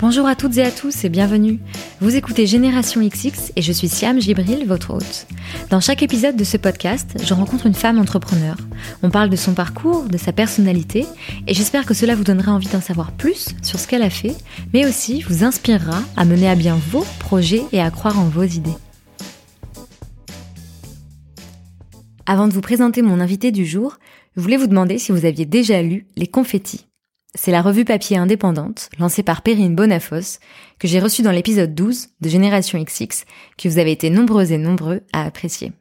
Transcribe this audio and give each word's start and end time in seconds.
Bonjour 0.00 0.26
à 0.26 0.34
toutes 0.34 0.56
et 0.56 0.62
à 0.62 0.70
tous 0.70 1.04
et 1.04 1.10
bienvenue. 1.10 1.58
Vous 2.00 2.16
écoutez 2.16 2.46
Génération 2.46 3.06
XX 3.06 3.52
et 3.54 3.60
je 3.60 3.70
suis 3.70 3.88
Siam 3.88 4.18
Gibril, 4.18 4.66
votre 4.66 4.94
hôte. 4.94 5.26
Dans 5.68 5.80
chaque 5.80 6.02
épisode 6.02 6.36
de 6.36 6.44
ce 6.44 6.56
podcast, 6.56 7.18
je 7.22 7.34
rencontre 7.34 7.66
une 7.66 7.74
femme 7.74 7.98
entrepreneur. 7.98 8.56
On 9.02 9.10
parle 9.10 9.28
de 9.28 9.36
son 9.36 9.52
parcours, 9.52 10.04
de 10.04 10.16
sa 10.16 10.32
personnalité 10.32 11.04
et 11.46 11.52
j'espère 11.52 11.84
que 11.84 11.92
cela 11.92 12.14
vous 12.14 12.24
donnera 12.24 12.50
envie 12.50 12.68
d'en 12.68 12.80
savoir 12.80 13.12
plus 13.12 13.50
sur 13.60 13.78
ce 13.78 13.86
qu'elle 13.86 14.00
a 14.00 14.08
fait, 14.08 14.34
mais 14.72 14.86
aussi 14.86 15.20
vous 15.20 15.44
inspirera 15.44 16.02
à 16.16 16.24
mener 16.24 16.48
à 16.48 16.54
bien 16.54 16.78
vos 16.90 17.04
projets 17.18 17.64
et 17.70 17.82
à 17.82 17.90
croire 17.90 18.18
en 18.18 18.24
vos 18.24 18.44
idées. 18.44 18.70
Avant 22.24 22.48
de 22.48 22.54
vous 22.54 22.62
présenter 22.62 23.02
mon 23.02 23.20
invité 23.20 23.52
du 23.52 23.66
jour, 23.66 23.98
je 24.34 24.40
voulais 24.40 24.56
vous 24.56 24.66
demander 24.66 24.96
si 24.96 25.12
vous 25.12 25.26
aviez 25.26 25.44
déjà 25.44 25.82
lu 25.82 26.06
Les 26.16 26.26
Confettis. 26.26 26.89
C'est 27.36 27.52
la 27.52 27.62
revue 27.62 27.84
papier 27.84 28.16
indépendante, 28.16 28.90
lancée 28.98 29.22
par 29.22 29.42
Perrine 29.42 29.76
Bonafos, 29.76 30.40
que 30.80 30.88
j'ai 30.88 30.98
reçue 30.98 31.22
dans 31.22 31.30
l'épisode 31.30 31.76
12 31.76 32.08
de 32.20 32.28
Génération 32.28 32.82
XX, 32.82 33.24
que 33.56 33.68
vous 33.68 33.78
avez 33.78 33.92
été 33.92 34.10
nombreux 34.10 34.50
et 34.50 34.58
nombreux 34.58 35.02
à 35.12 35.24
apprécier. 35.24 35.72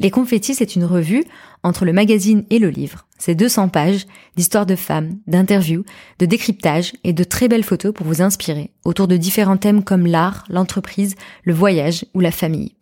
Les 0.00 0.10
Confettis, 0.10 0.56
c'est 0.56 0.74
une 0.74 0.84
revue 0.84 1.22
entre 1.62 1.84
le 1.84 1.92
magazine 1.92 2.44
et 2.50 2.58
le 2.58 2.70
livre. 2.70 3.06
C'est 3.18 3.36
200 3.36 3.68
pages 3.68 4.06
d'histoires 4.34 4.66
de 4.66 4.74
femmes, 4.74 5.20
d'interviews, 5.28 5.84
de 6.18 6.26
décryptage 6.26 6.92
et 7.04 7.12
de 7.12 7.22
très 7.22 7.46
belles 7.46 7.62
photos 7.62 7.94
pour 7.94 8.06
vous 8.08 8.20
inspirer 8.20 8.72
autour 8.84 9.06
de 9.06 9.16
différents 9.16 9.56
thèmes 9.56 9.84
comme 9.84 10.08
l'art, 10.08 10.44
l'entreprise, 10.48 11.14
le 11.44 11.54
voyage 11.54 12.04
ou 12.14 12.20
la 12.20 12.32
famille. 12.32 12.74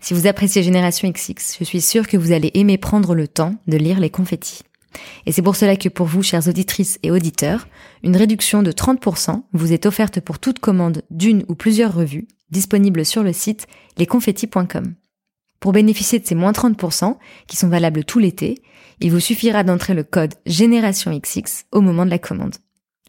Si 0.00 0.14
vous 0.14 0.26
appréciez 0.26 0.64
Génération 0.64 1.08
XX, 1.08 1.58
je 1.60 1.64
suis 1.64 1.80
sûre 1.80 2.08
que 2.08 2.16
vous 2.16 2.32
allez 2.32 2.50
aimer 2.54 2.78
prendre 2.78 3.14
le 3.14 3.28
temps 3.28 3.54
de 3.68 3.76
lire 3.76 4.00
les 4.00 4.10
confettis. 4.10 4.62
Et 5.26 5.32
c'est 5.32 5.42
pour 5.42 5.56
cela 5.56 5.76
que 5.76 5.88
pour 5.88 6.06
vous, 6.06 6.22
chères 6.22 6.48
auditrices 6.48 6.98
et 7.02 7.10
auditeurs, 7.10 7.68
une 8.02 8.16
réduction 8.16 8.62
de 8.62 8.72
30% 8.72 9.42
vous 9.52 9.72
est 9.72 9.86
offerte 9.86 10.20
pour 10.20 10.38
toute 10.38 10.58
commande 10.58 11.02
d'une 11.10 11.44
ou 11.48 11.54
plusieurs 11.54 11.94
revues 11.94 12.26
disponibles 12.50 13.04
sur 13.04 13.22
le 13.22 13.32
site 13.32 13.66
lesconfettis.com. 13.98 14.94
Pour 15.60 15.72
bénéficier 15.72 16.18
de 16.18 16.26
ces 16.26 16.34
moins 16.34 16.52
30%, 16.52 17.16
qui 17.46 17.56
sont 17.56 17.68
valables 17.68 18.04
tout 18.04 18.18
l'été, 18.18 18.62
il 19.00 19.10
vous 19.10 19.20
suffira 19.20 19.64
d'entrer 19.64 19.94
le 19.94 20.04
code 20.04 20.34
Génération 20.44 21.16
XX 21.16 21.64
au 21.72 21.80
moment 21.80 22.04
de 22.04 22.10
la 22.10 22.18
commande. 22.18 22.56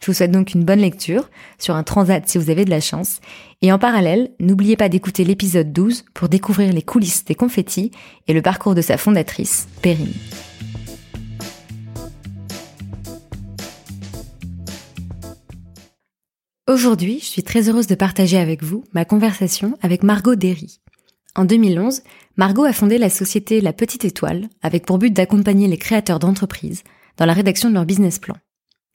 Je 0.04 0.08
vous 0.08 0.14
souhaite 0.14 0.32
donc 0.32 0.54
une 0.54 0.66
bonne 0.66 0.82
lecture 0.82 1.30
sur 1.58 1.76
un 1.76 1.84
transat 1.84 2.28
si 2.28 2.38
vous 2.38 2.50
avez 2.50 2.66
de 2.66 2.70
la 2.70 2.82
chance. 2.82 3.22
Et 3.62 3.72
en 3.72 3.80
parallèle, 3.80 4.32
n'oubliez 4.40 4.76
pas 4.76 4.90
d'écouter 4.90 5.24
l'épisode 5.24 5.72
12 5.72 6.04
pour 6.14 6.28
découvrir 6.28 6.74
les 6.74 6.82
coulisses 6.82 7.24
des 7.24 7.36
confettis 7.36 7.92
et 8.28 8.34
le 8.34 8.42
parcours 8.42 8.76
de 8.76 8.82
sa 8.82 8.98
fondatrice, 8.98 9.68
Perrine. 9.82 10.12
Aujourd'hui, 16.70 17.20
je 17.20 17.26
suis 17.26 17.44
très 17.44 17.68
heureuse 17.68 17.88
de 17.88 17.96
partager 17.96 18.38
avec 18.38 18.64
vous 18.64 18.86
ma 18.94 19.04
conversation 19.04 19.78
avec 19.82 20.02
Margot 20.02 20.36
Derry. 20.36 20.80
En 21.36 21.44
2011, 21.44 22.04
Margot 22.38 22.64
a 22.64 22.72
fondé 22.72 22.98
la 22.98 23.10
société 23.10 23.60
La 23.60 23.74
Petite 23.74 24.06
Étoile 24.06 24.48
avec 24.62 24.86
pour 24.86 24.98
but 24.98 25.12
d'accompagner 25.12 25.68
les 25.68 25.78
créateurs 25.78 26.20
d'entreprises 26.20 26.84
dans 27.18 27.26
la 27.26 27.34
rédaction 27.34 27.68
de 27.68 27.74
leur 27.74 27.86
business 27.86 28.18
plan. 28.18 28.38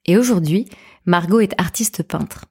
Et 0.07 0.17
aujourd'hui, 0.17 0.65
Margot 1.05 1.41
est 1.41 1.61
artiste 1.61 2.03
peintre. 2.03 2.47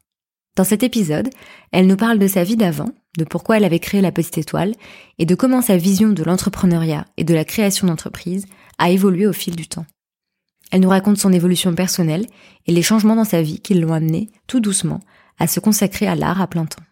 Dans 0.56 0.64
cet 0.64 0.84
épisode, 0.84 1.32
elle 1.72 1.88
nous 1.88 1.98
parle 1.98 2.20
de 2.20 2.28
sa 2.28 2.44
vie 2.44 2.56
d'avant, 2.56 2.92
de 3.18 3.24
pourquoi 3.24 3.58
elle 3.58 3.66
avait 3.66 3.80
créé 3.80 4.02
La 4.02 4.12
Petite 4.12 4.38
Étoile 4.38 4.76
et 5.18 5.26
de 5.26 5.34
comment 5.34 5.64
sa 5.64 5.78
vision 5.78 6.10
de 6.10 6.24
l'entrepreneuriat 6.24 7.06
et 7.18 7.24
de 7.24 7.34
la 7.34 7.44
création 7.44 7.88
d'entreprises 7.88 8.46
a 8.78 8.92
évolué 8.92 9.26
au 9.26 9.34
fil 9.34 9.56
du 9.56 9.68
temps. 9.68 9.88
Elle 10.72 10.82
nous 10.82 10.90
raconte 10.90 11.18
son 11.18 11.32
évolution 11.32 11.74
personnelle 11.74 12.26
et 12.66 12.72
les 12.72 12.82
changements 12.82 13.16
dans 13.16 13.24
sa 13.24 13.42
vie 13.42 13.60
qui 13.60 13.74
l'ont 13.74 13.94
amené, 13.94 14.30
tout 14.48 14.60
doucement, 14.60 15.00
à 15.40 15.48
se 15.48 15.60
consacrer 15.60 16.08
à 16.08 16.16
l'art 16.16 16.42
à 16.42 16.48
plein 16.48 16.66
temps. 16.66 16.84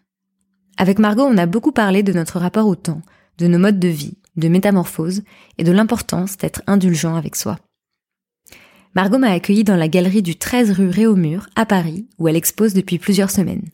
Avec 0.78 0.98
Margot, 0.98 1.24
on 1.24 1.38
a 1.38 1.46
beaucoup 1.46 1.72
parlé 1.72 2.02
de 2.02 2.12
notre 2.12 2.38
rapport 2.38 2.66
au 2.66 2.76
temps, 2.76 3.02
de 3.38 3.46
nos 3.46 3.58
modes 3.58 3.78
de 3.78 3.88
vie, 3.88 4.16
de 4.36 4.48
métamorphose 4.48 5.22
et 5.58 5.64
de 5.64 5.72
l'importance 5.72 6.36
d'être 6.36 6.62
indulgent 6.66 7.16
avec 7.16 7.36
soi. 7.36 7.58
Margot 8.94 9.18
m'a 9.18 9.30
accueilli 9.30 9.64
dans 9.64 9.76
la 9.76 9.88
galerie 9.88 10.22
du 10.22 10.36
13 10.36 10.72
rue 10.72 10.88
Réaumur 10.88 11.48
à 11.54 11.66
Paris 11.66 12.06
où 12.18 12.28
elle 12.28 12.36
expose 12.36 12.72
depuis 12.72 12.98
plusieurs 12.98 13.30
semaines. 13.30 13.68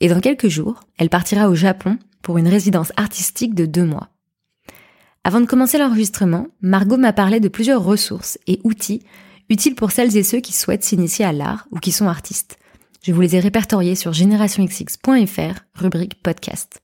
Et 0.00 0.08
dans 0.08 0.20
quelques 0.20 0.48
jours, 0.48 0.80
elle 0.96 1.10
partira 1.10 1.48
au 1.48 1.54
Japon 1.54 1.98
pour 2.22 2.38
une 2.38 2.48
résidence 2.48 2.92
artistique 2.96 3.54
de 3.54 3.66
deux 3.66 3.84
mois. 3.84 4.10
Avant 5.24 5.40
de 5.40 5.46
commencer 5.46 5.76
l'enregistrement, 5.76 6.46
Margot 6.62 6.96
m'a 6.96 7.12
parlé 7.12 7.40
de 7.40 7.48
plusieurs 7.48 7.82
ressources 7.82 8.38
et 8.46 8.60
outils 8.64 9.02
utiles 9.50 9.74
pour 9.74 9.90
celles 9.90 10.16
et 10.16 10.22
ceux 10.22 10.40
qui 10.40 10.52
souhaitent 10.52 10.84
s'initier 10.84 11.24
à 11.24 11.32
l'art 11.32 11.66
ou 11.72 11.78
qui 11.78 11.92
sont 11.92 12.08
artistes. 12.08 12.56
Je 13.02 13.12
vous 13.12 13.20
les 13.20 13.36
ai 13.36 13.40
répertoriés 13.40 13.96
sur 13.96 14.12
générationxx.fr, 14.12 15.60
rubrique 15.74 16.22
podcast. 16.22 16.80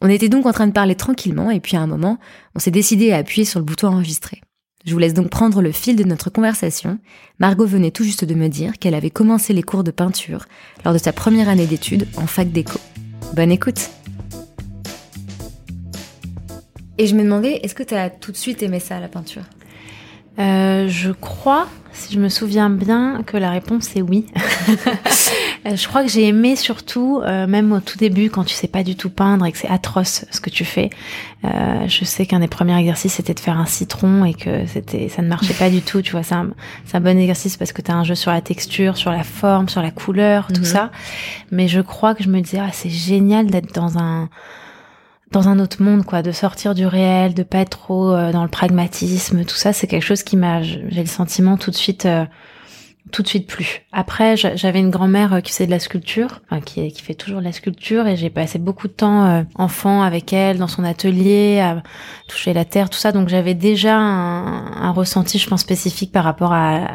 On 0.00 0.08
était 0.08 0.28
donc 0.28 0.46
en 0.46 0.52
train 0.52 0.66
de 0.66 0.72
parler 0.72 0.94
tranquillement 0.94 1.50
et 1.50 1.60
puis 1.60 1.76
à 1.76 1.80
un 1.80 1.86
moment, 1.86 2.18
on 2.54 2.58
s'est 2.58 2.70
décidé 2.70 3.12
à 3.12 3.18
appuyer 3.18 3.44
sur 3.44 3.60
le 3.60 3.64
bouton 3.64 3.88
enregistrer. 3.88 4.40
Je 4.84 4.92
vous 4.92 4.98
laisse 4.98 5.14
donc 5.14 5.30
prendre 5.30 5.62
le 5.62 5.72
fil 5.72 5.96
de 5.96 6.04
notre 6.04 6.30
conversation. 6.30 6.98
Margot 7.40 7.66
venait 7.66 7.90
tout 7.90 8.04
juste 8.04 8.24
de 8.24 8.34
me 8.34 8.48
dire 8.48 8.78
qu'elle 8.78 8.94
avait 8.94 9.10
commencé 9.10 9.52
les 9.52 9.64
cours 9.64 9.82
de 9.82 9.90
peinture 9.90 10.46
lors 10.84 10.94
de 10.94 10.98
sa 10.98 11.12
première 11.12 11.48
année 11.48 11.66
d'études 11.66 12.06
en 12.16 12.26
fac 12.26 12.52
d'éco. 12.52 12.78
Bonne 13.34 13.50
écoute 13.50 13.90
Et 16.98 17.06
je 17.06 17.14
me 17.14 17.24
demandais, 17.24 17.60
est-ce 17.62 17.74
que 17.74 17.82
tu 17.82 17.94
as 17.94 18.08
tout 18.10 18.32
de 18.32 18.36
suite 18.36 18.62
aimé 18.62 18.80
ça, 18.80 19.00
la 19.00 19.08
peinture? 19.08 19.42
Euh, 20.38 20.88
je 20.88 21.12
crois, 21.12 21.66
si 21.92 22.14
je 22.14 22.20
me 22.20 22.28
souviens 22.28 22.70
bien, 22.70 23.22
que 23.26 23.36
la 23.36 23.50
réponse 23.50 23.94
est 23.96 24.02
oui. 24.02 24.26
Euh, 25.66 25.74
je 25.74 25.88
crois 25.88 26.02
que 26.02 26.08
j'ai 26.08 26.28
aimé 26.28 26.54
surtout, 26.54 27.20
euh, 27.24 27.46
même 27.46 27.72
au 27.72 27.80
tout 27.80 27.98
début, 27.98 28.30
quand 28.30 28.44
tu 28.44 28.54
sais 28.54 28.68
pas 28.68 28.84
du 28.84 28.94
tout 28.94 29.10
peindre 29.10 29.44
et 29.46 29.52
que 29.52 29.58
c'est 29.58 29.68
atroce 29.68 30.24
ce 30.30 30.40
que 30.40 30.50
tu 30.50 30.64
fais. 30.64 30.90
Euh, 31.44 31.88
je 31.88 32.04
sais 32.04 32.24
qu'un 32.24 32.38
des 32.38 32.46
premiers 32.46 32.78
exercices 32.78 33.14
c'était 33.14 33.34
de 33.34 33.40
faire 33.40 33.58
un 33.58 33.66
citron 33.66 34.24
et 34.24 34.34
que 34.34 34.66
c'était, 34.66 35.08
ça 35.08 35.22
ne 35.22 35.28
marchait 35.28 35.54
pas 35.54 35.68
du 35.68 35.82
tout. 35.82 36.02
Tu 36.02 36.12
vois, 36.12 36.22
c'est 36.22 36.34
un, 36.34 36.50
c'est 36.84 36.96
un 36.96 37.00
bon 37.00 37.18
exercice 37.18 37.56
parce 37.56 37.72
que 37.72 37.82
tu 37.82 37.90
as 37.90 37.96
un 37.96 38.04
jeu 38.04 38.14
sur 38.14 38.30
la 38.30 38.40
texture, 38.40 38.96
sur 38.96 39.10
la 39.10 39.24
forme, 39.24 39.68
sur 39.68 39.82
la 39.82 39.90
couleur, 39.90 40.46
tout 40.48 40.60
mhm. 40.60 40.66
ça. 40.66 40.90
Mais 41.50 41.66
je 41.66 41.80
crois 41.80 42.14
que 42.14 42.22
je 42.22 42.28
me 42.28 42.40
disais, 42.40 42.60
ah, 42.60 42.70
c'est 42.72 42.90
génial 42.90 43.46
d'être 43.46 43.74
dans 43.74 43.98
un 43.98 44.28
dans 45.32 45.48
un 45.48 45.58
autre 45.58 45.82
monde, 45.82 46.04
quoi, 46.04 46.22
de 46.22 46.32
sortir 46.32 46.74
du 46.74 46.86
réel, 46.86 47.34
de 47.34 47.42
pas 47.42 47.58
être 47.58 47.78
trop 47.78 48.12
euh, 48.12 48.32
dans 48.32 48.42
le 48.42 48.48
pragmatisme, 48.48 49.44
tout 49.44 49.56
ça, 49.56 49.72
c'est 49.72 49.86
quelque 49.86 50.04
chose 50.04 50.22
qui 50.22 50.36
m'a, 50.36 50.62
j'ai 50.62 50.80
le 50.88 51.06
sentiment 51.06 51.56
tout 51.56 51.70
de 51.72 51.76
suite, 51.76 52.06
euh, 52.06 52.24
tout 53.10 53.22
de 53.22 53.28
suite 53.28 53.48
plus. 53.48 53.82
Après, 53.92 54.36
j'avais 54.36 54.78
une 54.78 54.90
grand-mère 54.90 55.34
euh, 55.34 55.40
qui 55.40 55.50
faisait 55.50 55.66
de 55.66 55.72
la 55.72 55.80
sculpture, 55.80 56.42
enfin, 56.48 56.60
qui, 56.60 56.92
qui 56.92 57.02
fait 57.02 57.14
toujours 57.14 57.40
de 57.40 57.44
la 57.44 57.52
sculpture, 57.52 58.06
et 58.06 58.16
j'ai 58.16 58.30
passé 58.30 58.60
beaucoup 58.60 58.86
de 58.86 58.92
temps 58.92 59.44
enfant 59.56 60.02
avec 60.02 60.32
elle 60.32 60.58
dans 60.58 60.68
son 60.68 60.84
atelier, 60.84 61.58
à 61.58 61.82
toucher 62.28 62.52
la 62.52 62.64
terre, 62.64 62.88
tout 62.88 62.98
ça, 62.98 63.10
donc 63.10 63.28
j'avais 63.28 63.54
déjà 63.54 63.96
un, 63.96 64.80
un, 64.80 64.92
ressenti, 64.92 65.38
je 65.38 65.48
pense, 65.48 65.62
spécifique 65.62 66.12
par 66.12 66.22
rapport 66.22 66.52
à, 66.52 66.86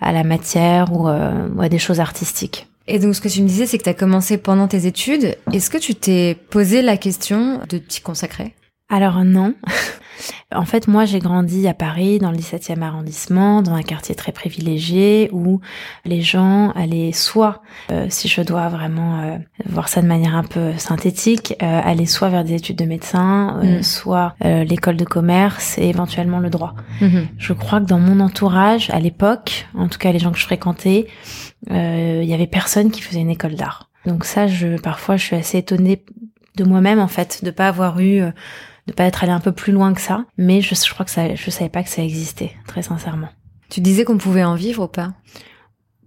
à 0.00 0.12
la 0.12 0.22
matière 0.22 0.92
ou, 0.92 1.08
ou 1.08 1.60
à 1.60 1.68
des 1.68 1.78
choses 1.78 1.98
artistiques. 1.98 2.68
Et 2.86 2.98
donc, 2.98 3.14
ce 3.14 3.20
que 3.20 3.28
tu 3.28 3.42
me 3.42 3.48
disais, 3.48 3.66
c'est 3.66 3.78
que 3.78 3.84
tu 3.84 3.88
as 3.88 3.94
commencé 3.94 4.36
pendant 4.36 4.68
tes 4.68 4.86
études. 4.86 5.36
Est-ce 5.52 5.70
que 5.70 5.78
tu 5.78 5.94
t'es 5.94 6.36
posé 6.50 6.82
la 6.82 6.96
question 6.96 7.60
de 7.68 7.78
t'y 7.78 8.00
consacrer? 8.00 8.54
Alors 8.90 9.24
non. 9.24 9.54
en 10.54 10.64
fait, 10.64 10.88
moi, 10.88 11.04
j'ai 11.04 11.18
grandi 11.18 11.66
à 11.66 11.74
Paris, 11.74 12.18
dans 12.18 12.30
le 12.30 12.36
17e 12.36 12.82
arrondissement, 12.82 13.62
dans 13.62 13.72
un 13.72 13.82
quartier 13.82 14.14
très 14.14 14.32
privilégié 14.32 15.30
où 15.32 15.60
les 16.04 16.20
gens 16.20 16.70
allaient 16.72 17.12
soit, 17.12 17.62
euh, 17.90 18.06
si 18.10 18.28
je 18.28 18.42
dois 18.42 18.68
vraiment 18.68 19.20
euh, 19.20 19.38
voir 19.66 19.88
ça 19.88 20.02
de 20.02 20.06
manière 20.06 20.36
un 20.36 20.44
peu 20.44 20.72
synthétique, 20.76 21.54
euh, 21.62 21.80
aller 21.82 22.06
soit 22.06 22.28
vers 22.28 22.44
des 22.44 22.54
études 22.54 22.76
de 22.76 22.84
médecin, 22.84 23.60
mm. 23.62 23.82
soit 23.82 24.34
l'école 24.40 24.96
de 24.96 25.04
commerce 25.04 25.78
et 25.78 25.88
éventuellement 25.88 26.38
le 26.38 26.50
droit. 26.50 26.74
Mm-hmm. 27.00 27.26
Je 27.38 27.52
crois 27.52 27.80
que 27.80 27.86
dans 27.86 27.98
mon 27.98 28.20
entourage, 28.20 28.90
à 28.90 29.00
l'époque, 29.00 29.66
en 29.74 29.88
tout 29.88 29.98
cas 29.98 30.12
les 30.12 30.18
gens 30.18 30.30
que 30.30 30.38
je 30.38 30.44
fréquentais, 30.44 31.06
il 31.70 32.24
y 32.24 32.34
avait 32.34 32.46
personne 32.46 32.90
qui 32.90 33.00
faisait 33.00 33.20
une 33.20 33.30
école 33.30 33.54
d'art. 33.54 33.90
Donc 34.06 34.24
ça, 34.24 34.46
je 34.46 34.78
parfois, 34.80 35.16
je 35.16 35.24
suis 35.24 35.36
assez 35.36 35.58
étonnée 35.58 36.04
de 36.56 36.64
moi-même 36.64 37.00
en 37.00 37.08
fait, 37.08 37.44
de 37.44 37.50
pas 37.50 37.68
avoir 37.68 38.00
eu, 38.00 38.20
euh, 38.20 38.30
de 38.86 38.92
pas 38.92 39.04
être 39.04 39.22
allé 39.22 39.32
un 39.32 39.40
peu 39.40 39.52
plus 39.52 39.72
loin 39.72 39.94
que 39.94 40.00
ça. 40.00 40.24
Mais 40.36 40.60
je, 40.60 40.74
je 40.74 40.92
crois 40.92 41.04
que 41.04 41.10
ça, 41.10 41.34
je 41.34 41.50
savais 41.50 41.70
pas 41.70 41.82
que 41.82 41.88
ça 41.88 42.02
existait, 42.02 42.52
très 42.66 42.82
sincèrement. 42.82 43.28
Tu 43.70 43.80
disais 43.80 44.04
qu'on 44.04 44.18
pouvait 44.18 44.44
en 44.44 44.54
vivre 44.54 44.84
ou 44.84 44.88
pas? 44.88 45.14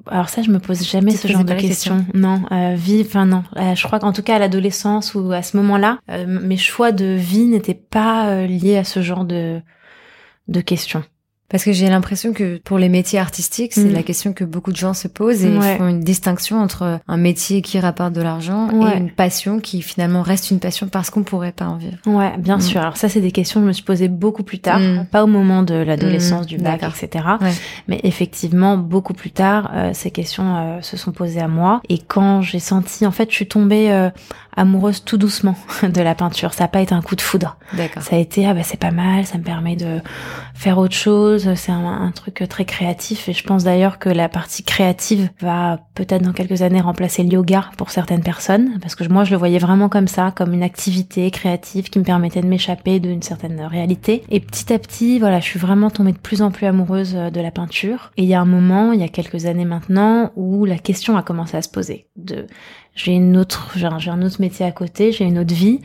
Alors 0.09 0.29
ça, 0.29 0.41
je 0.41 0.51
me 0.51 0.59
pose 0.59 0.87
jamais 0.87 1.11
ce 1.11 1.27
genre 1.27 1.43
de 1.43 1.53
questions. 1.53 2.05
Non, 2.13 2.43
euh, 2.51 2.75
vie, 2.75 3.03
enfin 3.05 3.25
non. 3.25 3.43
Euh, 3.57 3.75
je 3.75 3.83
crois 3.85 3.99
qu'en 3.99 4.13
tout 4.13 4.23
cas 4.23 4.35
à 4.35 4.39
l'adolescence 4.39 5.15
ou 5.15 5.33
à 5.33 5.41
ce 5.41 5.57
moment-là, 5.57 5.99
mes 6.27 6.55
choix 6.55 6.93
de 6.93 7.05
vie 7.05 7.45
n'étaient 7.45 7.73
pas 7.73 8.45
liés 8.45 8.77
à 8.77 8.83
ce 8.85 9.01
genre 9.01 9.25
de 9.25 9.59
de 10.47 10.61
questions. 10.61 11.03
Parce 11.49 11.63
que 11.63 11.71
j'ai 11.71 11.87
l'impression 11.87 12.33
que 12.33 12.57
pour 12.57 12.77
les 12.77 12.89
métiers 12.89 13.19
artistiques, 13.19 13.71
c'est 13.73 13.85
Mm. 13.85 13.93
la 13.93 14.03
question 14.03 14.33
que 14.33 14.43
beaucoup 14.43 14.71
de 14.73 14.75
gens 14.75 14.93
se 14.93 15.07
posent 15.07 15.45
et 15.45 15.57
Ouais. 15.57 15.77
font 15.77 15.87
une 15.87 16.01
distinction 16.01 16.59
entre 16.61 16.99
un 17.07 17.17
métier 17.17 17.61
qui 17.61 17.79
rapporte 17.79 18.11
de 18.11 18.21
l'argent 18.21 18.67
Ouais. 18.69 18.95
et 18.95 18.97
une 18.97 19.11
passion 19.11 19.61
qui 19.61 19.81
finalement 19.81 20.23
reste 20.23 20.51
une 20.51 20.59
passion 20.59 20.89
parce 20.89 21.09
qu'on 21.09 21.23
pourrait 21.23 21.53
pas 21.53 21.67
en 21.67 21.77
vivre. 21.77 21.95
Ouais, 22.05 22.37
bien 22.37 22.57
Mm. 22.57 22.61
sûr. 22.61 22.81
Alors 22.81 22.97
ça, 22.97 23.07
c'est 23.07 23.21
des 23.21 23.31
questions 23.31 23.61
que 23.61 23.63
je 23.63 23.67
me 23.69 23.73
suis 23.73 23.83
posées 23.85 24.09
beaucoup 24.09 24.43
plus 24.43 24.59
tard, 24.59 24.79
Mm. 24.79 25.05
pas 25.09 25.23
au 25.23 25.27
moment 25.27 25.63
de 25.63 25.73
l'adolescence, 25.75 26.43
Mm, 26.43 26.47
du 26.49 26.57
bac, 26.57 26.83
etc. 26.83 27.23
Ouais. 27.39 27.51
Mais 27.87 28.01
effectivement, 28.03 28.77
beaucoup 28.77 29.13
plus 29.13 29.31
tard, 29.31 29.71
euh, 29.73 29.91
ces 29.93 30.11
questions 30.11 30.57
euh, 30.57 30.81
se 30.81 30.97
sont 30.97 31.13
posées 31.13 31.39
à 31.39 31.47
moi. 31.47 31.81
Et 31.87 31.99
quand 31.99 32.41
j'ai 32.41 32.59
senti, 32.59 33.05
en 33.05 33.11
fait, 33.11 33.29
je 33.31 33.35
suis 33.35 33.47
tombée 33.47 33.89
euh, 33.89 34.09
amoureuse 34.57 35.03
tout 35.03 35.17
doucement 35.17 35.55
de 35.83 36.01
la 36.01 36.15
peinture. 36.15 36.53
Ça 36.53 36.65
n'a 36.65 36.67
pas 36.67 36.81
été 36.81 36.93
un 36.93 37.01
coup 37.01 37.15
de 37.15 37.21
foudre. 37.21 37.57
D'accord. 37.73 38.03
Ça 38.03 38.15
a 38.15 38.19
été, 38.19 38.45
ah 38.45 38.53
bah 38.53 38.63
c'est 38.63 38.79
pas 38.79 38.91
mal, 38.91 39.25
ça 39.25 39.37
me 39.37 39.43
permet 39.43 39.75
de 39.75 40.01
faire 40.53 40.77
autre 40.77 40.95
chose. 40.95 41.53
C'est 41.55 41.71
un, 41.71 41.85
un 41.85 42.11
truc 42.11 42.43
très 42.49 42.65
créatif. 42.65 43.29
Et 43.29 43.33
je 43.33 43.43
pense 43.43 43.63
d'ailleurs 43.63 43.99
que 43.99 44.09
la 44.09 44.27
partie 44.27 44.63
créative 44.63 45.29
va 45.39 45.79
peut-être 45.95 46.23
dans 46.23 46.33
quelques 46.33 46.61
années 46.61 46.81
remplacer 46.81 47.23
le 47.23 47.29
yoga 47.29 47.69
pour 47.77 47.91
certaines 47.91 48.23
personnes. 48.23 48.79
Parce 48.81 48.95
que 48.95 49.07
moi, 49.07 49.23
je 49.23 49.31
le 49.31 49.37
voyais 49.37 49.59
vraiment 49.59 49.89
comme 49.89 50.07
ça, 50.07 50.31
comme 50.35 50.53
une 50.53 50.63
activité 50.63 51.29
créative 51.31 51.89
qui 51.89 51.99
me 51.99 52.03
permettait 52.03 52.41
de 52.41 52.47
m'échapper 52.47 52.99
d'une 52.99 53.21
certaine 53.21 53.61
réalité. 53.61 54.23
Et 54.29 54.39
petit 54.39 54.73
à 54.73 54.79
petit, 54.79 55.19
voilà, 55.19 55.39
je 55.39 55.45
suis 55.45 55.59
vraiment 55.59 55.89
tombée 55.89 56.11
de 56.11 56.17
plus 56.17 56.41
en 56.41 56.51
plus 56.51 56.65
amoureuse 56.65 57.13
de 57.13 57.41
la 57.41 57.51
peinture. 57.51 58.11
Et 58.17 58.23
il 58.23 58.29
y 58.29 58.33
a 58.33 58.41
un 58.41 58.45
moment, 58.45 58.91
il 58.91 58.99
y 58.99 59.03
a 59.03 59.07
quelques 59.07 59.45
années 59.45 59.65
maintenant, 59.65 60.31
où 60.35 60.65
la 60.65 60.77
question 60.77 61.17
a 61.17 61.21
commencé 61.21 61.55
à 61.55 61.61
se 61.61 61.69
poser. 61.69 62.07
De, 62.15 62.47
j'ai 62.97 63.13
une 63.13 63.37
autre, 63.37 63.71
j'ai 63.75 63.85
un, 63.85 64.21
autre 64.23 64.41
métier 64.41 64.65
à 64.65 64.71
côté, 64.71 65.11
j'ai 65.11 65.23
une 65.23 65.37
autre 65.37 65.53
vie. 65.53 65.81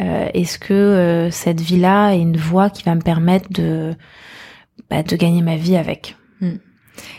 Euh, 0.00 0.28
Est-ce 0.32 0.58
que 0.58 0.72
euh, 0.72 1.30
cette 1.30 1.60
vie-là 1.60 2.14
est 2.14 2.20
une 2.20 2.38
voie 2.38 2.70
qui 2.70 2.82
va 2.82 2.94
me 2.94 3.02
permettre 3.02 3.52
de, 3.52 3.94
bah, 4.90 5.02
de 5.02 5.14
gagner 5.14 5.42
ma 5.42 5.56
vie 5.56 5.76
avec? 5.76 6.16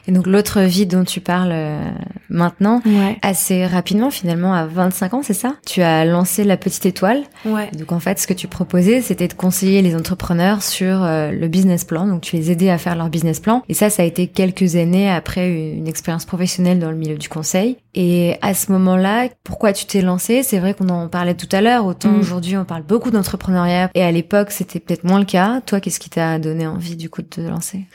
Et 0.07 0.11
donc 0.11 0.27
l'autre 0.27 0.61
vie 0.61 0.85
dont 0.85 1.03
tu 1.03 1.19
parles 1.21 1.51
euh, 1.51 1.79
maintenant, 2.29 2.81
Ouais. 2.85 3.17
assez 3.21 3.65
rapidement 3.65 4.09
finalement 4.09 4.53
à 4.53 4.65
25 4.65 5.13
ans, 5.15 5.21
c'est 5.23 5.33
ça? 5.33 5.55
Tu 5.65 5.81
as 5.81 6.05
lancé 6.05 6.43
la 6.43 6.57
petite 6.57 6.85
étoile. 6.85 7.23
Ouais. 7.45 7.69
Donc 7.77 7.91
en 7.91 7.99
fait, 7.99 8.19
ce 8.19 8.27
que 8.27 8.33
tu 8.33 8.47
proposais, 8.47 9.01
c'était 9.01 9.27
de 9.27 9.33
conseiller 9.33 9.81
les 9.81 9.95
entrepreneurs 9.95 10.61
sur 10.63 11.03
euh, 11.03 11.31
le 11.31 11.47
business 11.47 11.83
plan. 11.83 12.07
Donc 12.07 12.21
tu 12.21 12.35
les 12.35 12.51
aidais 12.51 12.69
à 12.69 12.77
faire 12.77 12.95
leur 12.95 13.09
business 13.09 13.39
plan. 13.39 13.63
Et 13.69 13.73
ça, 13.73 13.89
ça 13.89 14.03
a 14.03 14.05
été 14.05 14.27
quelques 14.27 14.75
années 14.75 15.09
après 15.09 15.49
une 15.51 15.87
expérience 15.87 16.25
professionnelle 16.25 16.79
dans 16.79 16.91
le 16.91 16.97
milieu 16.97 17.17
du 17.17 17.29
conseil. 17.29 17.77
Et 17.93 18.35
à 18.41 18.53
ce 18.53 18.71
moment-là, 18.73 19.29
pourquoi 19.43 19.71
tu 19.73 19.85
t'es 19.85 20.01
lancé? 20.01 20.43
C'est 20.43 20.59
vrai 20.59 20.73
qu'on 20.73 20.89
en 20.89 21.07
parlait 21.07 21.33
tout 21.35 21.49
à 21.51 21.61
l'heure. 21.61 21.85
Autant 21.85 22.09
Mm. 22.11 22.19
aujourd'hui, 22.19 22.57
on 22.57 22.65
parle 22.65 22.83
beaucoup 22.83 23.11
d'entrepreneuriat. 23.11 23.89
Et 23.95 24.03
à 24.03 24.11
l'époque, 24.11 24.51
c'était 24.51 24.79
peut-être 24.79 25.03
moins 25.03 25.19
le 25.19 25.25
cas. 25.25 25.61
Toi, 25.65 25.79
qu'est-ce 25.79 25.99
qui 25.99 26.09
t'a 26.09 26.39
donné 26.39 26.67
envie 26.67 26.95
du 26.95 27.09
coup 27.09 27.21
de 27.21 27.27
te 27.27 27.41
lancer? 27.41 27.85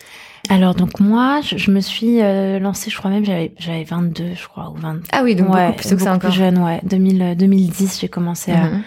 Alors 0.48 0.74
donc 0.74 1.00
moi, 1.00 1.40
je, 1.42 1.56
je 1.58 1.70
me 1.70 1.80
suis 1.80 2.20
euh, 2.22 2.58
lancée, 2.58 2.90
je 2.90 2.96
crois 2.96 3.10
même 3.10 3.24
j'avais 3.24 3.52
j'avais 3.58 3.84
22, 3.84 4.34
je 4.34 4.48
crois 4.48 4.70
ou 4.70 4.74
20. 4.80 5.00
Ah 5.12 5.22
oui, 5.22 5.34
donc 5.34 5.52
ouais, 5.54 5.66
beaucoup 5.66 5.78
plus 5.78 5.90
tôt 5.90 5.96
que 5.96 6.02
ça 6.02 6.14
encore. 6.14 6.30
plus 6.30 6.38
jeune, 6.38 6.58
ouais. 6.58 6.80
2000, 6.84 7.22
euh, 7.22 7.34
2010, 7.34 8.00
j'ai 8.00 8.08
commencé 8.08 8.52
à 8.52 8.64
Mhm. 8.64 8.82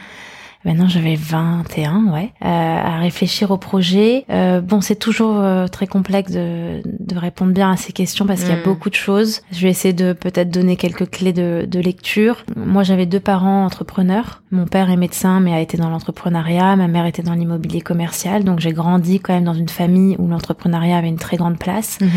Maintenant, 0.65 0.87
j'avais 0.87 1.15
21, 1.15 2.05
ouais, 2.13 2.31
euh, 2.41 2.45
à 2.45 2.97
réfléchir 2.99 3.51
au 3.51 3.57
projet. 3.57 4.25
Euh, 4.29 4.61
bon, 4.61 4.79
c'est 4.79 4.95
toujours 4.95 5.35
euh, 5.37 5.67
très 5.67 5.87
complexe 5.87 6.31
de, 6.31 6.81
de 6.85 7.17
répondre 7.17 7.51
bien 7.51 7.71
à 7.71 7.75
ces 7.77 7.91
questions 7.91 8.25
parce 8.25 8.41
qu'il 8.41 8.49
y 8.49 8.53
a 8.53 8.57
Mm. 8.57 8.63
beaucoup 8.63 8.89
de 8.89 8.95
choses. 8.95 9.41
Je 9.51 9.61
vais 9.63 9.69
essayer 9.69 9.93
de 9.93 10.13
peut-être 10.13 10.49
donner 10.49 10.77
quelques 10.77 11.09
clés 11.09 11.33
de, 11.33 11.65
de 11.69 11.79
lecture. 11.79 12.45
Moi, 12.55 12.83
j'avais 12.83 13.05
deux 13.05 13.19
parents 13.19 13.65
entrepreneurs. 13.65 14.41
Mon 14.51 14.65
père 14.65 14.89
est 14.89 14.95
médecin, 14.97 15.39
mais 15.41 15.53
a 15.53 15.59
été 15.59 15.75
dans 15.77 15.89
l'entrepreneuriat. 15.89 16.75
Ma 16.77 16.87
mère 16.87 17.05
était 17.05 17.23
dans 17.23 17.33
l'immobilier 17.33 17.81
commercial. 17.81 18.43
Donc, 18.45 18.59
j'ai 18.59 18.71
grandi 18.71 19.19
quand 19.19 19.33
même 19.33 19.43
dans 19.43 19.53
une 19.53 19.69
famille 19.69 20.15
où 20.17 20.27
l'entrepreneuriat 20.27 20.97
avait 20.97 21.09
une 21.09 21.17
très 21.17 21.35
grande 21.37 21.57
place. 21.59 21.97
Mhm. 21.99 22.09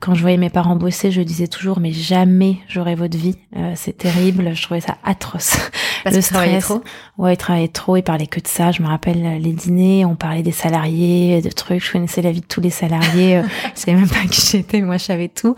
Quand 0.00 0.14
je 0.14 0.20
voyais 0.20 0.36
mes 0.36 0.50
parents 0.50 0.76
bosser, 0.76 1.10
je 1.10 1.22
disais 1.22 1.46
toujours, 1.46 1.80
mais 1.80 1.92
jamais 1.92 2.58
j'aurai 2.68 2.94
votre 2.94 3.16
vie. 3.16 3.36
Euh, 3.56 3.72
c'est 3.76 3.96
terrible. 3.96 4.54
Je 4.54 4.62
trouvais 4.62 4.80
ça 4.80 4.96
atroce. 5.04 5.56
Parce 6.04 6.14
Le 6.14 6.22
stress. 6.22 6.64
trop. 6.64 6.82
Ouais, 7.18 7.34
ils 7.34 7.36
travaillaient 7.36 7.66
trop, 7.68 7.96
ils 7.96 8.02
parlaient 8.02 8.26
que 8.26 8.38
de 8.38 8.46
ça. 8.46 8.70
Je 8.70 8.82
me 8.82 8.86
rappelle 8.86 9.40
les 9.40 9.52
dîners, 9.52 10.04
on 10.04 10.14
parlait 10.14 10.42
des 10.42 10.52
salariés, 10.52 11.40
de 11.40 11.48
trucs. 11.50 11.84
Je 11.84 11.90
connaissais 11.92 12.22
la 12.22 12.30
vie 12.30 12.42
de 12.42 12.46
tous 12.46 12.60
les 12.60 12.70
salariés. 12.70 13.38
euh, 13.38 13.42
je 13.74 13.80
savais 13.80 13.96
même 13.96 14.08
pas 14.08 14.24
qui 14.30 14.46
j'étais, 14.46 14.82
moi 14.82 14.98
je 14.98 15.04
savais 15.04 15.28
tout. 15.28 15.56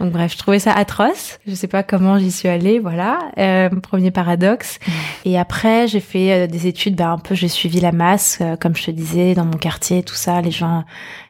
Donc 0.00 0.12
bref, 0.12 0.32
je 0.32 0.38
trouvais 0.38 0.58
ça 0.58 0.72
atroce. 0.72 1.38
Je 1.46 1.54
sais 1.54 1.68
pas 1.68 1.82
comment 1.82 2.18
j'y 2.18 2.32
suis 2.32 2.48
allée, 2.48 2.78
voilà. 2.78 3.18
Euh, 3.38 3.70
premier 3.80 4.10
paradoxe. 4.10 4.78
Et 5.24 5.38
après, 5.38 5.86
j'ai 5.88 6.00
fait 6.00 6.32
euh, 6.32 6.46
des 6.46 6.66
études, 6.66 6.96
ben 6.96 7.12
un 7.12 7.18
peu, 7.18 7.34
j'ai 7.34 7.48
suivi 7.48 7.80
la 7.80 7.92
masse, 7.92 8.38
euh, 8.40 8.56
comme 8.56 8.76
je 8.76 8.84
te 8.86 8.90
disais, 8.90 9.34
dans 9.34 9.44
mon 9.44 9.56
quartier, 9.56 10.02
tout 10.02 10.14
ça. 10.14 10.40
Les 10.42 10.50
gens, 10.50 10.84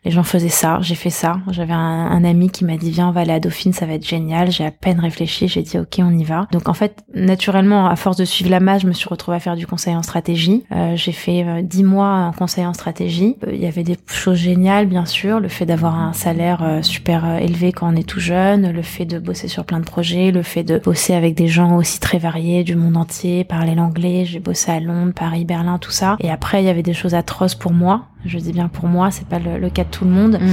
les 0.07 0.13
gens 0.13 0.23
faisaient 0.23 0.49
ça. 0.49 0.79
J'ai 0.83 0.95
fait 0.95 1.11
ça. 1.11 1.39
J'avais 1.51 1.73
un, 1.73 2.25
ami 2.25 2.49
qui 2.49 2.65
m'a 2.65 2.77
dit 2.77 2.93
viens, 2.93 3.09
on 3.09 3.11
va 3.11 3.23
aller 3.23 3.33
à 3.33 3.41
Dauphine, 3.41 3.73
ça 3.73 3.87
va 3.87 3.95
être 3.95 4.07
génial. 4.07 4.53
J'ai 4.53 4.65
à 4.65 4.71
peine 4.71 5.01
réfléchi, 5.01 5.49
j'ai 5.49 5.63
dit 5.63 5.79
ok, 5.79 5.99
on 5.99 6.17
y 6.17 6.23
va. 6.23 6.47
Donc 6.53 6.69
en 6.69 6.75
fait, 6.75 7.03
naturellement, 7.13 7.89
à 7.89 7.97
force 7.97 8.17
de 8.17 8.25
suivre 8.25 8.51
la 8.51 8.61
masse, 8.61 8.83
je 8.83 8.87
me 8.87 8.93
suis 8.93 9.09
retrouvée 9.09 9.37
à 9.37 9.41
faire 9.41 9.57
du 9.57 9.67
conseil 9.67 9.97
en 9.97 10.05
stratégie. 10.05 10.63
Euh, 10.71 10.95
j'ai 10.95 11.11
fait 11.11 11.43
euh, 11.43 11.63
dix 11.63 11.83
mois 11.83 12.09
en 12.09 12.33
conseil 12.33 12.65
en 12.65 12.73
stratégie. 12.73 13.37
Euh, 13.45 13.51
Il 13.53 13.61
y 13.61 13.67
avait 13.67 13.83
des 13.83 13.97
choses 14.07 14.39
géniales, 14.39 14.87
bien 14.87 15.07
sûr, 15.07 15.41
le 15.41 15.49
fait 15.49 15.67
d'avoir 15.67 15.99
un 15.99 16.13
salaire 16.13 16.79
super 16.83 17.39
élevé 17.39 17.73
quand 17.73 17.93
on 17.93 17.97
est 17.97 18.09
tout 18.09 18.21
jeune, 18.21 18.71
le 18.71 18.83
fait 18.83 19.07
de 19.07 19.19
bosser 19.19 19.49
sur 19.49 19.65
plein 19.65 19.81
de 19.81 19.85
projets, 19.85 20.31
le 20.31 20.43
fait 20.43 20.63
de 20.63 20.79
bosser 20.79 21.15
avec 21.15 21.35
des 21.35 21.49
gens 21.49 21.77
aussi 21.77 21.99
très 21.99 22.19
variés 22.19 22.63
du 22.63 22.77
monde 22.77 22.97
entier, 22.97 23.43
parler 23.43 23.75
l'anglais. 23.75 24.25
J'ai 24.25 24.39
bossé 24.39 24.71
à 24.71 24.79
Londres, 24.79 25.13
Paris, 25.17 25.45
Berlin, 25.45 25.79
tout 25.79 25.91
ça. 25.91 26.17
Et 26.21 26.31
après, 26.31 26.63
il 26.63 26.67
y 26.67 26.71
avait 26.71 26.85
des 26.85 26.95
choses 26.95 27.15
atroces 27.15 27.57
pour 27.57 27.73
moi. 27.73 28.07
Je 28.27 28.39
dis 28.39 28.53
bien 28.53 28.69
pour 28.69 28.87
moi, 28.89 29.11
c'est 29.11 29.27
pas 29.27 29.39
le, 29.39 29.59
le 29.59 29.71
cas 29.71 29.85
de 29.85 29.89
tout 29.91 30.05
le 30.05 30.11
monde 30.11 30.39
Mhm. 30.41 30.51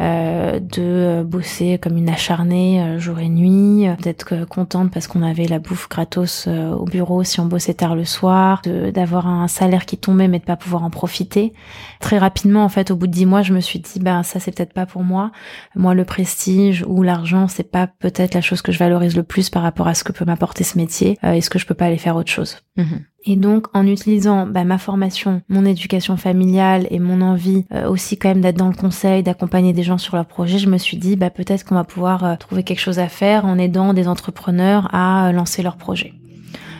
euh, 0.00 0.60
de 0.60 0.80
euh, 0.80 1.24
bosser 1.24 1.78
comme 1.82 1.96
une 1.96 2.08
acharnée 2.08 2.80
euh, 2.82 2.98
jour 2.98 3.18
et 3.18 3.28
nuit, 3.28 3.88
euh, 3.88 3.94
d'être 4.02 4.46
contente 4.46 4.90
parce 4.92 5.06
qu'on 5.06 5.22
avait 5.22 5.46
la 5.46 5.58
bouffe 5.58 5.88
gratos 5.88 6.46
au 6.48 6.84
bureau 6.84 7.24
si 7.24 7.40
on 7.40 7.46
bossait 7.46 7.74
tard 7.74 7.94
le 7.96 8.04
soir, 8.04 8.62
d'avoir 8.94 9.26
un 9.26 9.48
salaire 9.48 9.84
qui 9.86 9.96
tombait 9.98 10.28
mais 10.28 10.38
de 10.38 10.44
pas 10.44 10.56
pouvoir 10.56 10.84
en 10.84 10.90
profiter. 10.90 11.52
Très 12.00 12.18
rapidement, 12.18 12.64
en 12.64 12.68
fait, 12.68 12.90
au 12.90 12.96
bout 12.96 13.06
de 13.06 13.12
dix 13.12 13.26
mois, 13.26 13.42
je 13.42 13.52
me 13.52 13.60
suis 13.60 13.78
dit, 13.78 13.98
ben 14.00 14.22
ça 14.22 14.40
c'est 14.40 14.54
peut-être 14.54 14.72
pas 14.72 14.86
pour 14.86 15.02
moi. 15.04 15.32
Moi, 15.76 15.94
le 15.94 16.04
prestige 16.04 16.84
ou 16.86 17.02
l'argent, 17.02 17.48
c'est 17.48 17.70
pas 17.70 17.86
peut-être 17.86 18.34
la 18.34 18.40
chose 18.40 18.62
que 18.62 18.72
je 18.72 18.78
valorise 18.78 19.16
le 19.16 19.22
plus 19.22 19.50
par 19.50 19.62
rapport 19.62 19.88
à 19.88 19.94
ce 19.94 20.04
que 20.04 20.12
peut 20.12 20.24
m'apporter 20.24 20.64
ce 20.64 20.78
métier. 20.78 21.18
Euh, 21.24 21.32
Est-ce 21.32 21.50
que 21.50 21.58
je 21.58 21.66
peux 21.66 21.74
pas 21.74 21.86
aller 21.86 21.98
faire 21.98 22.16
autre 22.16 22.30
chose 22.30 22.58
Mhm. 22.76 23.00
Et 23.24 23.36
donc, 23.36 23.66
en 23.74 23.86
utilisant 23.86 24.46
bah, 24.46 24.64
ma 24.64 24.78
formation, 24.78 25.42
mon 25.48 25.64
éducation 25.66 26.16
familiale 26.16 26.86
et 26.90 26.98
mon 26.98 27.20
envie 27.20 27.64
euh, 27.72 27.88
aussi 27.88 28.16
quand 28.16 28.30
même 28.30 28.40
d'être 28.40 28.56
dans 28.56 28.68
le 28.68 28.74
conseil, 28.74 29.22
d'accompagner 29.22 29.72
des 29.72 29.82
gens 29.82 29.98
sur 29.98 30.16
leurs 30.16 30.24
projets, 30.26 30.58
je 30.58 30.68
me 30.68 30.78
suis 30.78 30.96
dit 30.96 31.16
bah, 31.16 31.28
peut-être 31.30 31.64
qu'on 31.64 31.74
va 31.74 31.84
pouvoir 31.84 32.24
euh, 32.24 32.36
trouver 32.36 32.62
quelque 32.62 32.80
chose 32.80 32.98
à 32.98 33.08
faire 33.08 33.44
en 33.44 33.58
aidant 33.58 33.92
des 33.92 34.08
entrepreneurs 34.08 34.88
à 34.94 35.28
euh, 35.28 35.32
lancer 35.32 35.62
leurs 35.62 35.76
projets. 35.76 36.14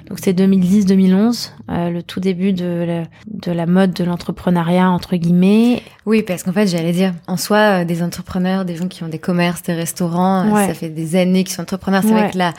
Donc 0.08 0.19
c'est 0.20 0.32
2010-2011, 0.37 1.50
euh, 1.70 1.90
le 1.90 2.02
tout 2.02 2.19
début 2.20 2.52
de 2.52 2.84
la, 2.87 3.02
de 3.26 3.52
la 3.52 3.66
mode 3.66 3.92
de 3.92 4.02
l'entrepreneuriat 4.02 4.90
entre 4.90 5.14
guillemets. 5.16 5.82
Oui, 6.06 6.22
parce 6.22 6.42
qu'en 6.42 6.52
fait, 6.52 6.66
j'allais 6.66 6.90
dire, 6.92 7.12
en 7.28 7.37
soi, 7.37 7.58
euh, 7.82 7.84
des 7.84 8.02
entrepreneurs, 8.02 8.64
des 8.64 8.75
gens 8.76 8.88
qui 8.88 9.04
ont 9.04 9.08
des 9.08 9.19
commerces, 9.20 9.62
des 9.62 9.75
restaurants, 9.75 10.46
euh, 10.56 10.66
ça 10.66 10.75
fait 10.75 10.88
des 10.88 11.14
années 11.16 11.44
qu'ils 11.44 11.54
sont 11.54 11.62
entrepreneurs. 11.62 12.02
C'est 12.02 12.12
Ouais. 12.12 12.22
vrai 12.22 12.31
que 12.32 12.38
la, 12.38 12.54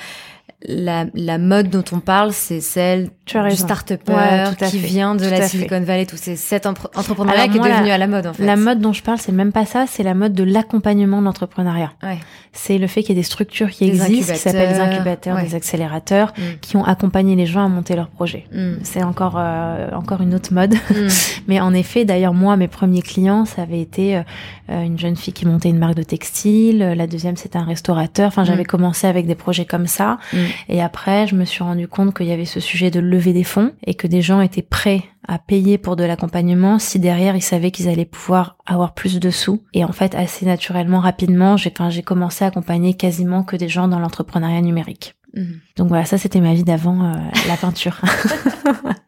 la, 0.68 1.06
la 1.16 1.38
mode 1.38 1.70
dont 1.70 1.84
on 1.92 2.00
parle, 2.00 2.34
c'est 2.34 2.62
celle 2.62 3.10
du 3.26 3.56
start-upper 3.56 4.14
Ouais, 4.14 4.44
qui 4.70 4.78
fait. 4.80 4.88
vient 4.88 5.16
de 5.16 5.24
Tout 5.24 5.30
la 5.32 5.48
Silicon 5.48 5.82
Valley, 5.82 6.06
tout 6.06 6.18
c'est 6.20 6.36
cet 6.36 6.66
empre- 6.66 6.88
entrepreneuriat 6.96 7.44
Alors 7.44 7.52
qui 7.54 7.58
est 7.60 7.70
la- 7.70 7.78
devenu 7.78 7.92
à 7.92 7.98
la 7.98 8.08
mode 8.08 8.28
en 8.28 8.34
fait. 8.34 8.46
La 8.46 8.56
mode 8.58 8.80
dont 8.80 8.94
je 8.94 9.02
parle, 9.02 9.18
c'est 9.18 9.32
même 9.32 9.52
pas 9.52 9.66
ça, 9.66 9.86
c'est 9.88 10.04
la 10.04 10.14
mode 10.14 10.34
de 10.34 10.44
l'accompagnement 10.44 11.20
de 11.20 11.26
l'entrepreneuriat. 11.26 11.92
Ouais. 12.04 12.18
C'est 12.52 12.78
le 12.78 12.88
fait 12.88 13.02
qu'il 13.02 13.16
y 13.16 13.18
ait 13.18 13.22
des 13.22 13.26
structures 13.26 13.70
qui 13.70 13.90
Des 13.90 14.02
existent, 14.04 14.34
qui 14.34 14.40
s'appellent 14.40 14.74
des 14.74 14.80
incubateurs, 14.80 15.38
ouais. 15.38 15.44
des 15.44 15.56
accélérateurs, 15.56 16.34
Mm. 16.38 16.42
qui 16.60 16.76
ont 16.76 16.84
accompagné 16.84 17.36
les 17.36 17.46
gens 17.46 17.64
à 17.66 17.70
monter 17.70 17.96
leurs 17.96 18.10
projets. 18.10 18.46
Mm. 18.52 18.74
C'est 18.84 19.04
encore 19.04 19.36
euh, 19.38 19.90
encore 19.94 20.22
une 20.22 20.36
autre 20.36 20.54
mode, 20.54 20.74
Mm. 20.74 21.08
mais 21.48 21.60
en 21.62 21.74
effet, 21.74 22.04
d'ailleurs 22.06 22.34
moi, 22.34 22.58
mes 22.58 22.68
premiers 22.68 23.02
clients, 23.02 23.46
ça 23.46 23.62
avait 23.64 23.80
été 23.82 24.18
euh, 24.18 24.22
euh, 24.70 24.82
une 24.84 25.00
jeune 25.00 25.16
fille 25.16 25.34
qui 25.34 25.46
montait 25.48 25.70
une 25.70 25.80
marque 25.80 25.96
de 25.96 26.04
textile, 26.04 26.80
la 26.80 27.08
deuxième 27.08 27.38
c'était 27.38 27.58
un 27.58 27.64
restaurateur. 27.66 28.28
Enfin, 28.28 28.44
j'avais 28.44 28.64
Mm. 28.64 28.68
commencé 28.68 29.08
avec 29.08 29.26
des 29.26 29.36
projets 29.36 29.66
comme 29.66 29.88
ça. 29.88 30.18
Et 30.70 30.82
après, 30.82 31.28
je 31.28 31.36
me 31.36 31.46
suis 31.46 31.64
rendu 31.64 31.88
compte 31.88 32.16
qu'il 32.16 32.28
y 32.28 32.32
avait 32.32 32.46
ce 32.46 32.60
sujet 32.60 32.92
de 32.92 33.00
lever 33.00 33.34
des 33.34 33.44
fonds 33.44 33.74
et 33.86 33.94
que 33.94 34.08
des 34.08 34.22
gens 34.22 34.42
étaient 34.42 34.62
prêts 34.62 35.04
à 35.28 35.38
payer 35.38 35.78
pour 35.78 35.96
de 35.96 36.04
l'accompagnement 36.04 36.80
si 36.80 37.00
derrière 37.00 37.36
ils 37.36 37.42
savaient 37.42 37.72
qu'ils 37.72 37.88
allaient 37.88 38.06
pouvoir 38.06 38.58
avoir 38.66 38.94
plus 38.94 39.20
de 39.20 39.30
sous. 39.30 39.64
Et 39.74 39.84
en 39.84 39.92
fait, 39.92 40.16
assez 40.16 40.46
naturellement, 40.46 41.00
rapidement, 41.00 41.58
j'ai 41.58 41.72
enfin, 41.72 41.90
j'ai 41.90 42.04
commencé 42.04 42.44
à 42.44 42.48
accompagner 42.48 42.96
quasiment 42.96 43.44
que 43.44 43.56
des 43.56 43.70
gens 43.70 43.88
dans 43.88 44.00
l'entrepreneuriat 44.00 44.62
numérique. 44.62 45.16
Mm. 45.36 45.44
Donc 45.78 45.88
voilà, 45.88 46.06
ça 46.06 46.18
c'était 46.18 46.42
ma 46.42 46.54
vie 46.54 46.64
d'avant 46.64 47.04
euh, 47.04 47.14
la 47.48 47.58
peinture. 47.58 48.02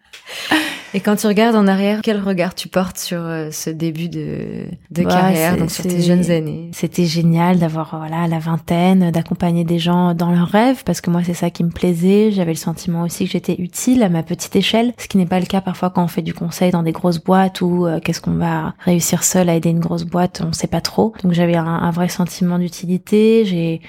Et 0.96 1.00
quand 1.00 1.16
tu 1.16 1.26
regardes 1.26 1.56
en 1.56 1.68
arrière, 1.68 2.02
quel 2.04 2.22
regard 2.22 2.54
tu 2.54 2.68
portes 2.68 3.00
sur 3.00 3.20
euh, 3.20 3.50
ce 3.52 3.72
début 3.72 4.10
de, 4.10 4.66
de 4.92 5.04
carrière, 5.04 5.58
donc 5.58 5.72
sur 5.72 5.84
tes 5.84 6.02
jeunes 6.02 6.30
années? 6.30 6.70
C'était 6.72 7.06
génial 7.06 7.58
d'avoir 7.58 7.98
voilà 7.98 8.28
la 8.28 8.38
vingtaine, 8.38 9.10
d'accompagner 9.10 9.64
des 9.64 9.80
gens 9.80 10.14
dans 10.14 10.32
leurs 10.32 10.50
rêves, 10.50 10.84
parce 10.86 11.02
que 11.02 11.10
moi 11.10 11.22
c'est 11.26 11.34
ça 11.34 11.50
qui 11.50 11.64
me 11.64 11.72
plaisait. 11.72 12.32
J'avais 12.32 12.52
le 12.52 12.58
sentiment 12.58 13.02
aussi 13.02 13.26
que 13.26 13.32
j'étais 13.32 13.56
utile 13.58 14.04
à 14.04 14.10
ma 14.10 14.22
petite 14.22 14.56
échelle, 14.56 14.94
ce 15.00 15.08
qui 15.08 15.18
n'est 15.18 15.26
pas 15.26 15.40
le 15.40 15.48
cas 15.48 15.62
parfois 15.62 15.90
quand 15.90 16.04
on 16.04 16.08
fait 16.08 16.22
du 16.22 16.36
conseil 16.36 16.70
dans 16.70 16.84
des 16.84 16.92
grosses 16.92 17.24
boîtes 17.24 17.62
ou 17.62 17.88
euh, 17.88 18.00
qu'est-ce 18.00 18.22
qu'on 18.22 18.36
va 18.36 18.76
réussir 18.80 19.24
seul 19.24 19.50
à 19.50 19.56
aider 19.56 19.70
une 19.70 19.80
grosse 19.80 20.06
boîte, 20.06 20.44
on 20.48 20.54
sait 20.54 20.68
pas 20.68 20.82
trop. 20.82 21.14
Donc 21.24 21.34
j'avais 21.34 21.56
un, 21.56 21.66
un 21.66 21.92
vrai 21.92 22.08
sentiment 22.08 22.60
d'utilité. 22.60 23.46
J'ai 23.46 23.82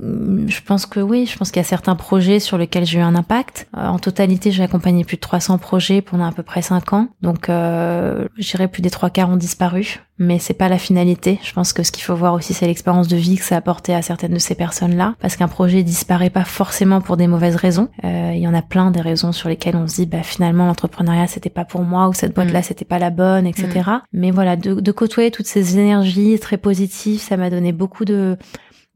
je 0.00 0.60
pense 0.62 0.86
que 0.86 1.00
oui, 1.00 1.26
je 1.26 1.36
pense 1.36 1.50
qu'il 1.50 1.60
y 1.60 1.64
a 1.64 1.68
certains 1.68 1.96
projets 1.96 2.40
sur 2.40 2.58
lesquels 2.58 2.84
j'ai 2.84 2.98
eu 2.98 3.02
un 3.02 3.14
impact. 3.14 3.68
Euh, 3.76 3.86
en 3.86 3.98
totalité, 3.98 4.50
j'ai 4.50 4.62
accompagné 4.62 5.04
plus 5.04 5.16
de 5.16 5.20
300 5.20 5.58
projets 5.58 6.02
pendant 6.02 6.26
à 6.26 6.32
peu 6.32 6.42
près 6.42 6.62
5 6.62 6.92
ans. 6.92 7.08
Donc, 7.22 7.48
euh, 7.48 8.26
j'irais 8.36 8.68
plus 8.68 8.82
des 8.82 8.90
trois 8.90 9.10
quarts 9.10 9.30
ont 9.30 9.36
disparu, 9.36 10.00
mais 10.18 10.38
c'est 10.38 10.54
pas 10.54 10.68
la 10.68 10.78
finalité. 10.78 11.38
Je 11.42 11.52
pense 11.52 11.72
que 11.72 11.82
ce 11.82 11.92
qu'il 11.92 12.04
faut 12.04 12.14
voir 12.14 12.34
aussi, 12.34 12.54
c'est 12.54 12.66
l'expérience 12.66 13.08
de 13.08 13.16
vie 13.16 13.36
que 13.36 13.44
ça 13.44 13.56
a 13.56 13.58
apporté 13.58 13.94
à 13.94 14.02
certaines 14.02 14.34
de 14.34 14.38
ces 14.38 14.54
personnes-là, 14.54 15.14
parce 15.20 15.36
qu'un 15.36 15.48
projet 15.48 15.82
disparaît 15.82 16.30
pas 16.30 16.44
forcément 16.44 17.00
pour 17.00 17.16
des 17.16 17.26
mauvaises 17.26 17.56
raisons. 17.56 17.88
Euh, 18.04 18.32
il 18.34 18.40
y 18.40 18.48
en 18.48 18.54
a 18.54 18.62
plein 18.62 18.90
des 18.90 19.00
raisons 19.00 19.32
sur 19.32 19.48
lesquelles 19.48 19.76
on 19.76 19.86
se 19.86 19.96
dit, 19.96 20.06
bah 20.06 20.22
finalement 20.22 20.66
l'entrepreneuriat 20.66 21.26
c'était 21.26 21.50
pas 21.50 21.64
pour 21.64 21.82
moi 21.82 22.08
ou 22.08 22.12
cette 22.12 22.34
boîte-là 22.34 22.60
mm. 22.60 22.64
c'était 22.64 22.84
pas 22.84 22.98
la 22.98 23.10
bonne, 23.10 23.46
etc. 23.46 23.68
Mm. 23.76 24.00
Mais 24.12 24.30
voilà, 24.30 24.56
de, 24.56 24.74
de 24.74 24.92
côtoyer 24.92 25.30
toutes 25.30 25.46
ces 25.46 25.78
énergies 25.78 26.38
très 26.38 26.58
positives, 26.58 27.20
ça 27.20 27.36
m'a 27.36 27.50
donné 27.50 27.72
beaucoup 27.72 28.04
de 28.04 28.36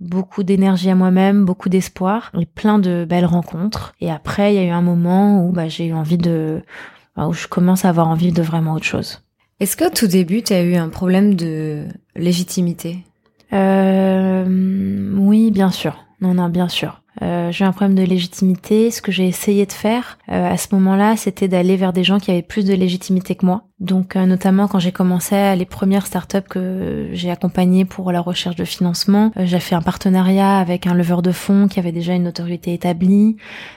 beaucoup 0.00 0.42
d'énergie 0.42 0.90
à 0.90 0.94
moi-même, 0.94 1.44
beaucoup 1.44 1.68
d'espoir 1.68 2.30
et 2.38 2.46
plein 2.46 2.78
de 2.78 3.06
belles 3.08 3.26
rencontres. 3.26 3.94
Et 4.00 4.10
après, 4.10 4.54
il 4.54 4.56
y 4.56 4.60
a 4.60 4.64
eu 4.64 4.70
un 4.70 4.82
moment 4.82 5.44
où 5.44 5.52
bah, 5.52 5.68
j'ai 5.68 5.86
eu 5.86 5.92
envie 5.92 6.18
de, 6.18 6.62
où 7.16 7.32
je 7.32 7.48
commence 7.48 7.84
à 7.84 7.88
avoir 7.88 8.08
envie 8.08 8.32
de 8.32 8.42
vraiment 8.42 8.74
autre 8.74 8.84
chose. 8.84 9.22
Est-ce 9.60 9.76
qu'au 9.76 9.90
tout 9.90 10.06
début, 10.06 10.42
tu 10.42 10.52
as 10.52 10.62
eu 10.62 10.76
un 10.76 10.88
problème 10.88 11.34
de 11.34 11.84
légitimité? 12.14 12.98
Euh, 13.52 14.44
Oui, 15.16 15.50
bien 15.50 15.70
sûr. 15.70 16.04
Non, 16.20 16.34
non, 16.34 16.48
bien 16.48 16.68
sûr. 16.68 17.02
Euh, 17.22 17.50
j'ai 17.50 17.64
un 17.64 17.72
problème 17.72 17.96
de 17.96 18.04
légitimité. 18.04 18.90
Ce 18.92 19.02
que 19.02 19.10
j'ai 19.10 19.26
essayé 19.26 19.66
de 19.66 19.72
faire 19.72 20.18
euh, 20.30 20.52
à 20.52 20.56
ce 20.56 20.68
moment-là, 20.74 21.16
c'était 21.16 21.48
d'aller 21.48 21.76
vers 21.76 21.92
des 21.92 22.04
gens 22.04 22.18
qui 22.20 22.30
avaient 22.30 22.42
plus 22.42 22.64
de 22.64 22.74
légitimité 22.74 23.34
que 23.34 23.46
moi. 23.46 23.64
Donc 23.80 24.16
euh, 24.16 24.26
notamment 24.26 24.66
quand 24.66 24.80
j'ai 24.80 24.90
commencé 24.90 25.54
les 25.54 25.64
premières 25.64 26.06
startups 26.06 26.42
que 26.48 27.08
j'ai 27.12 27.30
accompagnées 27.30 27.84
pour 27.84 28.10
la 28.10 28.20
recherche 28.20 28.56
de 28.56 28.64
financement, 28.64 29.30
euh, 29.36 29.42
j'ai 29.46 29.60
fait 29.60 29.76
un 29.76 29.82
partenariat 29.82 30.58
avec 30.58 30.88
un 30.88 30.94
leveur 30.94 31.22
de 31.22 31.30
fonds 31.30 31.68
qui 31.68 31.78
avait 31.78 31.92
déjà 31.92 32.14
une 32.14 32.26
autorité 32.26 32.74
établie. 32.74 33.36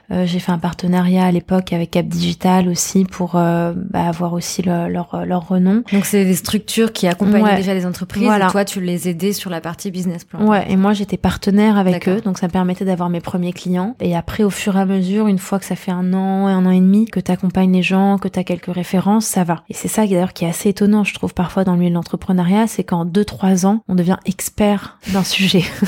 Euh, 0.09 0.25
j'ai 0.25 0.39
fait 0.39 0.51
un 0.51 0.57
partenariat 0.57 1.25
à 1.25 1.31
l'époque 1.31 1.71
avec 1.71 1.91
Cap 1.91 2.07
Digital 2.07 2.67
aussi 2.67 3.05
pour 3.05 3.33
bah, 3.33 3.75
avoir 3.93 4.33
aussi 4.33 4.63
leur, 4.63 5.25
leur 5.25 5.47
renom. 5.47 5.83
Donc 5.93 6.05
c'est 6.05 6.25
des 6.25 6.35
structures 6.35 6.93
qui 6.93 7.07
accompagnent 7.07 7.55
déjà 7.55 7.73
les 7.73 7.85
entreprises 7.85 8.23
et 8.23 8.47
toi 8.49 8.65
tu 8.65 8.81
les 8.81 9.07
aidais 9.07 9.33
sur 9.33 9.51
la 9.51 9.61
partie 9.61 9.91
business 9.91 10.23
plan. 10.23 10.47
Ouais, 10.47 10.65
et 10.69 10.77
moi 10.77 10.93
j'étais 10.93 11.17
partenaire 11.17 11.77
avec 11.77 12.07
eux, 12.07 12.21
donc 12.21 12.39
ça 12.39 12.47
me 12.47 12.51
permettait 12.51 12.85
d'avoir 12.85 13.09
mes 13.09 13.21
premiers 13.21 13.53
clients. 13.53 13.95
Et 13.99 14.15
après 14.15 14.43
au 14.43 14.49
fur 14.49 14.77
et 14.77 14.79
à 14.79 14.85
mesure, 14.85 15.27
une 15.27 15.37
fois 15.37 15.59
que 15.59 15.65
ça 15.65 15.75
fait 15.75 15.91
un 15.91 16.13
an, 16.13 16.47
un 16.47 16.65
an 16.65 16.71
et 16.71 16.79
demi, 16.79 17.05
que 17.05 17.19
tu 17.19 17.31
accompagnes 17.31 17.73
les 17.73 17.83
gens, 17.83 18.17
que 18.17 18.27
tu 18.27 18.39
as 18.39 18.43
quelques 18.43 18.73
références, 18.73 19.25
ça 19.25 19.43
va. 19.43 19.63
Et 19.69 19.73
c'est 19.73 19.90
ça 19.91 20.07
d'ailleurs 20.07 20.33
qui 20.33 20.45
est 20.45 20.49
assez 20.49 20.69
étonnant, 20.69 21.03
je 21.03 21.13
trouve, 21.13 21.33
parfois 21.33 21.63
dans 21.63 21.73
le 21.73 21.79
milieu 21.79 21.89
de 21.89 21.95
l'entrepreneuriat, 21.95 22.67
c'est 22.67 22.83
qu'en 22.83 23.05
deux, 23.05 23.25
trois 23.25 23.65
ans, 23.65 23.83
on 23.87 23.95
devient 23.95 24.17
expert 24.25 24.97
d'un 25.13 25.23
sujet. 25.25 25.63
Mm. 25.81 25.85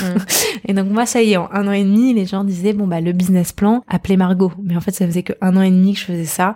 et 0.66 0.74
donc 0.74 0.90
moi, 0.90 1.06
ça 1.06 1.22
y 1.22 1.34
est, 1.34 1.38
en 1.38 1.50
un 1.52 1.68
an 1.68 1.72
et 1.72 1.84
demi, 1.84 2.14
les 2.14 2.26
gens 2.26 2.44
disaient, 2.44 2.74
bon, 2.74 2.88
bah, 2.88 3.02
le 3.02 3.12
business 3.12 3.52
plan, 3.52 3.84
appelez 3.88 4.18
Margot. 4.18 4.52
Mais 4.62 4.76
en 4.76 4.82
fait, 4.82 4.92
ça 4.92 5.06
faisait 5.06 5.24
que 5.24 5.34
un 5.42 5.56
an 5.58 5.62
et 5.62 5.72
demi 5.72 5.94
que 5.94 6.00
je 6.00 6.06
faisais 6.06 6.26
ça. 6.26 6.56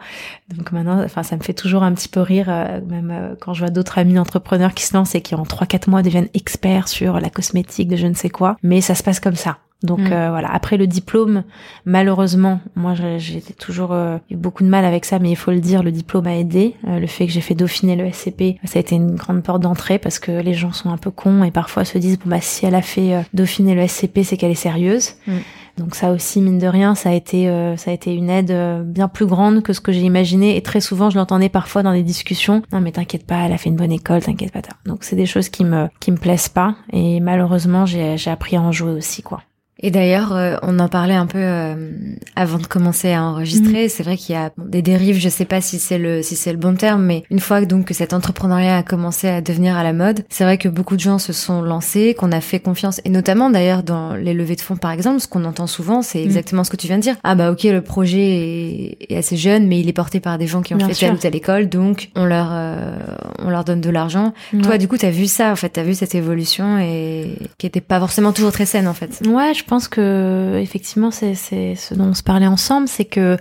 Donc 0.56 0.72
maintenant, 0.72 1.04
enfin, 1.04 1.24
ça 1.24 1.36
me 1.38 1.42
fait 1.42 1.54
toujours 1.54 1.84
un 1.84 1.94
petit 1.94 2.10
peu 2.10 2.22
rire, 2.22 2.48
euh, 2.50 2.82
même 2.88 3.12
euh, 3.12 3.36
quand 3.40 3.54
je 3.54 3.60
vois 3.60 3.70
d'autres 3.70 3.98
amis 3.98 4.20
entrepreneurs 4.20 4.74
qui 4.74 4.84
se 4.84 4.96
lancent 4.96 5.16
et 5.16 5.22
qui 5.22 5.36
en 5.36 5.44
trois, 5.44 5.68
quatre 5.68 5.88
mois 5.88 6.02
deviennent 6.02 6.30
experts 6.34 6.88
sur 6.88 7.20
la 7.20 7.30
cosmétique 7.30 7.88
de 7.88 7.96
je 7.96 8.08
ne 8.08 8.14
sais 8.14 8.30
quoi. 8.30 8.58
Mais 8.64 8.82
ça 8.82 8.96
se 8.96 9.04
passe 9.04 9.20
comme 9.20 9.36
ça. 9.36 9.58
Donc 9.84 10.00
mm. 10.00 10.12
euh, 10.12 10.30
voilà. 10.30 10.50
Après 10.52 10.78
le 10.78 10.88
diplôme, 10.88 11.44
malheureusement, 11.86 12.60
moi 12.76 12.96
j'ai 12.96 13.42
toujours 13.60 13.94
euh, 13.94 14.18
eu 14.32 14.36
beaucoup 14.36 14.64
de 14.64 14.70
mal 14.70 14.86
avec 14.86 15.06
ça, 15.06 15.20
mais 15.20 15.30
il 15.30 15.36
faut 15.36 15.52
le 15.52 15.60
dire, 15.60 15.84
le 15.84 15.92
diplôme 15.92 16.26
a 16.26 16.36
aidé. 16.36 16.76
Euh, 16.88 17.00
le 17.00 17.08
fait 17.08 17.28
que 17.28 17.32
j'ai 17.32 17.42
fait 17.42 17.54
Dauphine 17.54 17.90
et 17.90 17.96
le 17.96 18.12
SCP, 18.12 18.58
ça 18.64 18.78
a 18.78 18.80
été 18.80 18.96
une 18.96 19.16
grande 19.16 19.44
porte 19.44 19.62
d'entrée 19.62 20.00
parce 20.00 20.18
que 20.18 20.32
les 20.32 20.54
gens 20.54 20.72
sont 20.72 20.90
un 20.90 20.98
peu 20.98 21.12
cons 21.12 21.44
et 21.44 21.52
parfois 21.52 21.86
se 21.86 21.98
disent 22.00 22.18
bon 22.18 22.30
bah 22.30 22.42
si 22.42 22.66
elle 22.66 22.76
a 22.76 22.82
fait 22.82 23.24
Dauphine 23.34 23.70
et 23.70 23.76
le 23.76 23.88
SCP, 23.88 24.24
c'est 24.24 24.38
qu'elle 24.38 24.52
est 24.52 24.56
sérieuse. 24.56 25.16
Mm. 25.28 25.34
Donc 25.78 25.94
ça 25.94 26.10
aussi, 26.10 26.42
mine 26.42 26.58
de 26.58 26.66
rien, 26.66 26.96
ça 26.96 27.12
a 27.12 27.14
été 27.14 27.46
ça 27.78 27.92
a 27.92 27.94
été 27.94 28.12
une 28.12 28.32
aide 28.32 28.52
bien 28.84 29.08
plus 29.08 29.28
grande 29.28 29.62
que 29.62 29.74
ce 29.74 29.80
que 29.80 29.92
j'ai 29.92 30.02
imaginé. 30.02 30.58
Et 30.58 30.64
très 30.64 30.82
souvent, 30.82 31.12
je 31.12 31.18
l'entendais 31.18 31.50
parfois 31.50 31.84
dans 31.84 31.94
des 31.94 32.02
discussions. 32.02 32.64
Non 32.72 32.82
mais 32.82 32.92
t'inquiète 32.92 33.28
pas, 33.28 33.46
elle 33.46 33.54
a 33.54 33.60
fait 33.60 33.70
une 33.70 33.76
bonne 33.76 33.92
école, 33.92 34.24
t'inquiète 34.24 34.52
pas. 34.52 34.62
Donc 34.88 35.04
c'est 35.04 35.16
des 35.16 35.28
choses 35.28 35.50
qui 35.50 35.64
me 35.64 35.88
qui 36.00 36.12
me 36.12 36.18
plaisent 36.18 36.50
pas. 36.50 36.74
Et 36.92 37.20
malheureusement, 37.20 37.86
j'ai 37.86 38.18
j'ai 38.18 38.32
appris 38.32 38.56
à 38.56 38.62
en 38.62 38.72
jouer 38.72 38.94
aussi 38.94 39.22
quoi. 39.22 39.44
Et 39.80 39.92
d'ailleurs, 39.92 40.36
euh, 40.36 40.56
on 40.64 40.80
en 40.80 40.88
parlait 40.88 41.14
un 41.14 41.28
peu 41.28 41.38
euh, 41.40 41.92
avant 42.36 42.58
de 42.58 42.66
commencer 42.66 43.14
à 43.14 43.24
enregistrer. 43.24 43.86
Mm. 43.86 43.90
C'est 43.90 44.04
vrai 44.04 44.18
qu'il 44.18 44.34
y 44.34 44.38
a 44.38 44.52
des 44.58 44.82
dérives. 44.82 45.20
Je 45.20 45.30
sais 45.30 45.46
pas 45.46 45.62
si 45.62 45.80
c'est 45.80 45.98
le 45.98 46.22
si 46.22 46.36
c'est 46.36 46.52
le 46.52 46.58
bon 46.58 46.76
terme, 46.76 47.04
mais 47.04 47.24
une 47.30 47.40
fois 47.40 47.64
donc 47.66 47.86
que 47.86 47.94
cet 47.94 48.14
entrepreneuriat 48.14 48.78
a 48.78 48.84
commencé 48.84 49.28
à 49.28 49.42
devenir 49.42 49.78
à 49.78 49.84
la 49.84 49.94
mode, 49.94 50.26
c'est 50.30 50.44
vrai 50.44 50.58
que 50.58 50.70
beaucoup 50.70 50.96
de 50.96 51.02
gens 51.02 51.20
se 51.20 51.34
sont 51.34 51.62
lancés, 51.62 52.16
qu'on 52.18 52.32
a 52.32 52.42
fait 52.42 52.60
confiance, 52.60 53.02
et 53.06 53.10
notamment 53.10 53.50
d'ailleurs 53.50 53.84
dans 53.84 54.16
les 54.16 54.34
levées 54.34 54.56
de 54.56 54.62
fonds 54.62 54.78
par 54.78 54.92
exemple, 54.92 55.20
ce 55.20 55.28
qu'on 55.28 55.46
entend 55.46 55.68
souvent, 55.68 56.02
c'est 56.02 56.20
mm. 56.20 56.26
exactement 56.26 56.64
ce 56.64 56.72
que 56.72 56.78
tu 56.78 56.88
viens 56.88 56.98
de 56.98 57.04
dire. 57.04 57.16
Ah 57.24 57.36
bah 57.36 57.52
ok, 57.52 57.64
le 57.64 57.82
projet 57.82 58.98
est, 59.10 59.16
assez 59.18 59.38
jeune, 59.38 59.68
mais 59.68 59.80
il 59.80 59.90
est 59.90 59.94
porté 59.94 60.20
par 60.20 60.38
des 60.38 60.48
gens 60.48 60.62
qui 60.62 60.74
ont 60.74 60.80
fait 60.80 60.94
telle 60.94 61.14
ou 61.14 61.18
telle 61.18 61.36
école, 61.36 61.70
donc 61.70 62.10
on 62.16 62.26
leur 62.26 62.50
euh, 62.52 62.98
on 63.40 63.50
leur 63.50 63.64
donne 63.64 63.82
de 63.82 63.90
l'argent. 63.90 64.34
Toi, 64.64 64.78
du 64.78 64.88
coup, 64.88 64.98
t'as 64.98 65.10
vu 65.10 65.28
ça 65.28 65.52
en 65.52 65.56
fait, 65.56 65.70
t'as 65.70 65.84
vu 65.84 65.94
cette 65.94 66.16
évolution 66.16 66.80
et 66.80 67.38
qui 67.58 67.68
était 67.68 67.82
pas 67.82 68.00
forcément 68.00 68.34
toujours 68.34 68.52
très 68.52 68.66
saine 68.66 68.88
en 68.88 68.94
fait. 68.94 69.22
Ouais, 69.28 69.54
je 69.54 69.64
pense 69.68 69.88
que 69.88 70.58
effectivement 70.62 71.12
c'est 71.12 71.36
c'est 71.36 71.76
ce 71.76 71.94
dont 71.94 72.06
on 72.06 72.14
se 72.14 72.24
parlait 72.24 72.48
ensemble, 72.48 72.88
c'est 72.88 73.06
que 73.06 73.38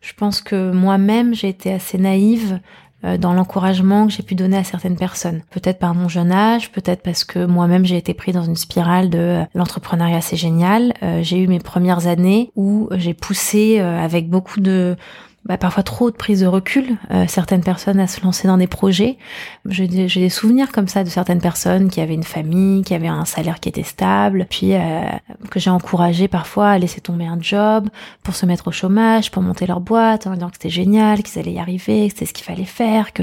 je 0.00 0.12
pense 0.14 0.40
que 0.40 0.70
moi-même 0.72 1.34
j'ai 1.34 1.48
été 1.48 1.72
assez 1.72 1.98
naïve 1.98 2.60
euh, 3.02 3.16
dans 3.16 3.32
l'encouragement 3.32 4.06
que 4.06 4.12
j'ai 4.12 4.22
pu 4.22 4.34
donner 4.34 4.58
à 4.58 4.64
certaines 4.64 4.96
personnes. 4.96 5.40
Peut-être 5.50 5.78
par 5.78 5.94
mon 5.94 6.06
jeune 6.08 6.32
âge, 6.32 6.70
peut-être 6.70 7.02
parce 7.02 7.24
que 7.24 7.46
moi-même 7.46 7.86
j'ai 7.86 7.96
été 7.96 8.12
pris 8.12 8.32
dans 8.32 8.42
une 8.42 8.56
spirale 8.56 9.08
de 9.08 9.18
euh, 9.18 9.44
l'entrepreneuriat 9.54 10.20
c'est 10.20 10.36
génial. 10.36 10.92
Euh, 11.02 11.22
j'ai 11.22 11.38
eu 11.38 11.48
mes 11.48 11.60
premières 11.60 12.06
années 12.06 12.52
où 12.56 12.90
j'ai 12.92 13.14
poussé 13.14 13.78
avec 13.80 14.28
beaucoup 14.28 14.60
de 14.60 14.96
bah, 15.46 15.56
parfois 15.56 15.82
trop 15.82 16.10
de 16.10 16.16
prise 16.16 16.40
de 16.40 16.46
recul, 16.46 16.98
euh, 17.10 17.24
certaines 17.26 17.62
personnes 17.62 17.98
à 17.98 18.06
se 18.06 18.20
lancer 18.22 18.46
dans 18.46 18.58
des 18.58 18.66
projets. 18.66 19.16
J'ai 19.66 19.88
des, 19.88 20.28
souvenirs 20.28 20.70
comme 20.70 20.86
ça 20.86 21.02
de 21.02 21.08
certaines 21.08 21.40
personnes 21.40 21.88
qui 21.88 22.02
avaient 22.02 22.14
une 22.14 22.24
famille, 22.24 22.82
qui 22.82 22.94
avaient 22.94 23.08
un 23.08 23.24
salaire 23.24 23.58
qui 23.58 23.70
était 23.70 23.82
stable, 23.82 24.46
puis 24.50 24.74
euh, 24.74 25.00
que 25.50 25.58
j'ai 25.58 25.70
encouragé 25.70 26.28
parfois 26.28 26.68
à 26.70 26.78
laisser 26.78 27.00
tomber 27.00 27.24
un 27.24 27.40
job 27.40 27.88
pour 28.22 28.34
se 28.34 28.44
mettre 28.44 28.68
au 28.68 28.72
chômage, 28.72 29.30
pour 29.30 29.42
monter 29.42 29.66
leur 29.66 29.80
boîte 29.80 30.26
en 30.26 30.34
disant 30.34 30.48
que 30.48 30.56
c'était 30.56 30.68
génial, 30.68 31.22
qu'ils 31.22 31.40
allaient 31.40 31.52
y 31.52 31.58
arriver, 31.58 32.08
que 32.08 32.12
c'était 32.12 32.26
ce 32.26 32.34
qu'il 32.34 32.44
fallait 32.44 32.64
faire, 32.64 33.14
que 33.14 33.22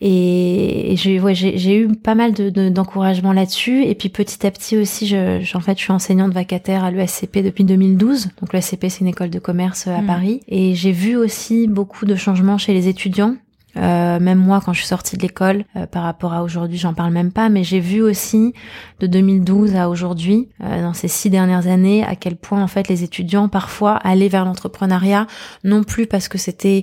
et 0.00 0.94
j'ai 0.96 1.20
ouais, 1.20 1.34
j'ai 1.34 1.76
eu 1.76 1.88
pas 1.88 2.14
mal 2.14 2.32
d'encouragement 2.32 3.30
de, 3.30 3.36
là-dessus. 3.36 3.84
Et 3.84 3.94
puis 3.94 4.08
petit 4.08 4.46
à 4.46 4.50
petit 4.50 4.76
aussi, 4.76 5.06
je, 5.06 5.56
en 5.56 5.60
fait, 5.60 5.78
je 5.78 5.82
suis 5.82 5.92
enseignante 5.92 6.32
vacataire 6.32 6.84
à 6.84 6.90
l'ESCP 6.90 7.38
depuis 7.38 7.64
2012. 7.64 8.28
Donc 8.40 8.52
l'ESCP, 8.52 8.88
c'est 8.88 9.00
une 9.00 9.08
école 9.08 9.30
de 9.30 9.38
commerce 9.38 9.86
à 9.86 10.02
mmh. 10.02 10.06
Paris. 10.06 10.40
Et 10.48 10.74
j'ai 10.74 10.92
vu 10.92 11.16
aussi 11.16 11.66
beaucoup 11.66 12.04
de 12.04 12.14
changements 12.14 12.58
chez 12.58 12.74
les 12.74 12.88
étudiants. 12.88 13.36
Euh, 13.76 14.18
même 14.20 14.38
moi, 14.38 14.60
quand 14.64 14.72
je 14.72 14.78
suis 14.78 14.88
sortie 14.88 15.16
de 15.16 15.22
l'école, 15.22 15.64
euh, 15.76 15.86
par 15.86 16.02
rapport 16.02 16.32
à 16.32 16.42
aujourd'hui, 16.42 16.78
j'en 16.78 16.94
parle 16.94 17.12
même 17.12 17.32
pas, 17.32 17.48
mais 17.48 17.64
j'ai 17.64 17.80
vu 17.80 18.02
aussi 18.02 18.54
de 19.00 19.06
2012 19.06 19.76
à 19.76 19.88
aujourd'hui, 19.88 20.48
euh, 20.62 20.82
dans 20.82 20.94
ces 20.94 21.08
six 21.08 21.30
dernières 21.30 21.66
années, 21.66 22.04
à 22.04 22.16
quel 22.16 22.36
point 22.36 22.62
en 22.62 22.68
fait 22.68 22.88
les 22.88 23.04
étudiants 23.04 23.48
parfois 23.48 23.96
allaient 23.96 24.28
vers 24.28 24.44
l'entrepreneuriat, 24.44 25.26
non 25.64 25.82
plus 25.82 26.06
parce 26.06 26.28
que 26.28 26.38
c'était 26.38 26.82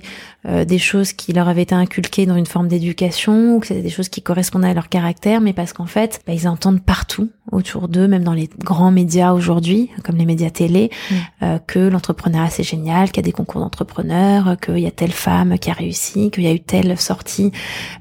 des 0.66 0.78
choses 0.78 1.14
qui 1.14 1.32
leur 1.32 1.48
avaient 1.48 1.62
été 1.62 1.74
inculquées 1.74 2.26
dans 2.26 2.36
une 2.36 2.44
forme 2.44 2.68
d'éducation 2.68 3.56
ou 3.56 3.60
que 3.60 3.66
c'était 3.66 3.80
des 3.80 3.88
choses 3.88 4.10
qui 4.10 4.20
correspondaient 4.20 4.68
à 4.68 4.74
leur 4.74 4.90
caractère, 4.90 5.40
mais 5.40 5.54
parce 5.54 5.72
qu'en 5.72 5.86
fait, 5.86 6.20
bah, 6.26 6.34
ils 6.34 6.46
entendent 6.46 6.82
partout 6.82 7.30
autour 7.50 7.88
d'eux, 7.88 8.06
même 8.08 8.24
dans 8.24 8.34
les 8.34 8.50
grands 8.58 8.90
médias 8.90 9.32
aujourd'hui, 9.32 9.88
comme 10.02 10.16
les 10.16 10.26
médias 10.26 10.50
télé, 10.50 10.90
mmh. 11.10 11.44
que 11.66 11.78
l'entrepreneuriat 11.78 12.50
c'est 12.50 12.62
génial, 12.62 13.10
qu'il 13.10 13.22
y 13.22 13.24
a 13.24 13.28
des 13.28 13.32
concours 13.32 13.62
d'entrepreneurs, 13.62 14.56
qu'il 14.60 14.80
y 14.80 14.86
a 14.86 14.90
telle 14.90 15.12
femme 15.12 15.58
qui 15.58 15.70
a 15.70 15.72
réussi, 15.72 16.30
qu'il 16.30 16.44
y 16.44 16.46
a 16.46 16.52
eu 16.52 16.60
telle 16.60 16.83
sortie 16.96 17.52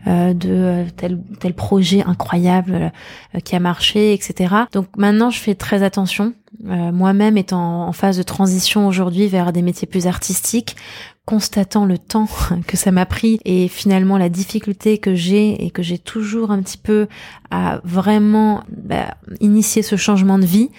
euh, 0.08 0.34
de 0.34 0.50
euh, 0.50 0.86
tel 0.96 1.20
tel 1.40 1.54
projet 1.54 2.04
incroyable 2.04 2.92
euh, 3.36 3.40
qui 3.40 3.56
a 3.56 3.60
marché, 3.60 4.14
etc. 4.14 4.56
Donc 4.72 4.88
maintenant, 4.98 5.30
je 5.30 5.40
fais 5.40 5.56
très 5.56 5.84
attention. 5.84 6.34
Moi-même 6.64 7.36
étant 7.36 7.88
en 7.88 7.94
phase 7.94 8.16
de 8.16 8.24
transition 8.24 8.88
aujourd'hui 8.88 9.28
vers 9.28 9.52
des 9.52 9.64
métiers 9.64 9.88
plus 9.88 10.06
artistiques, 10.06 10.78
constatant 11.26 11.84
le 11.84 11.98
temps 11.98 12.28
que 12.68 12.78
ça 12.78 12.92
m'a 12.92 13.08
pris 13.08 13.40
et 13.44 13.68
finalement 13.68 14.20
la 14.20 14.30
difficulté 14.30 15.00
que 15.00 15.16
j'ai 15.16 15.66
et 15.66 15.72
que 15.72 15.82
j'ai 15.82 15.98
toujours 15.98 16.52
un 16.52 16.62
petit 16.62 16.78
peu 16.78 17.08
à 17.50 17.82
vraiment 17.84 18.64
bah, 18.70 19.16
initier 19.42 19.82
ce 19.82 19.96
changement 19.96 20.38
de 20.38 20.46
vie, 20.46 20.70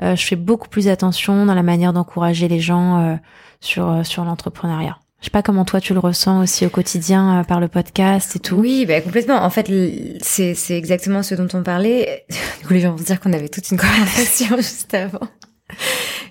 je 0.00 0.14
fais 0.24 0.36
beaucoup 0.36 0.68
plus 0.68 0.86
attention 0.86 1.44
dans 1.46 1.54
la 1.54 1.64
manière 1.64 1.92
d'encourager 1.92 2.46
les 2.46 2.60
gens 2.60 3.18
sur 3.60 4.06
sur 4.06 4.24
l'entrepreneuriat 4.24 4.98
Je 5.24 5.28
sais 5.28 5.32
pas 5.32 5.40
comment 5.42 5.64
toi 5.64 5.80
tu 5.80 5.94
le 5.94 6.00
ressens 6.00 6.42
aussi 6.42 6.66
au 6.66 6.68
quotidien 6.68 7.40
euh, 7.40 7.44
par 7.44 7.58
le 7.58 7.66
podcast 7.66 8.36
et 8.36 8.40
tout. 8.40 8.56
Oui, 8.56 8.84
bah, 8.84 9.00
complètement. 9.00 9.42
En 9.42 9.48
fait, 9.48 9.72
c'est 10.20 10.52
c'est 10.52 10.76
exactement 10.76 11.22
ce 11.22 11.34
dont 11.34 11.48
on 11.54 11.62
parlait. 11.62 12.26
Du 12.60 12.66
coup, 12.66 12.74
les 12.74 12.80
gens 12.80 12.90
vont 12.90 12.98
se 12.98 13.04
dire 13.04 13.20
qu'on 13.20 13.32
avait 13.32 13.48
toute 13.48 13.70
une 13.70 13.78
conversation 13.78 14.56
juste 14.58 14.92
avant. 14.92 15.26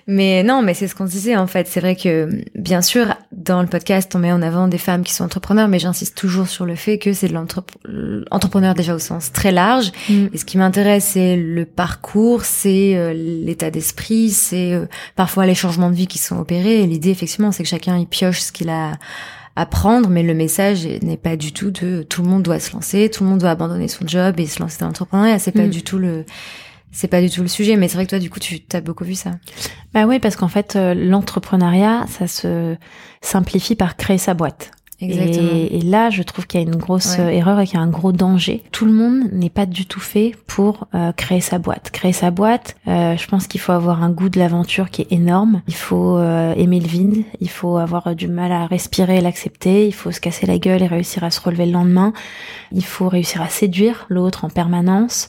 Mais 0.06 0.42
non, 0.42 0.60
mais 0.60 0.74
c'est 0.74 0.86
ce 0.86 0.94
qu'on 0.94 1.06
disait 1.06 1.36
en 1.36 1.46
fait. 1.46 1.66
C'est 1.66 1.80
vrai 1.80 1.96
que 1.96 2.28
bien 2.54 2.82
sûr, 2.82 3.14
dans 3.32 3.62
le 3.62 3.68
podcast, 3.68 4.12
on 4.14 4.18
met 4.18 4.32
en 4.32 4.42
avant 4.42 4.68
des 4.68 4.78
femmes 4.78 5.02
qui 5.02 5.14
sont 5.14 5.24
entrepreneurs, 5.24 5.66
mais 5.66 5.78
j'insiste 5.78 6.14
toujours 6.14 6.48
sur 6.48 6.66
le 6.66 6.74
fait 6.74 6.98
que 6.98 7.14
c'est 7.14 7.28
de 7.28 7.34
l'entrepreneur 7.34 8.74
déjà 8.74 8.94
au 8.94 8.98
sens 8.98 9.32
très 9.32 9.50
large. 9.50 9.92
Mm. 10.10 10.26
Et 10.32 10.38
ce 10.38 10.44
qui 10.44 10.58
m'intéresse, 10.58 11.04
c'est 11.14 11.36
le 11.36 11.64
parcours, 11.64 12.44
c'est 12.44 12.96
euh, 12.96 13.14
l'état 13.14 13.70
d'esprit, 13.70 14.30
c'est 14.30 14.74
euh, 14.74 14.86
parfois 15.16 15.46
les 15.46 15.54
changements 15.54 15.90
de 15.90 15.96
vie 15.96 16.06
qui 16.06 16.18
sont 16.18 16.38
opérés. 16.38 16.82
Et 16.82 16.86
l'idée, 16.86 17.10
effectivement, 17.10 17.50
c'est 17.50 17.62
que 17.62 17.68
chacun 17.68 17.98
y 17.98 18.04
pioche 18.04 18.40
ce 18.40 18.52
qu'il 18.52 18.68
a 18.68 18.98
à 19.56 19.66
prendre, 19.66 20.10
mais 20.10 20.22
le 20.22 20.34
message 20.34 20.84
n'est 20.84 21.16
pas 21.16 21.36
du 21.36 21.52
tout 21.52 21.70
de 21.70 22.02
tout 22.02 22.22
le 22.22 22.28
monde 22.28 22.42
doit 22.42 22.58
se 22.58 22.72
lancer, 22.72 23.08
tout 23.08 23.22
le 23.22 23.30
monde 23.30 23.38
doit 23.38 23.50
abandonner 23.50 23.86
son 23.86 24.06
job 24.06 24.40
et 24.40 24.46
se 24.46 24.60
lancer 24.60 24.78
dans 24.80 24.86
l'entrepreneuriat. 24.86 25.38
C'est 25.38 25.52
pas 25.52 25.66
mm. 25.66 25.70
du 25.70 25.82
tout 25.82 25.98
le 25.98 26.24
c'est 26.94 27.08
pas 27.08 27.20
du 27.20 27.28
tout 27.28 27.42
le 27.42 27.48
sujet, 27.48 27.76
mais 27.76 27.88
c'est 27.88 27.96
vrai 27.96 28.04
que 28.04 28.10
toi, 28.10 28.20
du 28.20 28.30
coup, 28.30 28.38
tu 28.38 28.62
as 28.72 28.80
beaucoup 28.80 29.04
vu 29.04 29.16
ça. 29.16 29.32
Bah 29.92 30.06
oui, 30.06 30.20
parce 30.20 30.36
qu'en 30.36 30.48
fait, 30.48 30.76
euh, 30.76 30.94
l'entrepreneuriat, 30.94 32.06
ça 32.08 32.28
se 32.28 32.76
simplifie 33.20 33.74
par 33.74 33.96
créer 33.96 34.16
sa 34.16 34.32
boîte. 34.32 34.70
Exactement. 35.00 35.50
Et, 35.52 35.80
là, 35.80 36.10
je 36.10 36.22
trouve 36.22 36.46
qu'il 36.46 36.60
y 36.60 36.64
a 36.64 36.66
une 36.66 36.76
grosse 36.76 37.18
euh, 37.18 37.28
erreur 37.28 37.58
et 37.58 37.66
qu'il 37.66 37.74
y 37.74 37.78
a 37.78 37.82
un 37.82 37.90
gros 37.90 38.12
danger. 38.12 38.62
Tout 38.70 38.86
le 38.86 38.92
monde 38.92 39.24
n'est 39.32 39.50
pas 39.50 39.66
du 39.66 39.86
tout 39.86 40.00
fait 40.00 40.36
pour 40.46 40.86
euh, 40.94 41.10
créer 41.10 41.40
sa 41.40 41.58
boîte. 41.58 41.90
Créer 41.90 42.12
sa 42.12 42.30
boîte, 42.30 42.76
je 42.86 43.26
pense 43.26 43.48
qu'il 43.48 43.60
faut 43.60 43.72
avoir 43.72 44.04
un 44.04 44.10
goût 44.10 44.28
de 44.28 44.38
l'aventure 44.38 44.88
qui 44.88 45.02
est 45.02 45.12
énorme. 45.12 45.62
Il 45.66 45.74
faut 45.74 46.20
aimer 46.20 46.78
le 46.78 46.86
vide. 46.86 47.24
Il 47.40 47.50
faut 47.50 47.76
avoir 47.76 48.14
du 48.14 48.28
mal 48.28 48.52
à 48.52 48.66
respirer 48.66 49.18
et 49.18 49.20
l'accepter. 49.20 49.88
Il 49.88 49.92
faut 49.94 50.12
se 50.12 50.20
casser 50.20 50.46
la 50.46 50.58
gueule 50.58 50.82
et 50.82 50.86
réussir 50.86 51.24
à 51.24 51.32
se 51.32 51.40
relever 51.40 51.66
le 51.66 51.72
lendemain. 51.72 52.12
Il 52.70 52.84
faut 52.84 53.08
réussir 53.08 53.42
à 53.42 53.48
séduire 53.48 54.06
l'autre 54.08 54.44
en 54.44 54.48
permanence 54.48 55.28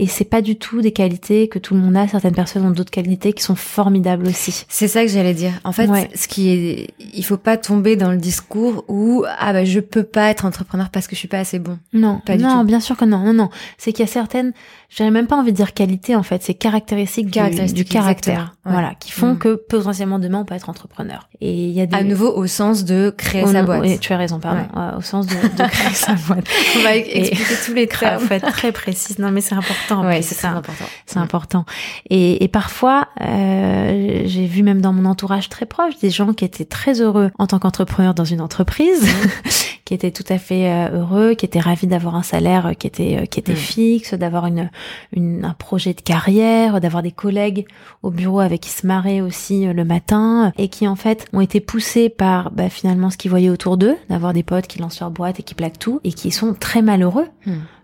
et 0.00 0.06
c'est 0.06 0.24
pas 0.24 0.40
du 0.40 0.56
tout 0.56 0.80
des 0.80 0.92
qualités 0.92 1.46
que 1.48 1.58
tout 1.58 1.74
le 1.74 1.80
monde 1.80 1.94
a. 1.94 2.08
Certaines 2.08 2.34
personnes 2.34 2.64
ont 2.64 2.70
d'autres 2.70 2.90
qualités 2.90 3.34
qui 3.34 3.42
sont 3.42 3.54
formidables 3.54 4.26
aussi. 4.26 4.64
C'est 4.70 4.88
ça 4.88 5.02
que 5.02 5.10
j'allais 5.10 5.34
dire. 5.34 5.52
En 5.62 5.72
fait, 5.72 5.90
ce 6.14 6.26
qui 6.26 6.48
est, 6.48 6.94
il 7.12 7.22
faut 7.22 7.36
pas 7.36 7.58
tomber 7.58 7.96
dans 7.96 8.10
le 8.10 8.16
discours 8.16 8.86
où 8.88 9.26
ah 9.38 9.52
bah 9.52 9.66
je 9.66 9.78
peux 9.78 10.02
pas 10.02 10.30
être 10.30 10.46
entrepreneur 10.46 10.88
parce 10.88 11.06
que 11.06 11.14
je 11.14 11.18
suis 11.18 11.28
pas 11.28 11.40
assez 11.40 11.58
bon. 11.58 11.78
Non, 11.92 12.22
pas 12.24 12.38
du 12.38 12.42
non, 12.42 12.64
bien 12.64 12.80
sûr 12.80 12.96
que 12.96 13.04
non, 13.04 13.18
non, 13.18 13.34
non. 13.34 13.50
C'est 13.76 13.92
qu'il 13.92 14.00
y 14.00 14.08
a 14.08 14.10
certaines, 14.10 14.54
j'aurais 14.88 15.10
même 15.10 15.26
pas 15.26 15.36
envie 15.36 15.52
de 15.52 15.56
dire 15.56 15.74
qualité 15.74 16.16
en 16.16 16.22
fait, 16.22 16.42
c'est 16.42 16.54
caractéristiques, 16.54 17.26
du, 17.26 17.84
caractère, 17.84 18.54
voilà, 18.64 18.94
qui 18.98 19.12
font 19.12 19.34
mm. 19.34 19.38
que 19.38 19.54
potentiellement 19.54 20.18
demain 20.18 20.38
on 20.40 20.44
peut 20.46 20.54
être 20.54 20.70
entrepreneur. 20.70 21.28
Et 21.42 21.52
il 21.52 21.72
y 21.72 21.80
a 21.82 21.86
des 21.86 21.94
à 21.94 22.04
nouveau 22.04 22.34
au 22.34 22.46
sens 22.46 22.86
de 22.86 23.12
créer 23.14 23.44
sa 23.46 23.62
boîte. 23.64 23.82
Oui, 23.82 23.98
tu 23.98 24.14
as 24.14 24.16
raison, 24.16 24.40
pardon, 24.40 24.62
euh, 24.78 24.96
au 24.96 25.02
sens 25.02 25.26
de, 25.26 25.34
de 25.34 25.68
créer 25.68 25.94
sa 25.94 26.14
boîte. 26.14 26.46
On 26.78 26.82
va 26.82 26.96
expliquer 26.96 27.54
tous 27.66 27.74
les 27.74 27.86
traits. 27.86 28.22
En 28.22 28.26
fait, 28.26 28.40
très 28.40 28.72
précise. 28.72 29.18
Non, 29.18 29.30
mais 29.30 29.42
c'est 29.42 29.54
important 29.54 29.89
important. 29.94 30.22
c'est 30.22 30.46
important. 30.46 30.84
C'est 31.06 31.18
important. 31.18 31.64
Et, 32.08 32.44
et 32.44 32.48
parfois, 32.48 33.08
euh, 33.20 34.22
j'ai 34.24 34.46
vu 34.46 34.62
même 34.62 34.80
dans 34.80 34.92
mon 34.92 35.04
entourage 35.04 35.48
très 35.48 35.66
proche 35.66 35.98
des 35.98 36.10
gens 36.10 36.32
qui 36.32 36.44
étaient 36.44 36.64
très 36.64 37.00
heureux 37.00 37.30
en 37.38 37.46
tant 37.46 37.58
qu'entrepreneur 37.58 38.14
dans 38.14 38.24
une 38.24 38.40
entreprise, 38.40 39.08
qui 39.84 39.94
étaient 39.94 40.10
tout 40.10 40.24
à 40.28 40.38
fait 40.38 40.70
euh, 40.70 41.00
heureux, 41.00 41.34
qui 41.34 41.44
étaient 41.44 41.60
ravis 41.60 41.86
d'avoir 41.86 42.14
un 42.14 42.22
salaire 42.22 42.72
qui 42.78 42.86
était 42.86 43.18
euh, 43.22 43.26
qui 43.26 43.40
était 43.40 43.54
fixe, 43.54 44.14
d'avoir 44.14 44.46
une, 44.46 44.70
une, 45.12 45.44
un 45.44 45.54
projet 45.54 45.94
de 45.94 46.00
carrière, 46.00 46.80
d'avoir 46.80 47.02
des 47.02 47.12
collègues 47.12 47.66
au 48.02 48.10
bureau 48.10 48.40
avec 48.40 48.60
qui 48.60 48.70
se 48.70 48.86
marraient 48.86 49.20
aussi 49.20 49.66
euh, 49.66 49.72
le 49.72 49.84
matin, 49.84 50.52
et 50.58 50.68
qui 50.68 50.86
en 50.86 50.96
fait 50.96 51.26
ont 51.32 51.40
été 51.40 51.60
poussés 51.60 52.08
par 52.08 52.50
bah, 52.50 52.68
finalement 52.68 53.10
ce 53.10 53.16
qu'ils 53.16 53.30
voyaient 53.30 53.50
autour 53.50 53.76
d'eux, 53.76 53.96
d'avoir 54.08 54.32
des 54.32 54.42
potes 54.42 54.66
qui 54.66 54.78
lancent 54.78 55.00
leur 55.00 55.10
boîte 55.10 55.40
et 55.40 55.42
qui 55.42 55.54
plaquent 55.54 55.78
tout, 55.78 56.00
et 56.04 56.12
qui 56.12 56.30
sont 56.30 56.54
très 56.54 56.82
malheureux. 56.82 57.26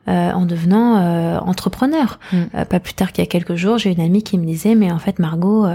Euh, 0.08 0.30
en 0.30 0.46
devenant 0.46 0.98
euh, 0.98 1.38
entrepreneur. 1.40 2.20
Mm. 2.32 2.36
Euh, 2.54 2.64
pas 2.64 2.78
plus 2.78 2.94
tard 2.94 3.10
qu'il 3.10 3.24
y 3.24 3.26
a 3.26 3.28
quelques 3.28 3.56
jours, 3.56 3.76
j'ai 3.76 3.90
une 3.90 4.00
amie 4.00 4.22
qui 4.22 4.38
me 4.38 4.46
disait 4.46 4.76
mais 4.76 4.92
en 4.92 5.00
fait 5.00 5.18
Margot, 5.18 5.66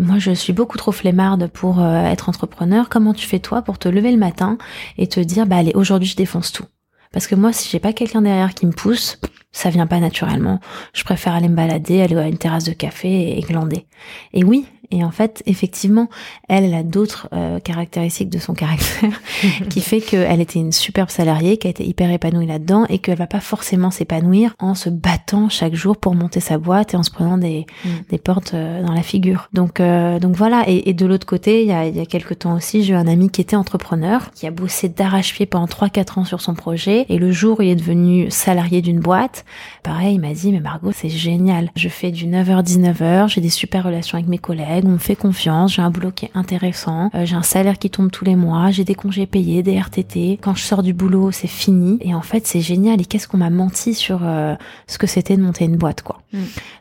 moi 0.00 0.18
je 0.18 0.32
suis 0.32 0.52
beaucoup 0.52 0.76
trop 0.78 0.90
flemmarde 0.90 1.48
pour 1.52 1.80
être 1.84 2.28
entrepreneur. 2.28 2.88
Comment 2.88 3.14
tu 3.14 3.24
fais 3.24 3.38
toi 3.38 3.62
pour 3.62 3.78
te 3.78 3.88
lever 3.88 4.10
le 4.10 4.18
matin 4.18 4.58
et 4.98 5.06
te 5.06 5.20
dire 5.20 5.46
bah 5.46 5.58
allez 5.58 5.72
aujourd'hui 5.76 6.08
je 6.08 6.16
défonce 6.16 6.50
tout? 6.50 6.64
Parce 7.12 7.28
que 7.28 7.34
moi, 7.34 7.52
si 7.52 7.70
j'ai 7.70 7.78
pas 7.78 7.92
quelqu'un 7.92 8.20
derrière 8.20 8.52
qui 8.52 8.66
me 8.66 8.72
pousse, 8.72 9.18
ça 9.52 9.70
vient 9.70 9.86
pas 9.86 10.00
naturellement. 10.00 10.60
Je 10.92 11.02
préfère 11.02 11.34
aller 11.34 11.48
me 11.48 11.56
balader, 11.56 12.02
aller 12.02 12.16
à 12.16 12.26
une 12.26 12.36
terrasse 12.36 12.64
de 12.64 12.72
café 12.72 13.38
et 13.38 13.40
glander. 13.40 13.86
Et 14.34 14.44
oui, 14.44 14.66
et 14.90 15.04
en 15.04 15.10
fait, 15.10 15.42
effectivement, 15.46 16.08
elle, 16.48 16.64
elle 16.64 16.74
a 16.74 16.82
d'autres 16.82 17.28
euh, 17.32 17.58
caractéristiques 17.58 18.30
de 18.30 18.38
son 18.38 18.54
caractère 18.54 19.20
qui 19.70 19.80
fait 19.80 20.00
qu'elle 20.00 20.40
était 20.40 20.58
une 20.58 20.72
superbe 20.72 21.10
salariée, 21.10 21.56
qui 21.56 21.66
a 21.66 21.70
été 21.70 21.86
hyper 21.86 22.10
épanouie 22.10 22.46
là-dedans 22.46 22.86
et 22.88 22.98
qu'elle 22.98 23.18
va 23.18 23.26
pas 23.26 23.40
forcément 23.40 23.90
s'épanouir 23.90 24.54
en 24.58 24.74
se 24.74 24.88
battant 24.90 25.48
chaque 25.48 25.74
jour 25.74 25.96
pour 25.96 26.14
monter 26.14 26.40
sa 26.40 26.58
boîte 26.58 26.94
et 26.94 26.96
en 26.96 27.02
se 27.02 27.10
prenant 27.10 27.38
des, 27.38 27.66
mm. 27.84 27.88
des 28.10 28.18
portes 28.18 28.54
euh, 28.54 28.82
dans 28.82 28.92
la 28.92 29.02
figure. 29.02 29.48
Donc, 29.52 29.80
euh, 29.80 30.18
donc 30.18 30.36
voilà. 30.36 30.64
Et, 30.68 30.88
et 30.90 30.94
de 30.94 31.06
l'autre 31.06 31.26
côté, 31.26 31.62
il 31.62 31.68
y 31.68 31.72
a, 31.72 31.86
il 31.86 31.96
y 31.96 32.00
a 32.00 32.06
quelques 32.06 32.40
temps 32.40 32.54
aussi, 32.54 32.82
j'ai 32.82 32.92
eu 32.92 32.96
un 32.96 33.08
ami 33.08 33.30
qui 33.30 33.40
était 33.40 33.56
entrepreneur, 33.56 34.30
qui 34.34 34.46
a 34.46 34.50
bossé 34.50 34.88
d'arrache-pied 34.88 35.46
pendant 35.46 35.66
3-4 35.66 36.20
ans 36.20 36.24
sur 36.24 36.40
son 36.40 36.54
projet. 36.54 37.06
Et 37.08 37.18
le 37.18 37.32
jour 37.32 37.58
où 37.58 37.62
il 37.62 37.70
est 37.70 37.76
devenu 37.76 38.30
salarié 38.30 38.82
d'une 38.82 39.00
boîte, 39.00 39.44
pareil, 39.82 40.14
il 40.14 40.20
m'a 40.20 40.32
dit, 40.32 40.52
mais 40.52 40.60
Margot, 40.60 40.92
c'est 40.92 41.08
génial. 41.08 41.70
Je 41.76 41.88
fais 41.88 42.10
du 42.10 42.26
9h-19h, 42.26 43.28
j'ai 43.28 43.40
des 43.40 43.50
super 43.50 43.84
relations 43.84 44.16
avec 44.18 44.28
mes 44.28 44.38
collègues 44.38 44.75
on 44.84 44.92
me 44.92 44.98
fait 44.98 45.16
confiance, 45.16 45.74
j'ai 45.74 45.82
un 45.82 45.90
boulot 45.90 46.10
qui 46.10 46.26
est 46.26 46.30
intéressant, 46.34 47.10
euh, 47.14 47.24
j'ai 47.24 47.36
un 47.36 47.42
salaire 47.42 47.78
qui 47.78 47.90
tombe 47.90 48.10
tous 48.10 48.24
les 48.24 48.36
mois, 48.36 48.70
j'ai 48.70 48.84
des 48.84 48.94
congés 48.94 49.26
payés, 49.26 49.62
des 49.62 49.78
RTT. 49.78 50.38
Quand 50.42 50.54
je 50.54 50.62
sors 50.62 50.82
du 50.82 50.92
boulot, 50.92 51.30
c'est 51.30 51.46
fini. 51.46 51.98
Et 52.00 52.14
en 52.14 52.22
fait, 52.22 52.46
c'est 52.46 52.60
génial. 52.60 53.00
Et 53.00 53.04
qu'est-ce 53.04 53.28
qu'on 53.28 53.38
m'a 53.38 53.50
menti 53.50 53.94
sur 53.94 54.20
euh, 54.22 54.54
ce 54.86 54.98
que 54.98 55.06
c'était 55.06 55.36
de 55.36 55.42
monter 55.42 55.64
une 55.64 55.76
boîte, 55.76 56.02
quoi. 56.02 56.22
Mm. 56.32 56.38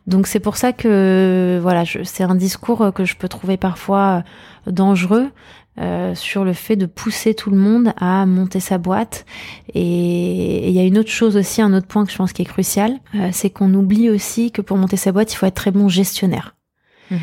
Donc 0.07 0.27
c'est 0.27 0.39
pour 0.39 0.57
ça 0.57 0.73
que 0.73 1.59
voilà, 1.61 1.83
c'est 2.03 2.23
un 2.23 2.35
discours 2.35 2.93
que 2.93 3.05
je 3.05 3.15
peux 3.15 3.27
trouver 3.27 3.57
parfois 3.57 4.23
dangereux. 4.67 5.29
Euh, 5.77 6.15
sur 6.15 6.45
le 6.45 6.53
fait 6.53 6.77
de 6.77 6.85
pousser 6.85 7.33
tout 7.33 7.49
le 7.49 7.57
monde 7.57 7.91
à 7.97 8.25
monter 8.25 8.61
sa 8.61 8.77
boîte. 8.77 9.25
Et 9.73 10.69
il 10.69 10.73
y 10.73 10.79
a 10.79 10.83
une 10.83 10.97
autre 10.97 11.09
chose 11.09 11.35
aussi, 11.35 11.61
un 11.61 11.73
autre 11.73 11.87
point 11.87 12.05
que 12.05 12.13
je 12.13 12.17
pense 12.17 12.31
qui 12.31 12.43
est 12.43 12.45
crucial, 12.45 12.93
c'est 13.33 13.49
qu'on 13.49 13.73
oublie 13.73 14.09
aussi 14.09 14.51
que 14.51 14.61
pour 14.61 14.77
monter 14.77 14.95
sa 14.95 15.11
boîte, 15.11 15.33
il 15.33 15.35
faut 15.35 15.45
être 15.45 15.55
très 15.55 15.71
bon 15.71 15.89
gestionnaire. 15.89 16.55
Mm-hmm. 17.11 17.17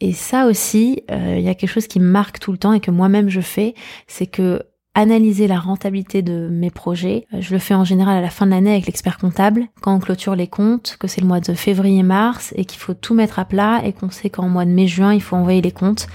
Et 0.00 0.12
ça 0.12 0.46
aussi, 0.46 1.02
euh, 1.10 1.36
il 1.38 1.44
y 1.44 1.48
a 1.48 1.54
quelque 1.54 1.70
chose 1.70 1.86
qui 1.86 2.00
me 2.00 2.10
marque 2.10 2.38
tout 2.38 2.52
le 2.52 2.58
temps 2.58 2.72
et 2.72 2.80
que 2.80 2.90
moi-même 2.90 3.28
je 3.28 3.40
fais, 3.40 3.74
c'est 4.06 4.26
que 4.26 4.62
analyser 4.94 5.46
la 5.46 5.58
rentabilité 5.58 6.20
de 6.20 6.48
mes 6.50 6.70
projets. 6.70 7.26
Euh, 7.32 7.40
je 7.40 7.52
le 7.52 7.58
fais 7.58 7.74
en 7.74 7.84
général 7.84 8.18
à 8.18 8.20
la 8.20 8.30
fin 8.30 8.46
de 8.46 8.50
l'année 8.50 8.72
avec 8.72 8.86
l'expert 8.86 9.18
comptable, 9.18 9.68
quand 9.80 9.94
on 9.94 10.00
clôture 10.00 10.34
les 10.34 10.48
comptes, 10.48 10.96
que 10.98 11.06
c'est 11.06 11.20
le 11.20 11.26
mois 11.26 11.40
de 11.40 11.54
février-mars 11.54 12.52
et 12.56 12.64
qu'il 12.64 12.80
faut 12.80 12.94
tout 12.94 13.14
mettre 13.14 13.38
à 13.38 13.44
plat 13.44 13.80
et 13.84 13.92
qu'on 13.92 14.10
sait 14.10 14.30
qu'en 14.30 14.48
mois 14.48 14.64
de 14.64 14.70
mai-juin, 14.70 15.14
il 15.14 15.22
faut 15.22 15.36
envoyer 15.36 15.62
les 15.62 15.72
comptes. 15.72 16.08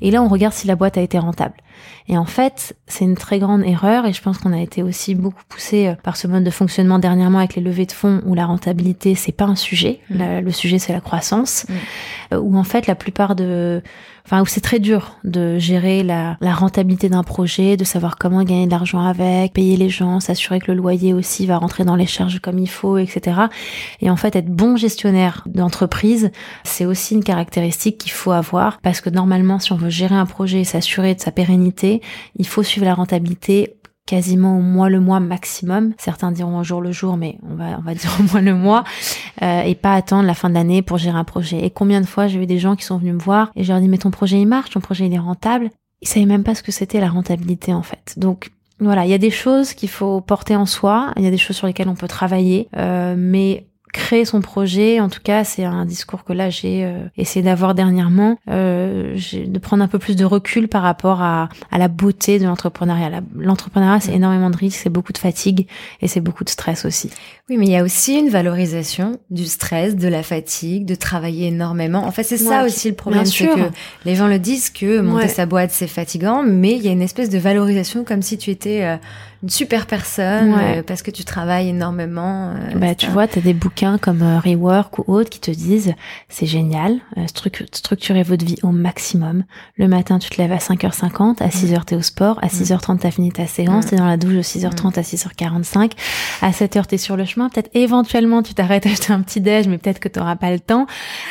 Et 0.00 0.10
là, 0.10 0.22
on 0.22 0.28
regarde 0.28 0.54
si 0.54 0.66
la 0.66 0.76
boîte 0.76 0.96
a 0.96 1.02
été 1.02 1.18
rentable. 1.18 1.54
Et 2.08 2.18
en 2.18 2.24
fait, 2.24 2.76
c'est 2.86 3.04
une 3.04 3.16
très 3.16 3.38
grande 3.38 3.64
erreur 3.64 4.06
et 4.06 4.12
je 4.12 4.22
pense 4.22 4.38
qu'on 4.38 4.52
a 4.52 4.60
été 4.60 4.82
aussi 4.82 5.14
beaucoup 5.14 5.42
poussé 5.48 5.88
euh, 5.88 5.94
par 5.94 6.16
ce 6.16 6.26
mode 6.26 6.44
de 6.44 6.50
fonctionnement 6.50 6.98
dernièrement 6.98 7.38
avec 7.38 7.54
les 7.54 7.62
levées 7.62 7.86
de 7.86 7.92
fonds 7.92 8.22
où 8.26 8.34
la 8.34 8.46
rentabilité 8.46 9.14
c'est 9.14 9.32
pas 9.32 9.44
un 9.44 9.56
sujet, 9.56 10.00
mmh. 10.10 10.38
le 10.40 10.50
sujet 10.50 10.78
c'est 10.78 10.92
la 10.92 11.00
croissance, 11.00 11.66
mmh. 11.68 12.36
où 12.36 12.56
en 12.56 12.64
fait 12.64 12.86
la 12.86 12.94
plupart 12.94 13.34
de 13.34 13.82
enfin 14.24 14.40
où 14.40 14.46
c'est 14.46 14.60
très 14.60 14.78
dur 14.78 15.16
de 15.24 15.58
gérer 15.58 16.02
la, 16.02 16.36
la 16.40 16.54
rentabilité 16.54 17.08
d'un 17.08 17.22
projet, 17.22 17.76
de 17.76 17.84
savoir 17.84 18.16
comment 18.16 18.42
gagner 18.42 18.66
de 18.66 18.70
l'argent 18.70 19.00
avec, 19.04 19.52
payer 19.52 19.76
les 19.76 19.88
gens, 19.88 20.20
s'assurer 20.20 20.60
que 20.60 20.70
le 20.70 20.78
loyer 20.78 21.12
aussi 21.12 21.46
va 21.46 21.58
rentrer 21.58 21.84
dans 21.84 21.96
les 21.96 22.06
charges 22.06 22.40
comme 22.40 22.58
il 22.58 22.68
faut, 22.68 22.98
etc. 22.98 23.42
Et 24.00 24.10
en 24.10 24.16
fait, 24.16 24.36
être 24.36 24.48
bon 24.48 24.76
gestionnaire 24.76 25.42
d'entreprise, 25.46 26.30
c'est 26.64 26.86
aussi 26.86 27.14
une 27.14 27.24
caractéristique 27.24 27.98
qu'il 27.98 28.12
faut 28.12 28.32
avoir 28.32 28.78
parce 28.80 29.00
que 29.00 29.10
normalement, 29.10 29.58
si 29.58 29.72
on 29.72 29.76
veut 29.76 29.90
gérer 29.90 30.14
un 30.14 30.26
projet 30.26 30.60
et 30.60 30.64
s'assurer 30.64 31.14
de 31.14 31.20
sa 31.20 31.32
pérennité, 31.32 31.71
il 32.36 32.46
faut 32.46 32.62
suivre 32.62 32.86
la 32.86 32.94
rentabilité 32.94 33.76
quasiment 34.06 34.58
au 34.58 34.60
mois 34.60 34.88
le 34.88 35.00
mois 35.00 35.20
maximum. 35.20 35.94
Certains 35.98 36.32
diront 36.32 36.58
au 36.58 36.64
jour 36.64 36.80
le 36.80 36.92
jour, 36.92 37.16
mais 37.16 37.38
on 37.48 37.54
va 37.54 37.94
dire 37.94 38.10
au 38.20 38.22
mois 38.24 38.40
le 38.40 38.54
mois 38.54 38.84
euh, 39.42 39.62
et 39.62 39.74
pas 39.74 39.94
attendre 39.94 40.24
la 40.24 40.34
fin 40.34 40.48
de 40.50 40.54
l'année 40.54 40.82
pour 40.82 40.98
gérer 40.98 41.18
un 41.18 41.24
projet. 41.24 41.64
Et 41.64 41.70
combien 41.70 42.00
de 42.00 42.06
fois 42.06 42.26
j'ai 42.26 42.42
eu 42.42 42.46
des 42.46 42.58
gens 42.58 42.76
qui 42.76 42.84
sont 42.84 42.98
venus 42.98 43.14
me 43.14 43.20
voir 43.20 43.50
et 43.56 43.64
je 43.64 43.72
leur 43.72 43.80
dis 43.80 43.88
mais 43.88 43.98
ton 43.98 44.10
projet 44.10 44.40
il 44.40 44.46
marche, 44.46 44.70
ton 44.70 44.80
projet 44.80 45.06
il 45.06 45.14
est 45.14 45.18
rentable. 45.18 45.70
Ils 46.00 46.08
savaient 46.08 46.26
même 46.26 46.42
pas 46.42 46.54
ce 46.54 46.62
que 46.62 46.72
c'était 46.72 47.00
la 47.00 47.08
rentabilité 47.08 47.72
en 47.72 47.82
fait. 47.82 48.14
Donc 48.16 48.50
voilà, 48.80 49.04
il 49.04 49.10
y 49.10 49.14
a 49.14 49.18
des 49.18 49.30
choses 49.30 49.74
qu'il 49.74 49.88
faut 49.88 50.20
porter 50.20 50.56
en 50.56 50.66
soi, 50.66 51.12
il 51.16 51.22
y 51.22 51.26
a 51.26 51.30
des 51.30 51.38
choses 51.38 51.56
sur 51.56 51.68
lesquelles 51.68 51.88
on 51.88 51.94
peut 51.94 52.08
travailler, 52.08 52.68
euh, 52.76 53.14
mais 53.16 53.66
créer 53.92 54.24
son 54.24 54.40
projet. 54.40 55.00
En 55.00 55.08
tout 55.08 55.20
cas, 55.22 55.44
c'est 55.44 55.64
un 55.64 55.84
discours 55.84 56.24
que 56.24 56.32
là 56.32 56.50
j'ai 56.50 56.84
euh, 56.84 57.04
essayé 57.16 57.44
d'avoir 57.44 57.74
dernièrement, 57.74 58.38
euh, 58.50 59.16
de 59.32 59.58
prendre 59.58 59.82
un 59.82 59.88
peu 59.88 59.98
plus 59.98 60.16
de 60.16 60.24
recul 60.24 60.68
par 60.68 60.82
rapport 60.82 61.22
à, 61.22 61.48
à 61.70 61.78
la 61.78 61.88
beauté 61.88 62.38
de 62.38 62.44
l'entrepreneuriat. 62.44 63.20
L'entrepreneuriat, 63.36 64.00
c'est 64.00 64.14
énormément 64.14 64.50
de 64.50 64.56
risques, 64.56 64.80
c'est 64.82 64.90
beaucoup 64.90 65.12
de 65.12 65.18
fatigue 65.18 65.66
et 66.00 66.08
c'est 66.08 66.20
beaucoup 66.20 66.44
de 66.44 66.50
stress 66.50 66.84
aussi. 66.84 67.10
Oui, 67.50 67.58
mais 67.58 67.66
il 67.66 67.72
y 67.72 67.76
a 67.76 67.82
aussi 67.82 68.18
une 68.18 68.30
valorisation 68.30 69.18
du 69.30 69.44
stress, 69.44 69.94
de 69.94 70.08
la 70.08 70.22
fatigue, 70.22 70.86
de 70.86 70.94
travailler 70.94 71.48
énormément. 71.48 72.04
En 72.06 72.10
fait, 72.10 72.22
c'est 72.22 72.38
ça 72.38 72.64
aussi 72.64 72.88
le 72.88 72.94
problème, 72.94 73.26
c'est 73.26 73.46
que 73.46 73.70
les 74.04 74.14
gens 74.14 74.26
le 74.26 74.38
disent 74.38 74.70
que 74.70 75.00
monter 75.00 75.28
sa 75.28 75.46
boîte 75.46 75.70
c'est 75.70 75.86
fatigant, 75.86 76.42
mais 76.42 76.72
il 76.72 76.82
y 76.82 76.88
a 76.88 76.92
une 76.92 77.02
espèce 77.02 77.28
de 77.28 77.38
valorisation 77.38 78.04
comme 78.04 78.22
si 78.22 78.38
tu 78.38 78.50
étais 78.50 78.84
euh, 78.84 78.96
une 79.42 79.50
super 79.50 79.86
personne 79.86 80.54
euh, 80.56 80.82
parce 80.84 81.02
que 81.02 81.10
tu 81.10 81.24
travailles 81.24 81.68
énormément. 81.68 82.50
Euh, 82.50 82.78
bah, 82.78 82.94
tu 82.94 83.08
vois, 83.08 83.26
tu 83.26 83.40
as 83.40 83.42
des 83.42 83.54
bouquins 83.54 83.98
comme 83.98 84.22
euh, 84.22 84.38
Rework 84.38 85.00
ou 85.00 85.04
autres 85.12 85.30
qui 85.30 85.40
te 85.40 85.50
disent 85.50 85.94
c'est 86.28 86.46
génial, 86.46 87.00
structurez 87.26 88.22
votre 88.22 88.44
vie 88.44 88.58
au 88.62 88.70
maximum. 88.70 89.42
Le 89.76 89.88
matin, 89.88 90.20
tu 90.20 90.30
te 90.30 90.40
lèves 90.40 90.52
à 90.52 90.58
5h50, 90.58 91.42
à 91.42 91.48
6h 91.48 91.84
tu 91.86 91.94
es 91.94 91.96
au 91.96 92.02
sport, 92.02 92.38
à 92.40 92.46
6h30 92.46 93.00
tu 93.00 93.06
as 93.06 93.10
fini 93.10 93.32
ta 93.32 93.46
séance, 93.48 93.86
tu 93.86 93.94
es 93.94 93.98
dans 93.98 94.06
la 94.06 94.16
douche 94.16 94.34
de 94.34 94.42
6h30 94.42 94.96
à 94.98 95.02
6h45, 95.02 95.92
à 96.40 96.50
7h 96.50 96.86
tu 96.86 96.94
es 96.94 96.98
sur 96.98 97.16
le 97.16 97.24
chemin, 97.24 97.48
peut-être 97.48 97.70
éventuellement 97.74 98.42
tu 98.44 98.54
t'arrêtes 98.54 98.86
à 98.86 98.90
acheter 98.92 99.12
un 99.12 99.22
petit 99.22 99.40
déj 99.40 99.66
mais 99.66 99.78
peut-être 99.78 99.98
que 99.98 100.08
tu 100.08 100.20
n'auras 100.20 100.36
pas 100.36 100.52
le 100.52 100.60
temps. 100.60 100.86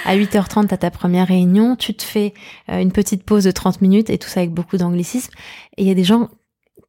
À 0.05 0.17
8h30 0.17 0.67
tu 0.67 0.73
as 0.73 0.77
ta 0.77 0.91
première 0.91 1.27
réunion, 1.27 1.77
tu 1.77 1.93
te 1.93 2.03
fais 2.03 2.33
une 2.67 2.91
petite 2.91 3.23
pause 3.23 3.45
de 3.45 3.51
30 3.51 3.81
minutes 3.81 4.09
et 4.09 4.17
tout 4.17 4.27
ça 4.27 4.41
avec 4.41 4.51
beaucoup 4.51 4.77
d'anglicisme. 4.77 5.31
Et 5.77 5.83
il 5.83 5.87
y 5.87 5.91
a 5.91 5.95
des 5.95 6.03
gens 6.03 6.27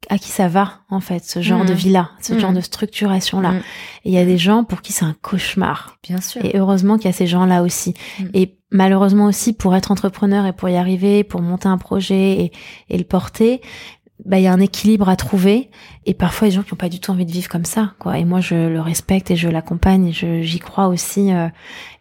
à 0.08 0.18
qui 0.18 0.30
ça 0.30 0.48
va 0.48 0.80
en 0.90 1.00
fait 1.00 1.24
ce 1.24 1.40
genre 1.40 1.64
de 1.64 1.72
mm. 1.72 1.76
vie 1.76 1.90
là 1.90 2.10
ce 2.20 2.38
genre 2.38 2.52
mm. 2.52 2.56
de 2.56 2.60
structuration 2.60 3.40
là 3.40 3.52
mm. 3.52 3.56
et 4.04 4.10
il 4.10 4.12
y 4.12 4.18
a 4.18 4.24
des 4.24 4.38
gens 4.38 4.64
pour 4.64 4.82
qui 4.82 4.92
c'est 4.92 5.04
un 5.04 5.14
cauchemar. 5.20 5.96
Bien 6.02 6.20
sûr. 6.20 6.44
Et 6.44 6.58
heureusement 6.58 6.96
qu'il 6.96 7.06
y 7.06 7.08
a 7.08 7.12
ces 7.12 7.26
gens 7.26 7.46
là 7.46 7.62
aussi 7.62 7.94
et 8.34 8.56
malheureusement 8.70 9.26
aussi 9.26 9.52
pour 9.52 9.74
être 9.74 9.90
entrepreneur 9.90 10.46
et 10.46 10.52
pour 10.52 10.68
y 10.68 10.76
arriver 10.76 11.24
pour 11.24 11.42
monter 11.42 11.68
un 11.68 11.78
projet 11.78 12.32
et, 12.32 12.52
et 12.88 12.98
le 12.98 13.04
porter 13.04 13.60
bah 14.24 14.38
il 14.38 14.44
y 14.44 14.46
a 14.46 14.52
un 14.52 14.60
équilibre 14.60 15.08
à 15.08 15.16
trouver. 15.16 15.70
Et 16.06 16.14
parfois 16.14 16.48
les 16.48 16.54
gens 16.54 16.62
qui 16.62 16.72
ont 16.72 16.76
pas 16.76 16.88
du 16.88 17.00
tout 17.00 17.10
envie 17.10 17.26
de 17.26 17.32
vivre 17.32 17.48
comme 17.48 17.64
ça 17.64 17.94
quoi. 17.98 18.18
Et 18.18 18.24
moi 18.24 18.40
je 18.40 18.54
le 18.54 18.80
respecte 18.80 19.30
et 19.30 19.36
je 19.36 19.48
l'accompagne 19.48 20.08
et 20.08 20.42
j'y 20.42 20.58
crois 20.58 20.88
aussi 20.88 21.32
euh, 21.32 21.48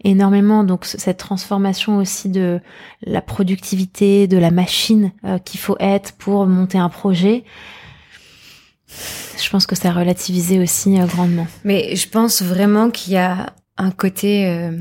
énormément. 0.04 0.64
Donc 0.64 0.86
cette 0.86 1.18
transformation 1.18 1.98
aussi 1.98 2.30
de 2.30 2.60
la 3.04 3.22
productivité 3.22 4.28
de 4.28 4.38
la 4.38 4.52
machine 4.52 5.12
euh, 5.26 5.38
qu'il 5.40 5.60
faut 5.60 5.78
être 5.80 6.14
pour 6.14 6.46
monter 6.48 6.78
un 6.78 6.90
projet 6.90 7.44
je 9.42 9.50
pense 9.50 9.66
que 9.66 9.76
ça 9.76 9.90
a 9.90 9.92
relativisé 9.92 10.60
aussi 10.60 11.00
euh, 11.00 11.06
grandement. 11.06 11.48
Mais 11.64 11.96
je 11.96 12.08
pense 12.08 12.42
vraiment 12.42 12.90
qu'il 12.90 13.14
y 13.14 13.18
a 13.18 13.54
un 13.78 13.92
côté, 13.92 14.48
euh, 14.48 14.72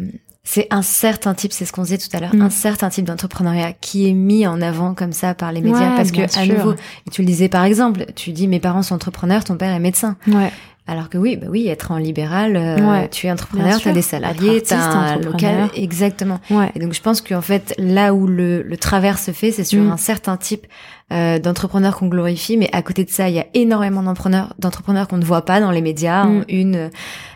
c'est 0.45 0.67
un 0.71 0.83
certain 0.83 1.35
type, 1.35 1.53
c'est 1.53 1.65
ce 1.65 1.73
qu'on 1.73 1.83
disait 1.83 1.99
tout 1.99 2.15
à 2.15 2.21
l'heure, 2.21 2.35
mm. 2.35 2.43
un 2.43 2.51
certain 2.51 2.91
type 2.91 3.05
d'entrepreneuriat 3.05 3.73
qui 3.73 4.09
est 4.09 4.13
mis 4.13 4.47
en 4.47 4.61
avant 4.61 4.95
comme 4.95 5.13
ça 5.13 5.35
par 5.35 5.53
les 5.53 5.61
médias 5.61 5.97
parce 5.97 6.13
que 6.13 6.23
à 6.39 6.47
nouveau, 6.47 6.75
tu 7.11 7.23
le 7.23 7.27
disais 7.27 7.49
par 7.49 7.65
exemple, 7.65 8.07
tu 8.15 8.33
dis 8.33 8.49
mes 8.49 8.61
parents 8.61 8.83
sont 8.83 8.95
entrepreneurs, 8.95 9.45
ton 9.45 9.57
père 9.57 9.75
est 9.75 9.81
médecin. 9.81 10.17
Ouais. 10.27 10.53
Alors 10.87 11.09
que 11.09 11.19
oui, 11.19 11.37
bah 11.37 11.47
oui, 11.49 11.69
être 11.69 11.93
en 11.93 11.99
libéral, 11.99 12.57
euh, 12.57 13.07
tu 13.13 13.29
es 13.29 13.31
entrepreneur, 13.31 13.79
tu 13.79 13.89
as 13.89 13.93
des 13.93 14.03
salariés, 14.03 14.61
tu 14.61 14.75
as 14.75 14.83
un 14.83 15.17
local, 15.19 15.71
exactement. 15.75 16.41
Et 16.75 16.81
donc 16.81 16.95
je 16.95 17.01
pense 17.01 17.21
qu'en 17.21 17.43
fait, 17.43 17.75
là 17.79 18.13
où 18.13 18.27
le, 18.27 18.63
le 18.63 18.77
travers 18.77 19.19
se 19.19 19.31
fait, 19.31 19.53
c'est 19.53 19.63
sur 19.63 19.83
mm. 19.83 19.93
un 19.93 19.97
certain 19.97 20.37
type 20.37 20.67
euh, 21.13 21.39
d'entrepreneurs 21.41 21.97
qu'on 21.97 22.07
glorifie, 22.07 22.57
mais 22.57 22.69
à 22.73 22.83
côté 22.83 23.05
de 23.05 23.11
ça, 23.11 23.29
il 23.29 23.35
y 23.35 23.41
a 23.41 23.47
énormément 23.55 24.03
d'entrepreneurs, 24.03 24.55
d'entrepreneurs 24.61 25.09
qu'on 25.09 25.17
ne 25.17 25.25
voit 25.25 25.45
pas 25.45 25.61
dans 25.61 25.73
les 25.73 25.81
médias, 25.81 26.25
mm. 26.25 26.45
une 26.49 26.77
euh, 26.77 26.89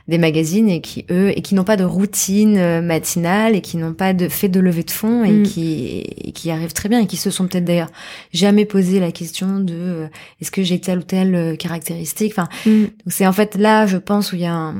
des 0.06 0.18
magazines 0.18 0.68
et 0.68 0.80
qui 0.80 1.04
eux 1.10 1.36
et 1.36 1.42
qui 1.42 1.56
n'ont 1.56 1.64
pas 1.64 1.76
de 1.76 1.82
routine 1.82 2.56
euh, 2.56 2.80
matinale 2.80 3.56
et 3.56 3.60
qui 3.62 3.76
n'ont 3.76 3.94
pas 3.94 4.12
de 4.12 4.28
fait 4.28 4.48
de 4.48 4.60
levée 4.60 4.84
de 4.84 4.90
fonds 4.92 5.24
et 5.24 5.32
mm. 5.32 5.42
qui 5.42 6.32
qui 6.34 6.50
arrivent 6.52 6.72
très 6.72 6.88
bien 6.88 7.00
et 7.00 7.06
qui 7.06 7.16
se 7.16 7.30
sont 7.30 7.48
peut-être 7.48 7.64
d'ailleurs 7.64 7.90
jamais 8.32 8.64
posé 8.64 9.00
la 9.00 9.10
question 9.10 9.58
de 9.58 10.08
est-ce 10.40 10.52
que 10.52 10.62
j'ai 10.62 10.78
telle 10.80 10.98
ou 10.98 11.02
telle 11.02 11.56
caractéristique? 11.58 12.32
Enfin, 12.36 12.48
mm. 12.66 12.84
c'est 13.08 13.26
en 13.26 13.32
fait 13.32 13.56
là, 13.56 13.86
je 13.86 13.96
pense 13.96 14.32
où 14.32 14.36
il 14.36 14.42
y 14.42 14.46
a 14.46 14.54
un 14.54 14.74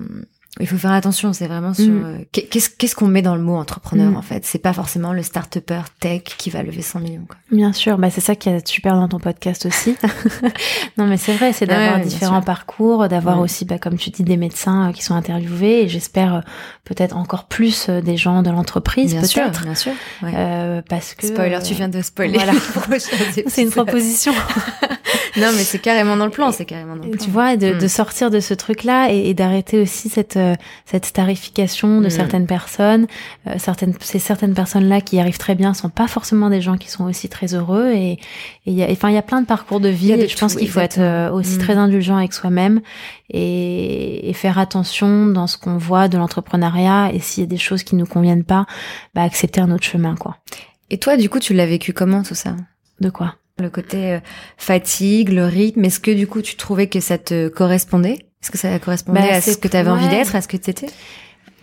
il 0.60 0.68
faut 0.68 0.76
faire 0.76 0.92
attention, 0.92 1.32
c'est 1.32 1.48
vraiment 1.48 1.74
sur 1.74 1.88
mm. 1.88 2.04
euh, 2.04 2.18
qu'est-ce 2.30 2.70
qu'est-ce 2.70 2.94
qu'on 2.94 3.08
met 3.08 3.22
dans 3.22 3.34
le 3.34 3.42
mot 3.42 3.56
entrepreneur 3.56 4.12
mm. 4.12 4.16
en 4.16 4.22
fait? 4.22 4.44
C'est 4.44 4.60
pas 4.60 4.72
forcément 4.72 5.12
le 5.12 5.24
start-upper 5.24 5.80
tech 5.98 6.22
qui 6.22 6.48
va 6.48 6.62
lever 6.62 6.80
100 6.80 7.00
millions. 7.00 7.24
Quoi. 7.26 7.36
Bien 7.50 7.72
sûr, 7.72 7.98
bah 7.98 8.08
c'est 8.10 8.20
ça 8.20 8.36
qui 8.36 8.50
est 8.50 8.66
super 8.66 8.94
dans 8.94 9.08
ton 9.08 9.18
podcast 9.18 9.66
aussi. 9.66 9.96
non 10.96 11.06
mais 11.06 11.16
c'est 11.16 11.34
vrai, 11.34 11.52
c'est 11.52 11.66
d'avoir 11.66 11.98
différents 11.98 12.42
parcours, 12.42 13.08
d'avoir 13.08 13.40
aussi, 13.40 13.64
bah, 13.64 13.78
comme 13.78 13.96
tu 13.96 14.10
dis, 14.10 14.22
des 14.22 14.36
médecins 14.36 14.90
euh, 14.90 14.92
qui 14.92 15.02
sont 15.02 15.14
interviewés 15.14 15.82
et 15.82 15.88
j'espère 15.88 16.34
euh, 16.34 16.40
peut-être 16.84 17.16
encore 17.16 17.46
plus 17.46 17.90
des 17.90 18.16
gens 18.16 18.42
de 18.42 18.50
l'entreprise 18.50 19.12
peut-être. 19.14 19.62
Bien 19.62 19.74
sûr, 19.74 19.92
euh, 20.22 20.82
parce 20.88 21.14
que 21.14 21.26
spoiler, 21.26 21.58
tu 21.64 21.74
viens 21.74 21.88
de 21.88 22.00
spoiler. 22.00 22.38
Voilà. 22.38 22.52
c'est 23.48 23.62
une 23.62 23.70
proposition. 23.70 24.32
non 25.36 25.48
mais 25.52 25.64
c'est 25.64 25.78
carrément 25.78 26.16
dans 26.16 26.24
le 26.24 26.30
plan, 26.30 26.52
c'est 26.52 26.64
carrément 26.64 26.96
dans 26.96 27.04
le 27.04 27.10
plan. 27.10 27.24
Tu 27.24 27.30
vois, 27.30 27.56
de, 27.56 27.78
de 27.78 27.84
mm. 27.84 27.88
sortir 27.88 28.30
de 28.30 28.40
ce 28.40 28.54
truc-là 28.54 29.12
et, 29.12 29.30
et 29.30 29.34
d'arrêter 29.34 29.80
aussi 29.80 30.08
cette 30.08 30.36
euh, 30.36 30.54
cette 30.84 31.06
starification 31.06 32.00
de 32.00 32.06
mm. 32.06 32.10
certaines 32.10 32.46
personnes. 32.46 33.06
Euh, 33.46 33.54
certaines, 33.58 33.94
ces 34.00 34.18
certaines 34.18 34.54
personnes-là 34.54 35.00
qui 35.00 35.18
arrivent 35.18 35.38
très 35.38 35.54
bien 35.54 35.74
sont 35.74 35.88
pas 35.88 36.08
forcément 36.08 36.50
des 36.50 36.60
gens 36.60 36.76
qui 36.76 36.90
sont 36.90 37.04
aussi 37.04 37.28
très 37.28 37.54
heureux. 37.54 37.92
Et 37.92 38.18
il 38.66 38.74
y 38.74 38.82
a, 38.82 38.86
enfin, 38.90 39.08
il 39.10 39.14
y 39.14 39.18
a 39.18 39.22
plein 39.22 39.40
de 39.40 39.46
parcours 39.46 39.80
de 39.80 39.88
vie. 39.88 40.12
Et 40.12 40.28
je 40.28 40.36
pense 40.36 40.54
qu'il 40.54 40.68
faut 40.68 40.80
être 40.80 40.98
euh, 41.00 41.30
aussi 41.30 41.56
mm. 41.56 41.60
très 41.60 41.74
indulgent 41.74 42.16
avec 42.16 42.32
soi-même 42.32 42.80
et, 43.30 44.28
et, 44.28 44.32
faire 44.32 44.58
attention 44.58 45.26
dans 45.26 45.46
ce 45.46 45.58
qu'on 45.58 45.78
voit 45.78 46.08
de 46.08 46.18
l'entrepreneuriat. 46.18 47.10
Et 47.12 47.20
s'il 47.20 47.42
y 47.42 47.46
a 47.46 47.48
des 47.48 47.56
choses 47.56 47.82
qui 47.82 47.96
nous 47.96 48.06
conviennent 48.06 48.44
pas, 48.44 48.66
bah, 49.14 49.22
accepter 49.22 49.60
un 49.60 49.70
autre 49.70 49.84
chemin, 49.84 50.14
quoi. 50.16 50.36
Et 50.90 50.98
toi, 50.98 51.16
du 51.16 51.28
coup, 51.28 51.40
tu 51.40 51.54
l'as 51.54 51.66
vécu 51.66 51.92
comment 51.92 52.22
tout 52.22 52.34
ça? 52.34 52.54
De 53.00 53.10
quoi? 53.10 53.34
Le 53.60 53.70
côté 53.70 54.18
fatigue, 54.56 55.28
le 55.28 55.46
rythme, 55.46 55.84
est-ce 55.84 56.00
que 56.00 56.10
du 56.10 56.26
coup 56.26 56.42
tu 56.42 56.56
trouvais 56.56 56.88
que 56.88 57.00
ça 57.00 57.18
te 57.18 57.48
correspondait? 57.48 58.18
Est-ce 58.42 58.50
que 58.50 58.58
ça 58.58 58.78
correspondait 58.78 59.20
bah, 59.20 59.36
à 59.36 59.40
ce 59.40 59.56
que 59.56 59.68
tu 59.68 59.76
avais 59.76 59.90
envie 59.90 60.08
d'être, 60.08 60.34
à 60.34 60.42
ce 60.42 60.48
que 60.48 60.56
tu 60.56 60.70
étais 60.70 60.88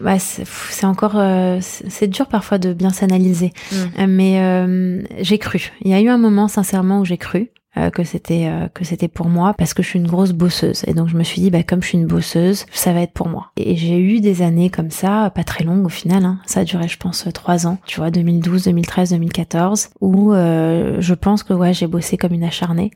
bah, 0.01 0.17
c'est 0.19 0.85
encore 0.85 1.17
euh, 1.17 1.59
c'est 1.61 2.07
dur 2.07 2.27
parfois 2.27 2.57
de 2.57 2.73
bien 2.73 2.89
s'analyser. 2.89 3.53
Mm. 3.71 3.75
euh, 3.75 4.05
mais 4.07 4.39
euh, 4.39 5.03
j'ai 5.19 5.37
cru. 5.37 5.71
Il 5.81 5.91
y 5.91 5.93
a 5.93 6.01
eu 6.01 6.09
un 6.09 6.17
moment 6.17 6.47
sincèrement 6.47 6.99
où 6.99 7.05
j'ai 7.05 7.17
cru 7.17 7.51
que 7.93 8.03
c'était 8.03 8.51
que 8.73 8.83
c'était 8.83 9.07
pour 9.07 9.27
moi 9.27 9.53
parce 9.53 9.73
que 9.73 9.81
je 9.81 9.87
suis 9.87 9.99
une 9.99 10.07
grosse 10.07 10.33
bosseuse. 10.33 10.83
Et 10.87 10.93
donc 10.93 11.07
je 11.07 11.17
me 11.17 11.23
suis 11.23 11.41
dit 11.41 11.49
bah 11.49 11.63
comme 11.63 11.81
je 11.81 11.89
suis 11.89 11.97
une 11.97 12.07
bosseuse 12.07 12.65
ça 12.71 12.93
va 12.93 13.01
être 13.01 13.13
pour 13.13 13.29
moi. 13.29 13.51
Et 13.57 13.75
j'ai 13.77 13.97
eu 13.99 14.19
des 14.19 14.41
années 14.41 14.69
comme 14.69 14.91
ça 14.91 15.31
pas 15.33 15.43
très 15.43 15.63
longues 15.63 15.85
au 15.85 15.89
final 15.89 16.25
hein. 16.25 16.39
ça 16.45 16.61
a 16.61 16.63
duré 16.63 16.87
je 16.87 16.97
pense 16.97 17.27
trois 17.33 17.67
ans. 17.67 17.77
Tu 17.85 17.99
vois 17.99 18.11
2012 18.11 18.65
2013 18.65 19.11
2014 19.11 19.89
où 20.01 20.33
je 20.33 21.13
pense 21.13 21.43
que 21.43 21.53
ouais 21.53 21.73
j'ai 21.73 21.87
bossé 21.87 22.17
comme 22.17 22.33
une 22.33 22.43
acharnée 22.43 22.91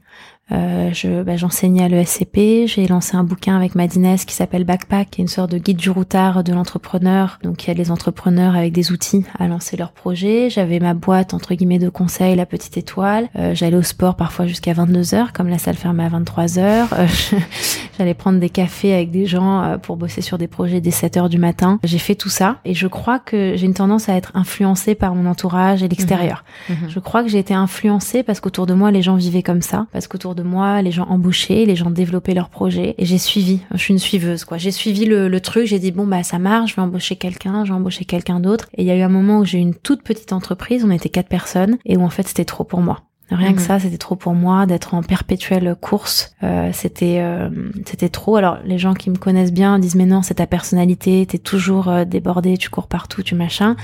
euh, 0.51 0.91
je, 0.93 1.23
bah, 1.23 1.38
j'enseignais 1.38 1.84
à 1.84 1.88
l'ESCP, 1.88 2.67
j'ai 2.67 2.88
lancé 2.88 3.15
un 3.15 3.23
bouquin 3.23 3.55
avec 3.55 3.73
Madines 3.73 4.05
qui 4.27 4.36
s'appelle 4.36 4.63
Backpack, 4.63 5.10
qui 5.10 5.21
est 5.21 5.23
une 5.23 5.27
sorte 5.27 5.51
de 5.51 5.58
guide 5.58 5.77
du 5.77 5.89
routard 5.89 6.43
de 6.43 6.53
l'entrepreneur. 6.53 7.39
Donc 7.43 7.63
il 7.63 7.67
y 7.69 7.71
a 7.71 7.73
des 7.73 7.89
entrepreneurs 7.89 8.55
avec 8.55 8.71
des 8.71 8.91
outils 8.91 9.25
à 9.39 9.47
lancer 9.47 9.77
leur 9.77 9.91
projet. 9.91 10.49
J'avais 10.51 10.79
ma 10.79 10.93
boîte 10.93 11.34
entre 11.34 11.55
guillemets 11.55 11.79
de 11.79 11.89
conseil, 11.89 12.36
la 12.36 12.45
petite 12.45 12.77
étoile. 12.77 13.27
Euh, 13.36 13.55
j'allais 13.55 13.77
au 13.77 13.81
sport 13.81 14.15
parfois 14.15 14.45
jusqu'à 14.45 14.73
22 14.73 15.15
heures, 15.15 15.34
comme 15.34 15.47
la 15.47 15.58
salle 15.58 15.75
fermait 15.75 16.05
à 16.05 16.10
23 16.10 16.60
heures. 16.60 16.89
Euh, 16.93 17.08
j'allais 17.97 18.13
prendre 18.13 18.39
des 18.39 18.49
cafés 18.49 18.93
avec 18.93 19.10
des 19.10 19.25
gens 19.25 19.63
euh, 19.63 19.77
pour 19.77 19.97
bosser 19.97 20.21
sur 20.21 20.38
des 20.38 20.47
projets 20.47 20.81
dès 20.81 20.91
7 20.91 21.17
heures 21.17 21.29
du 21.29 21.39
matin. 21.39 21.79
J'ai 21.84 21.97
fait 21.99 22.15
tout 22.15 22.29
ça 22.29 22.58
et 22.65 22.75
je 22.75 22.88
crois 22.88 23.17
que 23.17 23.55
j'ai 23.55 23.65
une 23.65 23.73
tendance 23.73 24.10
à 24.10 24.13
être 24.13 24.31
influencée 24.36 24.93
par 24.93 25.15
mon 25.15 25.25
entourage 25.25 25.81
et 25.81 25.88
l'extérieur. 25.88 26.43
Mmh. 26.69 26.73
Mmh. 26.73 26.89
Je 26.89 26.99
crois 26.99 27.23
que 27.23 27.29
j'ai 27.29 27.39
été 27.39 27.55
influencée 27.55 28.21
parce 28.21 28.39
qu'autour 28.39 28.67
de 28.67 28.75
moi 28.75 28.91
les 28.91 29.01
gens 29.01 29.15
vivaient 29.15 29.43
comme 29.43 29.63
ça, 29.63 29.88
parce 29.91 30.08
qu'autour 30.08 30.34
de 30.35 30.43
moi, 30.43 30.81
les 30.81 30.91
gens 30.91 31.07
embauchaient, 31.09 31.65
les 31.65 31.75
gens 31.75 31.89
développaient 31.89 32.33
leurs 32.33 32.49
projets 32.49 32.95
et 32.97 33.05
j'ai 33.05 33.17
suivi. 33.17 33.61
Je 33.71 33.77
suis 33.77 33.93
une 33.93 33.99
suiveuse 33.99 34.45
quoi. 34.45 34.57
J'ai 34.57 34.71
suivi 34.71 35.05
le, 35.05 35.27
le 35.27 35.39
truc, 35.39 35.65
j'ai 35.65 35.79
dit 35.79 35.91
bon 35.91 36.05
bah 36.05 36.23
ça 36.23 36.37
marche, 36.37 36.71
je 36.71 36.75
vais 36.75 36.81
embaucher 36.81 37.15
quelqu'un, 37.15 37.65
je 37.65 37.71
vais 37.71 37.75
embaucher 37.75 38.05
quelqu'un 38.05 38.39
d'autre. 38.39 38.69
Et 38.75 38.83
il 38.83 38.87
y 38.87 38.91
a 38.91 38.95
eu 38.95 39.01
un 39.01 39.09
moment 39.09 39.39
où 39.39 39.45
j'ai 39.45 39.57
eu 39.57 39.61
une 39.61 39.75
toute 39.75 40.03
petite 40.03 40.33
entreprise, 40.33 40.85
on 40.85 40.91
était 40.91 41.09
quatre 41.09 41.29
personnes 41.29 41.77
et 41.85 41.97
où 41.97 42.03
en 42.03 42.09
fait 42.09 42.27
c'était 42.27 42.45
trop 42.45 42.63
pour 42.63 42.81
moi. 42.81 43.01
Rien 43.31 43.53
que 43.53 43.59
mhm. 43.59 43.65
ça, 43.65 43.79
c'était 43.79 43.97
trop 43.97 44.15
pour 44.15 44.33
moi 44.33 44.67
d'être 44.67 44.93
en 44.93 45.01
perpétuelle 45.01 45.75
course. 45.81 46.35
Euh, 46.43 46.69
c'était 46.73 47.17
euh, 47.21 47.49
c'était 47.85 48.09
trop. 48.09 48.35
Alors 48.35 48.59
les 48.63 48.77
gens 48.77 48.93
qui 48.93 49.09
me 49.09 49.15
connaissent 49.15 49.53
bien 49.53 49.79
disent 49.79 49.95
mais 49.95 50.05
non, 50.05 50.21
c'est 50.21 50.35
ta 50.35 50.45
personnalité, 50.45 51.25
t'es 51.25 51.39
toujours 51.39 51.87
euh, 51.87 52.05
débordé, 52.05 52.57
tu 52.57 52.69
cours 52.69 52.87
partout, 52.87 53.23
tu 53.23 53.33
machin 53.33 53.75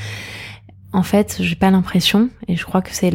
en 0.93 1.03
fait, 1.03 1.37
j'ai 1.39 1.55
pas 1.55 1.71
l'impression, 1.71 2.29
et 2.47 2.55
je 2.55 2.65
crois 2.65 2.81
que 2.81 2.93
c'est 2.93 3.11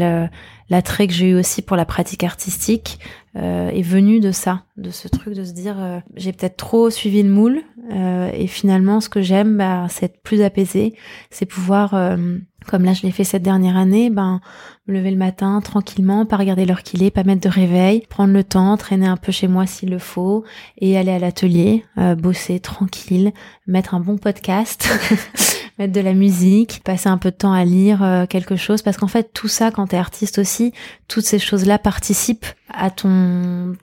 l'attrait 0.68 1.06
que 1.06 1.12
j'ai 1.12 1.30
eu 1.30 1.34
aussi 1.34 1.62
pour 1.62 1.76
la 1.76 1.84
pratique 1.84 2.24
artistique 2.24 2.98
euh, 3.36 3.68
est 3.68 3.82
venu 3.82 4.18
de 4.18 4.32
ça, 4.32 4.62
de 4.76 4.90
ce 4.90 5.08
truc 5.08 5.34
de 5.34 5.44
se 5.44 5.52
dire 5.52 5.76
euh, 5.78 6.00
j'ai 6.16 6.32
peut-être 6.32 6.56
trop 6.56 6.90
suivi 6.90 7.22
le 7.22 7.28
moule 7.28 7.62
euh, 7.92 8.30
et 8.32 8.46
finalement 8.46 9.00
ce 9.00 9.08
que 9.08 9.22
j'aime 9.22 9.58
bah, 9.58 9.86
c'est 9.90 10.06
être 10.06 10.22
plus 10.22 10.42
apaisé, 10.42 10.94
c'est 11.30 11.46
pouvoir 11.46 11.94
euh, 11.94 12.38
comme 12.66 12.84
là 12.84 12.92
je 12.92 13.02
l'ai 13.02 13.12
fait 13.12 13.24
cette 13.24 13.42
dernière 13.42 13.76
année, 13.76 14.10
ben 14.10 14.40
me 14.86 14.94
lever 14.94 15.10
le 15.10 15.16
matin 15.16 15.60
tranquillement, 15.60 16.26
pas 16.26 16.36
regarder 16.36 16.66
l'heure 16.66 16.82
qu'il 16.82 17.02
est, 17.02 17.10
pas 17.10 17.24
mettre 17.24 17.42
de 17.42 17.48
réveil, 17.52 18.02
prendre 18.08 18.32
le 18.32 18.44
temps, 18.44 18.76
traîner 18.76 19.06
un 19.06 19.16
peu 19.16 19.32
chez 19.32 19.48
moi 19.48 19.66
s'il 19.66 19.90
le 19.90 19.98
faut 19.98 20.44
et 20.78 20.96
aller 20.98 21.12
à 21.12 21.18
l'atelier, 21.18 21.84
euh, 21.98 22.14
bosser 22.14 22.60
tranquille, 22.60 23.32
mettre 23.66 23.94
un 23.94 24.00
bon 24.00 24.18
podcast. 24.18 24.88
mettre 25.78 25.92
de 25.92 26.00
la 26.00 26.14
musique, 26.14 26.82
passer 26.84 27.08
un 27.08 27.18
peu 27.18 27.30
de 27.30 27.36
temps 27.36 27.52
à 27.52 27.64
lire 27.64 28.02
euh, 28.02 28.26
quelque 28.26 28.56
chose, 28.56 28.82
parce 28.82 28.96
qu'en 28.96 29.08
fait 29.08 29.30
tout 29.32 29.48
ça, 29.48 29.70
quand 29.70 29.88
t'es 29.88 29.96
artiste 29.96 30.38
aussi, 30.38 30.72
toutes 31.08 31.24
ces 31.24 31.38
choses-là 31.38 31.78
participent 31.78 32.46
à 32.72 32.90
ton 32.90 33.74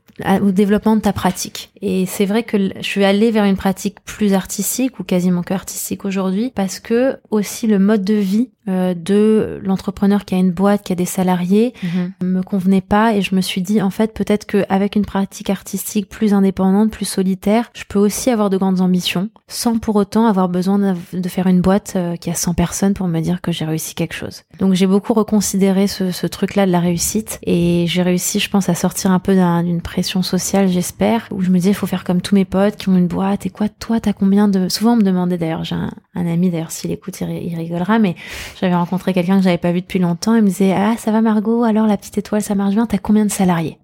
au 0.42 0.52
développement 0.52 0.96
de 0.96 1.02
ta 1.02 1.14
pratique. 1.14 1.72
Et 1.82 2.06
c'est 2.06 2.26
vrai 2.26 2.44
que 2.44 2.58
je 2.58 2.84
suis 2.84 3.04
allée 3.04 3.32
vers 3.32 3.46
une 3.46 3.58
pratique 3.58 3.98
plus 4.06 4.34
artistique 4.34 5.00
ou 5.00 5.04
quasiment 5.04 5.42
que 5.42 5.54
artistique 5.54 6.06
aujourd'hui 6.06 6.52
parce 6.54 6.80
que 6.80 7.18
aussi 7.32 7.68
le 7.68 7.80
mode 7.80 8.04
de 8.04 8.14
vie 8.14 8.52
euh, 8.70 8.94
de 8.94 9.60
l'entrepreneur 9.64 10.26
qui 10.26 10.36
a 10.36 10.38
une 10.38 10.52
boîte, 10.52 10.84
qui 10.84 10.94
a 10.94 10.96
des 10.96 11.06
salariés, 11.06 11.74
Mhm. 11.84 12.14
me 12.24 12.42
convenait 12.44 12.82
pas 12.82 13.14
et 13.16 13.22
je 13.22 13.36
me 13.36 13.42
suis 13.42 13.62
dit 13.62 13.82
en 13.82 13.90
fait 13.90 14.14
peut-être 14.14 14.46
qu'avec 14.46 14.96
une 14.96 15.06
pratique 15.06 15.50
artistique 15.50 16.08
plus 16.10 16.34
indépendante, 16.34 16.92
plus 16.92 17.06
solitaire, 17.06 17.70
je 17.74 17.84
peux 17.88 18.00
aussi 18.00 18.30
avoir 18.30 18.50
de 18.50 18.58
grandes 18.58 18.82
ambitions 18.82 19.30
sans 19.48 19.78
pour 19.80 19.96
autant 19.96 20.26
avoir 20.26 20.50
besoin 20.50 20.80
de, 21.14 21.30
faire 21.30 21.48
une 21.48 21.62
boîte 21.62 21.94
euh, 21.96 22.16
qui 22.16 22.30
a 22.30 22.34
100 22.36 22.54
personnes 22.54 22.94
pour 22.94 23.08
me 23.08 23.20
dire 23.20 23.42
que 23.42 23.52
j'ai 23.52 23.66
réussi 23.66 23.96
quelque 23.96 24.14
chose. 24.16 24.44
Donc 24.60 24.74
j'ai 24.74 24.88
beaucoup 24.88 25.14
reconsidéré 25.14 25.88
ce, 25.88 26.12
ce 26.12 26.26
truc-là 26.28 26.66
de 26.66 26.72
la 26.72 26.80
réussite 26.80 27.40
et 27.44 27.86
j'ai 27.88 28.02
réussi 28.02 28.40
je 28.40 28.50
pense 28.50 28.70
à 28.70 28.76
sortir 28.76 29.12
un 29.12 29.20
peu 29.20 29.36
d'un- 29.36 29.64
d'une 29.64 29.82
pression 29.82 30.22
sociale 30.22 30.68
j'espère 30.70 31.28
où 31.32 31.42
je 31.42 31.50
me 31.50 31.56
disais 31.58 31.72
il 31.72 31.76
faut 31.76 31.88
faire 31.88 32.04
comme 32.04 32.22
tous 32.22 32.36
mes 32.36 32.46
potes 32.46 32.76
qui 32.78 32.90
ont 32.90 32.96
une 32.98 33.08
boîte 33.08 33.46
et 33.46 33.50
quoi 33.50 33.68
toi 33.70 34.00
t'as 34.00 34.14
combien 34.14 34.48
de 34.48 34.70
souvent 34.70 34.94
on 34.94 34.98
me 34.98 35.02
demandait 35.04 35.38
d'ailleurs 35.38 35.64
j'ai 35.64 35.76
un, 35.76 35.92
un 36.16 36.28
ami 36.28 36.50
d'ailleurs 36.50 36.72
s'il 36.72 36.92
écoute 36.92 37.20
il 37.22 37.56
rigolera 37.56 38.00
mais 38.00 38.16
j'avais 38.60 38.76
rencontré 38.76 39.14
quelqu'un 39.14 39.38
que 39.38 39.44
j'avais 39.44 39.58
pas 39.58 39.72
vu 39.72 39.82
depuis 39.82 40.00
longtemps. 40.00 40.36
Il 40.36 40.42
me 40.44 40.48
disait 40.48 40.74
ah 40.74 40.96
ça 40.98 41.12
va 41.12 41.22
Margot? 41.22 41.64
Alors 41.64 41.88
la 41.88 41.98
petite 41.98 42.18
étoile 42.18 42.42
ça 42.42 42.56
marche 42.56 42.74
bien? 42.74 42.86
T'as 42.86 42.98
combien 42.98 43.26
de 43.26 43.32
salariés? 43.32 43.78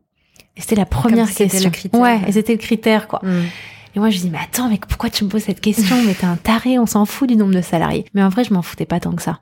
Et 0.58 0.62
c'était 0.62 0.76
la 0.76 0.86
première 0.86 1.32
question. 1.34 1.72
le. 1.94 2.00
Ouais, 2.00 2.20
et 2.28 2.32
c'était 2.34 2.54
le 2.54 2.58
critère 2.60 3.08
quoi. 3.08 3.20
Mhm. 3.24 3.44
Et 3.96 4.00
moi 4.00 4.10
je 4.10 4.20
dis 4.20 4.30
mais 4.30 4.38
attends 4.44 4.70
mais 4.70 4.80
pourquoi 4.88 5.10
tu 5.10 5.24
me 5.24 5.30
poses 5.30 5.44
cette 5.44 5.62
question? 5.62 5.96
Mais 6.06 6.14
t'es 6.14 6.26
un 6.26 6.36
taré, 6.36 6.78
on 6.80 6.86
s'en 6.86 7.06
fout 7.06 7.28
du 7.30 7.36
nombre 7.36 7.54
de 7.54 7.62
salariés. 7.62 8.06
Mais 8.14 8.22
en 8.24 8.30
vrai 8.30 8.44
je 8.44 8.54
m'en 8.54 8.62
foutais 8.62 8.86
pas 8.86 9.00
tant 9.00 9.14
que 9.14 9.22
ça. 9.22 9.40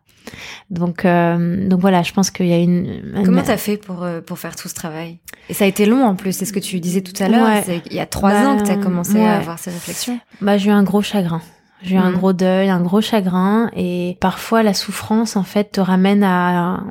Donc 0.69 1.05
euh, 1.05 1.67
donc 1.69 1.79
voilà, 1.79 2.03
je 2.03 2.11
pense 2.11 2.31
qu'il 2.31 2.47
y 2.47 2.53
a 2.53 2.57
une. 2.57 3.21
Comment 3.23 3.39
une- 3.39 3.45
t'as 3.45 3.55
fait 3.57 3.77
pour 3.77 4.03
euh, 4.03 4.19
pour 4.21 4.37
faire 4.39 4.55
tout 4.57 4.67
ce 4.67 4.73
travail? 4.75 5.19
Et 5.49 5.53
ça 5.53 5.63
a 5.63 5.67
été 5.67 5.85
long 5.85 6.03
en 6.03 6.15
plus. 6.15 6.33
C'est 6.33 6.43
ce 6.45 6.51
que 6.51 6.59
tu 6.59 6.79
disais 6.81 6.99
tout 7.01 7.13
à 7.23 7.29
l'heure. 7.29 7.47
Ouais. 7.47 7.81
Il 7.89 7.93
y 7.95 7.99
a 8.01 8.05
trois 8.05 8.31
Bah, 8.31 8.49
ans 8.49 8.57
que 8.57 8.63
t'as 8.63 8.75
commencé 8.75 9.13
ouais. 9.13 9.25
à 9.25 9.37
avoir 9.37 9.57
ces 9.57 9.71
réflexions. 9.71 10.19
Bah, 10.41 10.57
j'ai 10.57 10.67
eu 10.69 10.73
un 10.73 10.83
gros 10.83 11.01
chagrin. 11.01 11.41
J'ai 11.81 11.95
eu 11.95 11.99
un 11.99 12.09
Mhm. 12.11 12.17
gros 12.17 12.33
deuil, 12.33 12.69
un 12.69 12.81
gros 12.81 13.01
chagrin, 13.01 13.69
et 13.75 14.17
parfois 14.19 14.63
la 14.63 14.73
souffrance 14.73 15.35
en 15.35 15.43
fait 15.43 15.71
te 15.73 15.81
ramène 15.81 16.23
à, 16.23 16.81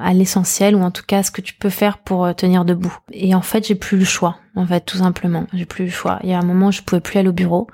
à 0.00 0.12
l'essentiel 0.12 0.74
ou 0.76 0.82
en 0.82 0.90
tout 0.90 1.02
cas 1.06 1.22
ce 1.22 1.30
que 1.30 1.40
tu 1.40 1.54
peux 1.54 1.70
faire 1.70 1.98
pour 1.98 2.24
euh, 2.26 2.32
tenir 2.34 2.64
debout. 2.64 2.94
Et 3.12 3.34
en 3.34 3.40
fait, 3.42 3.66
j'ai 3.66 3.74
plus 3.74 3.98
le 3.98 4.04
choix. 4.04 4.36
En 4.56 4.66
fait, 4.66 4.80
tout 4.82 4.98
simplement, 4.98 5.46
j'ai 5.52 5.64
plus 5.64 5.86
le 5.86 5.90
choix. 5.90 6.18
Il 6.22 6.30
y 6.30 6.34
a 6.34 6.38
un 6.38 6.44
moment 6.44 6.68
où 6.68 6.72
je 6.72 6.82
pouvais 6.82 7.00
plus 7.00 7.18
aller 7.18 7.28
au 7.28 7.32
bureau, 7.32 7.66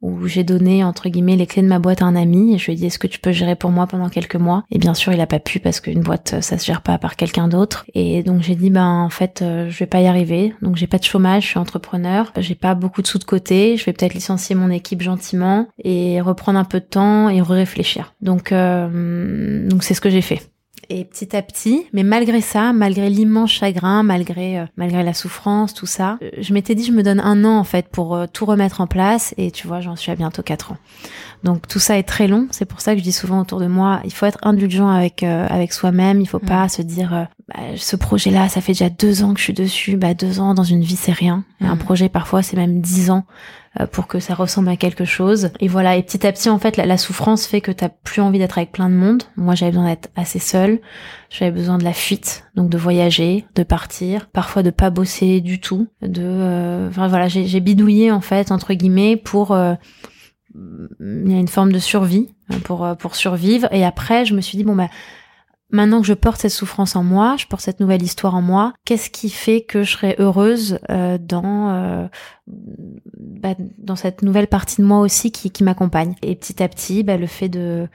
où 0.00 0.26
j'ai 0.26 0.44
donné 0.44 0.84
entre 0.84 1.08
guillemets 1.08 1.36
les 1.36 1.46
clés 1.46 1.62
de 1.62 1.68
ma 1.68 1.78
boîte 1.78 2.02
à 2.02 2.06
un 2.06 2.16
ami 2.16 2.54
et 2.54 2.58
je 2.58 2.66
lui 2.66 2.72
ai 2.72 2.76
dit 2.76 2.86
est-ce 2.86 2.98
que 2.98 3.06
tu 3.06 3.18
peux 3.18 3.32
gérer 3.32 3.56
pour 3.56 3.70
moi 3.70 3.86
pendant 3.86 4.08
quelques 4.08 4.36
mois? 4.36 4.64
Et 4.70 4.78
bien 4.78 4.94
sûr 4.94 5.12
il 5.12 5.20
a 5.20 5.26
pas 5.26 5.38
pu 5.38 5.60
parce 5.60 5.80
qu'une 5.80 6.00
boîte 6.00 6.34
euh, 6.34 6.40
ça 6.40 6.58
se 6.58 6.66
gère 6.66 6.82
pas 6.82 6.98
par 6.98 7.16
quelqu'un 7.16 7.48
d'autre. 7.48 7.86
Et 7.94 8.22
donc 8.22 8.42
j'ai 8.42 8.54
dit 8.54 8.70
ben 8.70 8.86
en 8.86 9.10
fait 9.10 9.42
euh, 9.42 9.70
je 9.70 9.78
vais 9.78 9.86
pas 9.86 10.00
y 10.00 10.06
arriver. 10.06 10.54
Donc 10.62 10.76
j'ai 10.76 10.86
pas 10.86 10.98
de 10.98 11.04
chômage 11.04 11.44
je 11.44 11.48
suis 11.48 11.58
entrepreneur. 11.58 12.32
J'ai 12.38 12.54
pas 12.54 12.74
beaucoup 12.74 13.02
de 13.02 13.06
sous 13.06 13.18
de 13.18 13.24
côté. 13.24 13.76
Je 13.76 13.84
vais 13.84 13.92
peut-être 13.92 14.14
licencier 14.14 14.54
mon 14.54 14.70
équipe 14.70 15.02
gentiment 15.02 15.68
et 15.82 16.20
reprendre 16.20 16.58
un 16.58 16.64
peu 16.64 16.80
de 16.80 16.84
temps 16.84 17.28
et 17.28 17.40
réfléchir. 17.40 18.14
Donc 18.20 18.52
euh, 18.52 19.68
donc 19.68 19.84
c'est 19.84 19.94
ce 19.94 20.00
que 20.00 20.10
j'ai 20.10 20.22
fait 20.22 20.40
et 20.90 21.04
petit 21.04 21.36
à 21.36 21.42
petit, 21.42 21.86
mais 21.92 22.02
malgré 22.02 22.40
ça, 22.40 22.72
malgré 22.72 23.10
l'immense 23.10 23.50
chagrin, 23.50 24.02
malgré 24.02 24.58
euh, 24.60 24.64
malgré 24.76 25.02
la 25.02 25.14
souffrance, 25.14 25.74
tout 25.74 25.86
ça, 25.86 26.18
euh, 26.22 26.30
je 26.38 26.52
m'étais 26.54 26.74
dit 26.74 26.84
je 26.84 26.92
me 26.92 27.02
donne 27.02 27.20
un 27.20 27.44
an 27.44 27.58
en 27.58 27.64
fait 27.64 27.88
pour 27.88 28.14
euh, 28.14 28.26
tout 28.32 28.44
remettre 28.46 28.80
en 28.80 28.86
place 28.86 29.34
et 29.36 29.50
tu 29.50 29.66
vois, 29.66 29.80
j'en 29.80 29.96
suis 29.96 30.10
à 30.12 30.16
bientôt 30.16 30.42
quatre 30.42 30.72
ans. 30.72 30.76
Donc 31.44 31.68
tout 31.68 31.78
ça 31.78 31.98
est 31.98 32.02
très 32.02 32.28
long, 32.28 32.48
c'est 32.50 32.64
pour 32.64 32.80
ça 32.80 32.92
que 32.94 32.98
je 32.98 33.04
dis 33.04 33.12
souvent 33.12 33.40
autour 33.40 33.60
de 33.60 33.66
moi, 33.66 34.00
il 34.04 34.12
faut 34.12 34.26
être 34.26 34.38
indulgent 34.42 34.88
avec 34.88 35.22
euh, 35.22 35.46
avec 35.48 35.72
soi-même, 35.72 36.20
il 36.20 36.26
faut 36.26 36.38
Mm. 36.42 36.46
pas 36.48 36.68
se 36.68 36.82
dire 36.82 37.28
bah, 37.48 37.60
ce 37.76 37.96
projet-là, 37.96 38.48
ça 38.48 38.60
fait 38.60 38.72
déjà 38.72 38.88
deux 38.90 39.22
ans 39.22 39.32
que 39.34 39.38
je 39.38 39.44
suis 39.44 39.52
dessus, 39.52 39.96
bah 39.96 40.14
deux 40.14 40.40
ans 40.40 40.54
dans 40.54 40.64
une 40.64 40.82
vie 40.82 40.96
c'est 40.96 41.12
rien. 41.12 41.44
Un 41.60 41.74
Mm. 41.74 41.78
projet 41.78 42.08
parfois 42.08 42.42
c'est 42.42 42.56
même 42.56 42.80
dix 42.80 43.10
ans 43.10 43.24
pour 43.92 44.06
que 44.06 44.20
ça 44.20 44.34
ressemble 44.34 44.68
à 44.68 44.76
quelque 44.76 45.04
chose. 45.04 45.50
Et 45.60 45.68
voilà, 45.68 45.96
et 45.96 46.02
petit 46.02 46.26
à 46.26 46.32
petit, 46.32 46.48
en 46.48 46.58
fait, 46.58 46.76
la, 46.76 46.96
souffrance 46.96 47.46
fait 47.46 47.60
que 47.60 47.72
t'as 47.72 47.88
plus 47.88 48.22
envie 48.22 48.38
d'être 48.38 48.58
avec 48.58 48.72
plein 48.72 48.88
de 48.88 48.94
monde. 48.94 49.22
Moi, 49.36 49.54
j'avais 49.54 49.72
besoin 49.72 49.88
d'être 49.88 50.08
assez 50.16 50.38
seule. 50.38 50.80
J'avais 51.30 51.50
besoin 51.50 51.78
de 51.78 51.84
la 51.84 51.92
fuite, 51.92 52.44
donc 52.54 52.70
de 52.70 52.78
voyager, 52.78 53.44
de 53.54 53.62
partir, 53.62 54.28
parfois 54.28 54.62
de 54.62 54.70
pas 54.70 54.90
bosser 54.90 55.40
du 55.40 55.60
tout, 55.60 55.88
de, 56.00 56.22
euh, 56.22 56.88
enfin, 56.88 57.08
voilà, 57.08 57.28
j'ai 57.28 57.46
j'ai 57.46 57.60
bidouillé 57.60 58.12
en 58.12 58.20
fait 58.20 58.52
entre 58.52 58.74
guillemets 58.74 59.16
pour 59.16 59.52
euh, 59.52 59.74
il 61.00 61.30
y 61.30 61.34
a 61.34 61.38
une 61.38 61.48
forme 61.48 61.72
de 61.72 61.78
survie 61.78 62.28
euh, 62.52 62.58
pour 62.58 62.84
euh, 62.84 62.94
pour 62.94 63.14
survivre. 63.14 63.68
Et 63.72 63.84
après, 63.84 64.24
je 64.24 64.34
me 64.34 64.40
suis 64.40 64.56
dit 64.56 64.64
bon 64.64 64.76
bah 64.76 64.88
Maintenant 65.70 66.00
que 66.00 66.06
je 66.06 66.14
porte 66.14 66.40
cette 66.40 66.52
souffrance 66.52 66.94
en 66.94 67.02
moi, 67.02 67.36
je 67.38 67.46
porte 67.46 67.62
cette 67.62 67.80
nouvelle 67.80 68.02
histoire 68.02 68.36
en 68.36 68.42
moi, 68.42 68.72
qu'est-ce 68.84 69.10
qui 69.10 69.30
fait 69.30 69.62
que 69.62 69.82
je 69.82 69.92
serai 69.92 70.14
heureuse 70.18 70.78
euh, 70.90 71.18
dans 71.20 71.70
euh, 71.70 72.06
bah, 72.46 73.54
dans 73.78 73.96
cette 73.96 74.22
nouvelle 74.22 74.46
partie 74.46 74.80
de 74.80 74.86
moi 74.86 75.00
aussi 75.00 75.32
qui, 75.32 75.50
qui 75.50 75.64
m'accompagne? 75.64 76.14
Et 76.22 76.36
petit 76.36 76.62
à 76.62 76.68
petit, 76.68 77.02
bah, 77.02 77.16
le 77.16 77.26
fait 77.26 77.48
de 77.48 77.88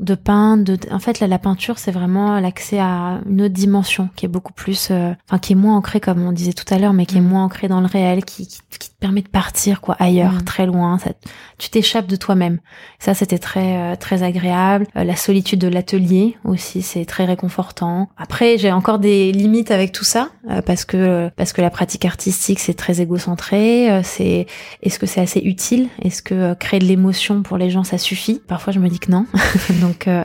de 0.00 0.14
peindre, 0.14 0.62
de, 0.64 0.78
en 0.92 0.98
fait, 1.00 1.18
la, 1.20 1.26
la 1.26 1.38
peinture, 1.38 1.78
c'est 1.78 1.90
vraiment 1.90 2.38
l'accès 2.40 2.78
à 2.78 3.20
une 3.28 3.42
autre 3.42 3.54
dimension 3.54 4.08
qui 4.16 4.26
est 4.26 4.28
beaucoup 4.28 4.52
plus, 4.52 4.88
euh, 4.90 5.12
enfin, 5.28 5.38
qui 5.38 5.52
est 5.52 5.56
moins 5.56 5.76
ancrée, 5.76 5.98
comme 6.00 6.22
on 6.22 6.32
disait 6.32 6.52
tout 6.52 6.72
à 6.72 6.78
l'heure, 6.78 6.92
mais 6.92 7.04
qui 7.06 7.16
est 7.16 7.20
Mm. 7.20 7.28
moins 7.28 7.44
ancrée 7.44 7.66
dans 7.68 7.80
le 7.80 7.86
réel, 7.86 8.24
qui, 8.24 8.46
qui, 8.46 8.60
qui 8.78 8.90
te 8.90 8.94
permet 9.00 9.22
de 9.22 9.28
partir, 9.28 9.80
quoi, 9.80 9.96
ailleurs, 9.98 10.34
Mm. 10.34 10.42
très 10.44 10.66
loin. 10.66 10.98
Ça, 10.98 11.10
tu 11.58 11.68
t'échappes 11.70 12.06
de 12.06 12.16
toi-même. 12.16 12.58
Ça, 13.00 13.14
c'était 13.14 13.38
très, 13.38 13.76
euh, 13.76 13.96
très 13.96 14.22
agréable. 14.22 14.86
Euh, 14.96 15.02
la 15.04 15.16
solitude 15.16 15.58
de 15.60 15.68
l'atelier 15.68 16.36
aussi, 16.44 16.82
c'est 16.82 17.04
très 17.04 17.24
réconfortant. 17.24 18.08
Après, 18.16 18.56
j'ai 18.58 18.70
encore 18.70 18.98
des 19.00 19.32
limites 19.32 19.70
avec 19.72 19.90
tout 19.92 20.04
ça, 20.04 20.28
euh, 20.50 20.62
parce 20.62 20.84
que, 20.84 21.28
parce 21.36 21.52
que 21.52 21.60
la 21.60 21.70
pratique 21.70 22.04
artistique, 22.04 22.60
c'est 22.60 22.74
très 22.74 23.00
égocentré. 23.00 23.90
euh, 23.90 24.02
c'est, 24.04 24.46
est-ce 24.82 24.98
que 25.00 25.06
c'est 25.06 25.20
assez 25.20 25.40
utile? 25.40 25.88
Est-ce 26.02 26.22
que 26.22 26.34
euh, 26.34 26.54
créer 26.54 26.78
de 26.80 26.84
l'émotion 26.84 27.42
pour 27.42 27.58
les 27.58 27.70
gens, 27.70 27.82
ça 27.84 27.98
suffit? 27.98 28.40
Parfois, 28.46 28.72
je 28.72 28.78
me 28.78 28.88
dis 28.88 29.00
que 29.00 29.10
non. 29.10 29.26
Donc, 29.88 30.06
euh, 30.06 30.24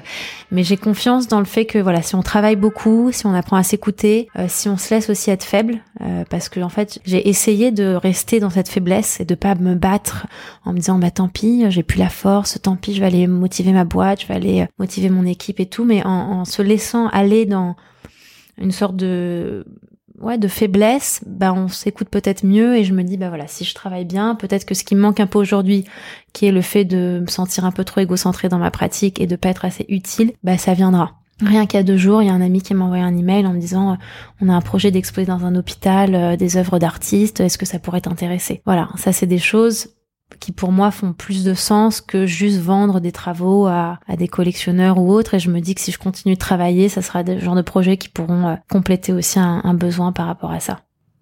mais 0.52 0.63
j'ai 0.63 0.76
confiance 0.76 1.28
dans 1.28 1.39
le 1.39 1.45
fait 1.45 1.65
que 1.65 1.80
voilà, 1.80 2.02
si 2.02 2.15
on 2.15 2.21
travaille 2.21 2.58
beaucoup, 2.58 3.12
si 3.12 3.26
on 3.26 3.34
apprend 3.34 3.56
à 3.56 3.63
s'écouter, 3.63 4.28
euh, 4.38 4.45
si 4.49 4.67
on 4.67 4.78
se 4.78 4.93
laisse 4.93 5.10
aussi 5.10 5.32
être 5.32 5.43
faible, 5.43 5.80
euh, 6.02 6.26
parce 6.30 6.49
que 6.49 6.60
en 6.60 6.69
fait, 6.69 6.99
j'ai 7.06 7.30
essayé 7.30 7.71
de 7.71 7.95
rester 7.95 8.39
dans 8.39 8.49
cette 8.49 8.67
faiblesse 8.67 9.21
et 9.21 9.26
de 9.26 9.36
pas 9.36 9.56
me 9.56 9.76
battre 9.76 10.28
en 10.65 10.73
me 10.73 10.78
disant 10.78 10.99
bah 10.99 11.12
tant 11.12 11.30
pis, 11.30 11.63
j'ai 11.69 11.84
plus 11.84 11.99
la 11.99 12.10
force, 12.10 12.60
tant 12.62 12.76
pis, 12.76 12.93
je 12.93 12.99
vais 12.99 13.08
aller 13.08 13.28
motiver 13.28 13.71
ma 13.71 13.86
boîte, 13.86 14.21
je 14.21 14.28
vais 14.28 14.36
aller 14.36 14.67
motiver 14.80 15.10
mon 15.10 15.26
équipe 15.26 15.60
et 15.60 15.65
tout, 15.65 15.86
mais 15.86 16.06
en, 16.06 16.10
en 16.10 16.45
se 16.45 16.62
laissant 16.62 17.08
aller 17.08 17.45
dans 17.45 17.76
une 18.58 18.71
sorte 18.71 18.97
de 18.97 19.65
ouais 20.19 20.38
de 20.38 20.47
faiblesse 20.47 21.21
bah 21.26 21.54
on 21.54 21.67
s'écoute 21.67 22.08
peut-être 22.10 22.45
mieux 22.45 22.78
et 22.78 22.84
je 22.84 22.93
me 22.93 23.04
dis 23.04 23.17
bah 23.17 23.30
voilà 23.30 23.47
si 23.47 23.65
je 23.65 23.73
travaille 23.73 24.06
bien 24.06 24.36
peut-être 24.36 24.63
que 24.63 24.76
ce 24.76 24.84
qui 24.84 24.93
me 24.95 25.02
manque 25.02 25.19
un 25.19 25.26
peu 25.26 25.39
aujourd'hui 25.39 25.86
qui 26.33 26.45
est 26.45 26.51
le 26.51 26.61
fait 26.61 26.85
de 26.85 27.19
me 27.21 27.27
sentir 27.27 27.65
un 27.65 27.71
peu 27.71 27.83
trop 27.83 28.01
égocentré 28.01 28.49
dans 28.49 28.59
ma 28.59 28.71
pratique 28.71 29.21
et 29.21 29.27
de 29.27 29.35
pas 29.35 29.49
être 29.49 29.65
assez 29.65 29.85
utile 29.87 30.33
bah 30.43 30.57
ça 30.57 30.73
viendra 30.73 31.13
Rien 31.41 31.65
qu'il 31.65 31.77
y 31.77 31.81
a 31.81 31.83
deux 31.83 31.97
jours, 31.97 32.21
il 32.21 32.27
y 32.27 32.29
a 32.29 32.33
un 32.33 32.41
ami 32.41 32.61
qui 32.61 32.73
m'a 32.73 32.85
envoyé 32.85 33.03
un 33.03 33.17
email 33.17 33.45
en 33.47 33.53
me 33.53 33.59
disant 33.59 33.93
euh, 33.93 33.95
on 34.39 34.49
a 34.49 34.53
un 34.53 34.61
projet 34.61 34.91
d'exposer 34.91 35.25
dans 35.25 35.45
un 35.45 35.55
hôpital 35.55 36.13
euh, 36.15 36.35
des 36.35 36.57
œuvres 36.57 36.77
d'artistes, 36.79 37.39
est-ce 37.39 37.57
que 37.57 37.65
ça 37.65 37.79
pourrait 37.79 38.01
t'intéresser? 38.01 38.61
Voilà, 38.65 38.89
ça 38.97 39.11
c'est 39.11 39.25
des 39.25 39.39
choses 39.39 39.89
qui 40.39 40.51
pour 40.51 40.71
moi 40.71 40.91
font 40.91 41.13
plus 41.13 41.43
de 41.43 41.53
sens 41.53 42.01
que 42.01 42.25
juste 42.25 42.59
vendre 42.59 42.99
des 42.99 43.11
travaux 43.11 43.65
à, 43.67 43.99
à 44.07 44.15
des 44.15 44.27
collectionneurs 44.27 44.97
ou 44.97 45.11
autres. 45.11 45.35
Et 45.35 45.39
je 45.39 45.49
me 45.49 45.59
dis 45.59 45.75
que 45.75 45.81
si 45.81 45.91
je 45.91 45.99
continue 45.99 46.35
de 46.35 46.39
travailler, 46.39 46.89
ça 46.89 47.01
sera 47.01 47.23
des 47.23 47.39
genres 47.39 47.55
de 47.55 47.61
projets 47.61 47.97
qui 47.97 48.09
pourront 48.09 48.47
euh, 48.47 48.55
compléter 48.69 49.13
aussi 49.13 49.39
un, 49.39 49.61
un 49.63 49.73
besoin 49.73 50.11
par 50.11 50.27
rapport 50.27 50.51
à 50.51 50.59
ça. 50.59 50.79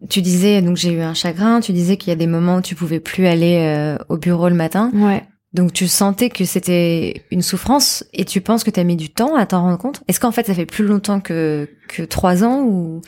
Tu 0.09 0.21
disais 0.21 0.61
donc 0.61 0.77
j'ai 0.77 0.93
eu 0.93 1.01
un 1.01 1.13
chagrin. 1.13 1.59
Tu 1.61 1.73
disais 1.73 1.97
qu'il 1.97 2.09
y 2.09 2.13
a 2.13 2.15
des 2.15 2.27
moments 2.27 2.57
où 2.57 2.61
tu 2.61 2.75
pouvais 2.75 2.99
plus 2.99 3.27
aller 3.27 3.57
euh, 3.59 3.97
au 4.09 4.17
bureau 4.17 4.49
le 4.49 4.55
matin. 4.55 4.91
Ouais. 4.93 5.23
Donc 5.53 5.73
tu 5.73 5.87
sentais 5.87 6.29
que 6.29 6.45
c'était 6.45 7.23
une 7.29 7.41
souffrance 7.41 8.05
et 8.13 8.23
tu 8.23 8.39
penses 8.39 8.63
que 8.63 8.71
tu 8.71 8.79
as 8.79 8.83
mis 8.83 8.95
du 8.95 9.09
temps 9.09 9.35
à 9.35 9.45
t'en 9.45 9.61
rendre 9.61 9.77
compte? 9.77 10.01
Est-ce 10.07 10.19
qu'en 10.19 10.31
fait 10.31 10.45
ça 10.47 10.53
fait 10.53 10.65
plus 10.65 10.85
longtemps 10.85 11.19
que 11.19 11.69
que 11.87 12.03
trois 12.03 12.43
ans 12.43 12.61
ou? 12.61 13.01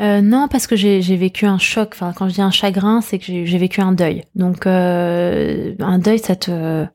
Euh, 0.00 0.22
non, 0.22 0.48
parce 0.48 0.66
que 0.66 0.74
j'ai 0.74 1.02
j'ai 1.02 1.16
vécu 1.16 1.44
un 1.44 1.58
choc. 1.58 1.90
Enfin, 1.92 2.12
quand 2.16 2.28
je 2.28 2.34
dis 2.34 2.40
un 2.40 2.50
chagrin, 2.50 3.02
c'est 3.02 3.18
que 3.18 3.24
j'ai 3.26 3.44
j'ai 3.44 3.58
vécu 3.58 3.80
un 3.82 3.92
deuil. 3.92 4.22
Donc, 4.34 4.66
euh, 4.66 5.74
un 5.80 5.98
deuil, 5.98 6.18
ça 6.18 6.34
te 6.34 6.86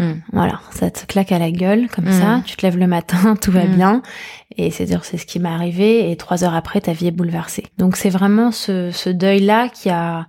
Mm. 0.00 0.22
Voilà, 0.32 0.60
ça 0.70 0.90
te 0.90 1.04
claque 1.06 1.32
à 1.32 1.38
la 1.38 1.50
gueule 1.50 1.88
comme 1.88 2.06
Mm. 2.08 2.12
ça. 2.20 2.42
Tu 2.46 2.56
te 2.56 2.66
lèves 2.66 2.78
le 2.78 2.86
matin, 2.86 3.36
tout 3.40 3.52
va 3.52 3.64
Mm. 3.64 3.74
bien. 3.76 4.02
Et 4.56 4.70
c'est 4.70 4.84
dire 4.84 5.04
c'est 5.04 5.16
ce 5.18 5.26
qui 5.26 5.38
m'est 5.38 5.48
arrivé. 5.48 6.10
Et 6.10 6.16
trois 6.16 6.42
heures 6.44 6.54
après, 6.54 6.80
ta 6.80 6.92
vie 6.92 7.06
est 7.08 7.12
bouleversée. 7.12 7.66
Donc 7.78 7.96
c'est 7.96 8.10
vraiment 8.10 8.50
ce, 8.50 8.90
ce 8.90 9.10
deuil-là 9.10 9.68
qui 9.68 9.90
a, 9.90 10.26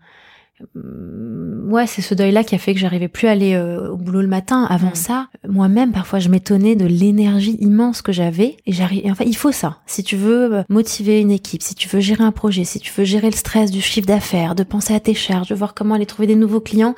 ouais, 0.76 1.88
c'est 1.88 2.02
ce 2.02 2.14
deuil-là 2.14 2.44
qui 2.44 2.56
a 2.56 2.58
fait 2.58 2.74
que 2.74 2.80
j'arrivais 2.80 3.08
plus 3.08 3.28
à 3.28 3.32
aller 3.32 3.54
euh, 3.54 3.92
au 3.92 3.98
boulot 3.98 4.22
le 4.22 4.28
matin. 4.28 4.66
Avant 4.70 4.92
Mm. 4.92 4.96
ça, 4.96 5.28
moi-même, 5.48 5.92
parfois, 5.92 6.20
je 6.20 6.30
m'étonnais 6.30 6.76
de 6.76 6.86
l'énergie 6.86 7.58
immense 7.60 8.02
que 8.02 8.12
j'avais. 8.12 8.58
Et 8.66 8.72
j'arrive, 8.72 9.04
enfin, 9.10 9.24
il 9.26 9.36
faut 9.36 9.52
ça. 9.52 9.80
Si 9.86 10.04
tu 10.04 10.16
veux 10.16 10.54
euh, 10.56 10.64
motiver 10.70 11.20
une 11.22 11.32
équipe, 11.32 11.62
si 11.64 11.76
tu 11.76 11.88
veux 11.88 12.00
gérer 12.00 12.24
un 12.24 12.32
projet, 12.32 12.64
si 12.64 12.80
tu 12.80 12.92
veux 12.96 13.04
gérer 13.06 13.30
le 13.30 13.36
stress 13.36 13.72
du 13.72 13.82
chiffre 13.82 14.08
d'affaires, 14.08 14.56
de 14.56 14.64
penser 14.64 14.94
à 14.94 15.00
tes 15.00 15.14
charges, 15.14 15.50
de 15.50 15.56
voir 15.56 15.74
comment 15.74 15.96
aller 15.96 16.06
trouver 16.06 16.28
des 16.28 16.36
nouveaux 16.36 16.62
clients, 16.62 16.96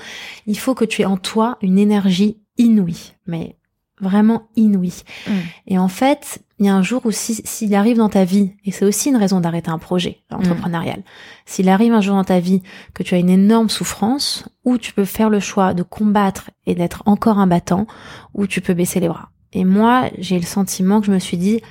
il 0.47 0.57
faut 0.57 0.75
que 0.75 0.85
tu 0.85 1.01
aies 1.01 1.05
en 1.05 1.17
toi 1.17 1.57
une 1.61 1.77
énergie 1.77 2.37
inouïe. 2.57 3.13
Mais 3.27 3.55
vraiment 4.03 4.43
inouïe. 4.55 5.03
Mm. 5.27 5.31
Et 5.67 5.77
en 5.79 5.87
fait, 5.87 6.43
il 6.59 6.67
y 6.67 6.69
a 6.69 6.75
un 6.75 6.83
jour 6.83 7.01
où 7.05 7.11
si- 7.11 7.41
s'il 7.43 7.73
arrive 7.73 7.97
dans 7.97 8.09
ta 8.09 8.23
vie, 8.25 8.51
et 8.63 8.71
c'est 8.71 8.85
aussi 8.85 9.09
une 9.09 9.17
raison 9.17 9.39
d'arrêter 9.39 9.71
un 9.71 9.79
projet 9.79 10.19
entrepreneurial, 10.31 11.01
s'il 11.45 11.67
arrive 11.69 11.93
un 11.93 12.01
jour 12.01 12.15
dans 12.15 12.23
ta 12.23 12.39
vie 12.39 12.61
que 12.93 13.01
tu 13.03 13.15
as 13.15 13.17
une 13.17 13.29
énorme 13.29 13.69
souffrance, 13.69 14.47
ou 14.63 14.77
tu 14.77 14.93
peux 14.93 15.05
faire 15.05 15.29
le 15.29 15.39
choix 15.39 15.73
de 15.73 15.83
combattre 15.83 16.51
et 16.67 16.75
d'être 16.75 17.01
encore 17.05 17.39
un 17.39 17.47
battant, 17.47 17.87
ou 18.35 18.45
tu 18.45 18.61
peux 18.61 18.73
baisser 18.75 18.99
les 18.99 19.07
bras. 19.07 19.29
Et 19.51 19.65
moi, 19.65 20.09
j'ai 20.19 20.37
le 20.39 20.45
sentiment 20.45 20.99
que 20.99 21.07
je 21.07 21.11
me 21.11 21.19
suis 21.19 21.37
dit, 21.37 21.61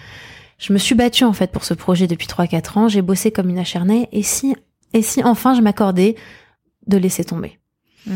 je 0.59 0.73
me 0.73 0.79
suis 0.79 0.95
battue 0.95 1.25
en 1.25 1.33
fait 1.33 1.51
pour 1.53 1.65
ce 1.65 1.75
projet 1.75 2.07
depuis 2.07 2.27
3-4 2.27 2.77
ans, 2.79 2.89
j'ai 2.89 3.03
bossé 3.03 3.31
comme 3.31 3.49
une 3.51 3.59
acharnée, 3.59 4.09
et 4.13 4.23
si, 4.23 4.55
et 4.93 5.03
si 5.03 5.23
enfin 5.25 5.55
je 5.55 5.61
m'accordais 5.61 6.17
de 6.87 6.99
laisser 6.99 7.25
tomber? 7.25 7.59
Mm. 8.07 8.13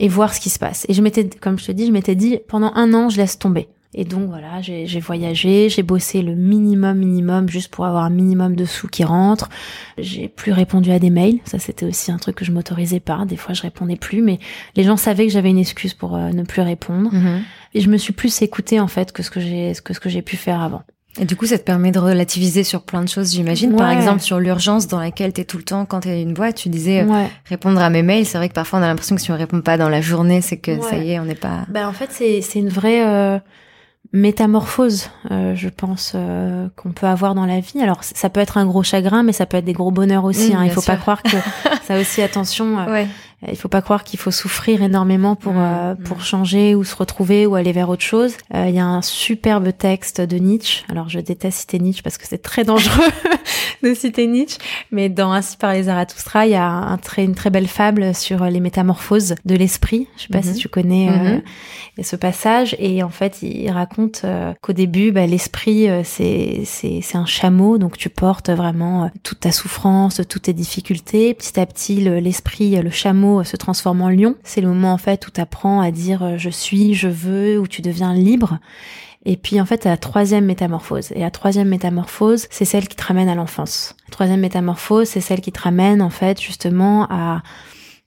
Et 0.00 0.08
voir 0.08 0.34
ce 0.34 0.40
qui 0.40 0.50
se 0.50 0.58
passe. 0.58 0.86
Et 0.88 0.94
je 0.94 1.02
m'étais, 1.02 1.28
comme 1.28 1.58
je 1.58 1.66
te 1.66 1.72
dis, 1.72 1.86
je 1.86 1.92
m'étais 1.92 2.14
dit, 2.14 2.38
pendant 2.48 2.72
un 2.74 2.94
an, 2.94 3.08
je 3.08 3.16
laisse 3.16 3.38
tomber. 3.38 3.68
Et 3.94 4.04
donc 4.04 4.28
voilà, 4.28 4.60
j'ai 4.60 5.00
voyagé, 5.00 5.70
j'ai 5.70 5.82
bossé 5.82 6.20
le 6.20 6.34
minimum 6.34 6.98
minimum 6.98 7.48
juste 7.48 7.70
pour 7.70 7.86
avoir 7.86 8.04
un 8.04 8.10
minimum 8.10 8.54
de 8.54 8.66
sous 8.66 8.86
qui 8.86 9.02
rentrent. 9.02 9.48
J'ai 9.96 10.28
plus 10.28 10.52
répondu 10.52 10.90
à 10.90 10.98
des 10.98 11.08
mails, 11.08 11.38
ça 11.44 11.58
c'était 11.58 11.86
aussi 11.86 12.12
un 12.12 12.18
truc 12.18 12.36
que 12.36 12.44
je 12.44 12.52
m'autorisais 12.52 13.00
pas. 13.00 13.24
Des 13.24 13.36
fois 13.36 13.54
je 13.54 13.62
répondais 13.62 13.96
plus, 13.96 14.20
mais 14.20 14.40
les 14.76 14.84
gens 14.84 14.98
savaient 14.98 15.26
que 15.26 15.32
j'avais 15.32 15.48
une 15.48 15.58
excuse 15.58 15.94
pour 15.94 16.16
euh, 16.16 16.30
ne 16.32 16.42
plus 16.42 16.60
répondre. 16.60 17.12
Mhm. 17.14 17.40
Et 17.72 17.80
je 17.80 17.88
me 17.88 17.96
suis 17.96 18.12
plus 18.12 18.42
écoutée 18.42 18.78
en 18.78 18.88
fait 18.88 19.10
que 19.10 19.22
ce 19.22 19.30
que 19.30 19.40
j'ai 19.40 19.72
que 19.82 19.94
ce 19.94 20.00
que 20.00 20.10
j'ai 20.10 20.22
pu 20.22 20.36
faire 20.36 20.60
avant. 20.60 20.82
Et 21.20 21.24
du 21.24 21.36
coup, 21.36 21.46
ça 21.46 21.58
te 21.58 21.64
permet 21.64 21.90
de 21.90 21.98
relativiser 21.98 22.64
sur 22.64 22.82
plein 22.82 23.02
de 23.02 23.08
choses, 23.08 23.32
j'imagine. 23.32 23.74
Par 23.76 23.90
exemple, 23.90 24.20
sur 24.20 24.38
l'urgence 24.38 24.86
dans 24.86 25.00
laquelle 25.00 25.32
tu 25.32 25.40
es 25.40 25.44
tout 25.44 25.56
le 25.58 25.64
temps 25.64 25.84
quand 25.84 26.00
tu 26.00 26.08
es 26.08 26.22
une 26.22 26.34
boîte, 26.34 26.56
tu 26.56 26.68
disais 26.68 27.00
euh, 27.00 27.24
répondre 27.46 27.80
à 27.80 27.90
mes 27.90 28.02
mails. 28.02 28.26
C'est 28.26 28.38
vrai 28.38 28.48
que 28.48 28.54
parfois 28.54 28.78
on 28.78 28.82
a 28.82 28.86
l'impression 28.86 29.16
que 29.16 29.22
si 29.22 29.30
on 29.32 29.36
répond 29.36 29.60
pas 29.60 29.76
dans 29.76 29.88
la 29.88 30.00
journée, 30.00 30.40
c'est 30.40 30.56
que 30.58 30.80
ça 30.82 30.96
y 30.96 31.12
est, 31.12 31.18
on 31.20 31.24
n'est 31.24 31.34
pas. 31.34 31.66
Ben 31.68 31.88
en 31.88 31.92
fait 31.92 32.08
c'est 32.10 32.40
c'est 32.42 32.58
une 32.60 32.68
vraie 32.68 33.04
euh, 33.06 33.38
métamorphose, 34.12 35.10
euh, 35.30 35.54
je 35.54 35.68
pense 35.68 36.12
euh, 36.14 36.68
qu'on 36.76 36.92
peut 36.92 37.06
avoir 37.06 37.34
dans 37.34 37.46
la 37.46 37.60
vie. 37.60 37.80
Alors 37.82 38.02
ça 38.02 38.30
peut 38.30 38.40
être 38.40 38.56
un 38.56 38.64
gros 38.66 38.82
chagrin, 38.82 39.22
mais 39.22 39.32
ça 39.32 39.44
peut 39.46 39.56
être 39.58 39.64
des 39.64 39.72
gros 39.74 39.90
bonheurs 39.90 40.24
aussi. 40.24 40.52
Mm, 40.52 40.56
hein. 40.56 40.62
Il 40.64 40.70
faut 40.70 40.82
pas 40.82 40.96
croire 40.96 41.22
que 41.22 41.36
ça 41.86 41.98
aussi 42.00 42.22
attention. 42.22 42.78
euh, 42.78 42.92
Ouais. 42.92 43.06
Il 43.46 43.56
faut 43.56 43.68
pas 43.68 43.82
croire 43.82 44.02
qu'il 44.02 44.18
faut 44.18 44.32
souffrir 44.32 44.82
énormément 44.82 45.36
pour 45.36 45.52
Mm, 45.52 45.58
euh, 45.58 45.94
mm. 45.94 46.02
pour 46.04 46.22
changer 46.22 46.74
ou 46.74 46.82
se 46.82 46.96
retrouver 46.96 47.46
ou 47.46 47.54
aller 47.54 47.70
vers 47.72 47.88
autre 47.88 48.02
chose. 48.02 48.32
Euh, 48.54 48.66
Il 48.68 48.74
y 48.74 48.80
a 48.80 48.84
un 48.84 49.00
superbe 49.02 49.68
texte 49.76 50.20
de 50.20 50.36
Nietzsche. 50.38 50.82
Alors 50.90 51.08
je 51.08 51.20
déteste 51.20 51.60
citer 51.60 51.78
Nietzsche 51.78 52.02
parce 52.02 52.18
que 52.18 52.26
c'est 52.26 52.42
très 52.42 52.64
dangereux 52.64 53.04
de 53.84 53.94
citer 53.94 54.26
Nietzsche, 54.26 54.58
mais 54.90 55.08
dans 55.08 55.30
Ainsi 55.32 55.56
par 55.56 55.72
les 55.72 55.84
Zarathustra, 55.84 56.46
il 56.46 56.52
y 56.52 56.56
a 56.56 56.66
un 56.68 56.98
très 56.98 57.24
une 57.24 57.34
très 57.36 57.50
belle 57.50 57.68
fable 57.68 58.12
sur 58.14 58.44
les 58.44 58.58
métamorphoses 58.60 59.36
de 59.44 59.54
l'esprit. 59.54 60.08
Je 60.16 60.22
sais 60.22 60.28
pas 60.32 60.42
si 60.42 60.54
tu 60.54 60.68
connais 60.68 61.08
euh, 61.08 61.12
Mhm. 61.36 61.42
et 61.98 62.02
ce 62.02 62.16
passage 62.16 62.74
et 62.80 63.02
en 63.04 63.08
fait 63.08 63.42
il 63.42 63.70
raconte 63.70 64.22
euh, 64.24 64.52
qu'au 64.62 64.72
début 64.72 65.12
bah, 65.12 65.26
l'esprit 65.26 65.88
euh, 65.88 66.02
c'est 66.04 66.62
c'est 66.64 67.00
c'est 67.02 67.16
un 67.18 67.26
chameau 67.26 67.78
donc 67.78 67.96
tu 67.98 68.08
portes 68.08 68.50
vraiment 68.50 69.04
euh, 69.04 69.08
toute 69.22 69.40
ta 69.40 69.52
souffrance 69.52 70.20
toutes 70.28 70.42
tes 70.42 70.52
difficultés 70.52 71.34
petit 71.34 71.58
à 71.60 71.66
petit 71.66 72.00
le- 72.00 72.18
l'esprit 72.20 72.76
euh, 72.76 72.82
le 72.82 72.90
chameau 72.90 73.27
euh, 73.40 73.44
se 73.44 73.56
transforme 73.56 74.02
en 74.02 74.08
lion 74.08 74.34
c'est 74.42 74.60
le 74.60 74.68
moment 74.68 74.92
en 74.92 74.98
fait 74.98 75.26
où 75.26 75.30
tu 75.30 75.40
apprends 75.40 75.80
à 75.80 75.90
dire 75.90 76.22
euh, 76.22 76.34
je 76.38 76.50
suis 76.50 76.94
je 76.94 77.08
veux 77.08 77.58
où 77.58 77.66
tu 77.66 77.82
deviens 77.82 78.14
libre 78.14 78.58
et 79.24 79.36
puis 79.36 79.60
en 79.60 79.66
fait, 79.66 79.84
la 79.84 79.96
troisième 79.96 80.44
métamorphose. 80.44 81.12
Et 81.12 81.20
la 81.20 81.30
troisième 81.30 81.68
métamorphose, 81.68 82.46
c'est 82.50 82.64
celle 82.64 82.88
qui 82.88 82.96
te 82.96 83.04
ramène 83.04 83.28
à 83.28 83.34
l'enfance. 83.34 83.94
La 84.06 84.12
troisième 84.12 84.40
métamorphose, 84.40 85.08
c'est 85.08 85.20
celle 85.20 85.40
qui 85.40 85.52
te 85.52 85.60
ramène 85.60 86.00
en 86.00 86.08
fait 86.08 86.40
justement 86.40 87.06
à 87.10 87.42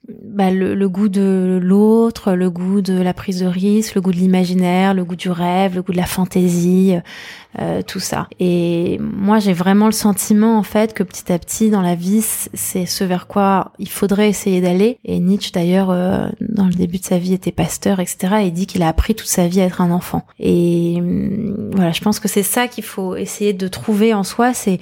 bah, 0.08 0.50
le, 0.50 0.74
le 0.74 0.88
goût 0.88 1.08
de 1.08 1.60
l'autre, 1.62 2.32
le 2.32 2.50
goût 2.50 2.80
de 2.80 3.00
la 3.00 3.14
prise 3.14 3.40
de 3.40 3.46
risque, 3.46 3.94
le 3.94 4.00
goût 4.00 4.10
de 4.10 4.16
l'imaginaire, 4.16 4.94
le 4.94 5.04
goût 5.04 5.14
du 5.14 5.30
rêve, 5.30 5.76
le 5.76 5.82
goût 5.82 5.92
de 5.92 5.96
la 5.96 6.06
fantaisie, 6.06 6.96
euh, 7.60 7.82
tout 7.82 8.00
ça. 8.00 8.26
Et 8.40 8.98
moi, 9.00 9.38
j'ai 9.38 9.52
vraiment 9.52 9.86
le 9.86 9.92
sentiment 9.92 10.58
en 10.58 10.64
fait 10.64 10.92
que 10.92 11.04
petit 11.04 11.32
à 11.32 11.38
petit 11.38 11.70
dans 11.70 11.82
la 11.82 11.94
vie, 11.94 12.20
c'est 12.20 12.86
ce 12.86 13.04
vers 13.04 13.28
quoi 13.28 13.72
il 13.78 13.88
faudrait 13.88 14.28
essayer 14.28 14.60
d'aller. 14.60 14.98
Et 15.04 15.20
Nietzsche 15.20 15.52
d'ailleurs, 15.52 15.90
euh, 15.90 16.26
dans 16.40 16.66
le 16.66 16.72
début 16.72 16.98
de 16.98 17.04
sa 17.04 17.18
vie, 17.18 17.34
était 17.34 17.52
pasteur, 17.52 18.00
etc. 18.00 18.38
Et 18.42 18.50
dit 18.50 18.66
qu'il 18.66 18.82
a 18.82 18.88
appris 18.88 19.14
toute 19.14 19.28
sa 19.28 19.46
vie 19.46 19.60
à 19.60 19.66
être 19.66 19.80
un 19.80 19.92
enfant. 19.92 20.26
Et 20.40 20.96
hum, 20.98 21.70
voilà, 21.74 21.92
je 21.92 22.00
pense 22.00 22.18
que 22.18 22.26
c'est 22.26 22.42
ça 22.42 22.66
qu'il 22.66 22.84
faut 22.84 23.14
essayer 23.14 23.52
de 23.52 23.68
trouver 23.68 24.14
en 24.14 24.24
soi, 24.24 24.52
c'est 24.52 24.80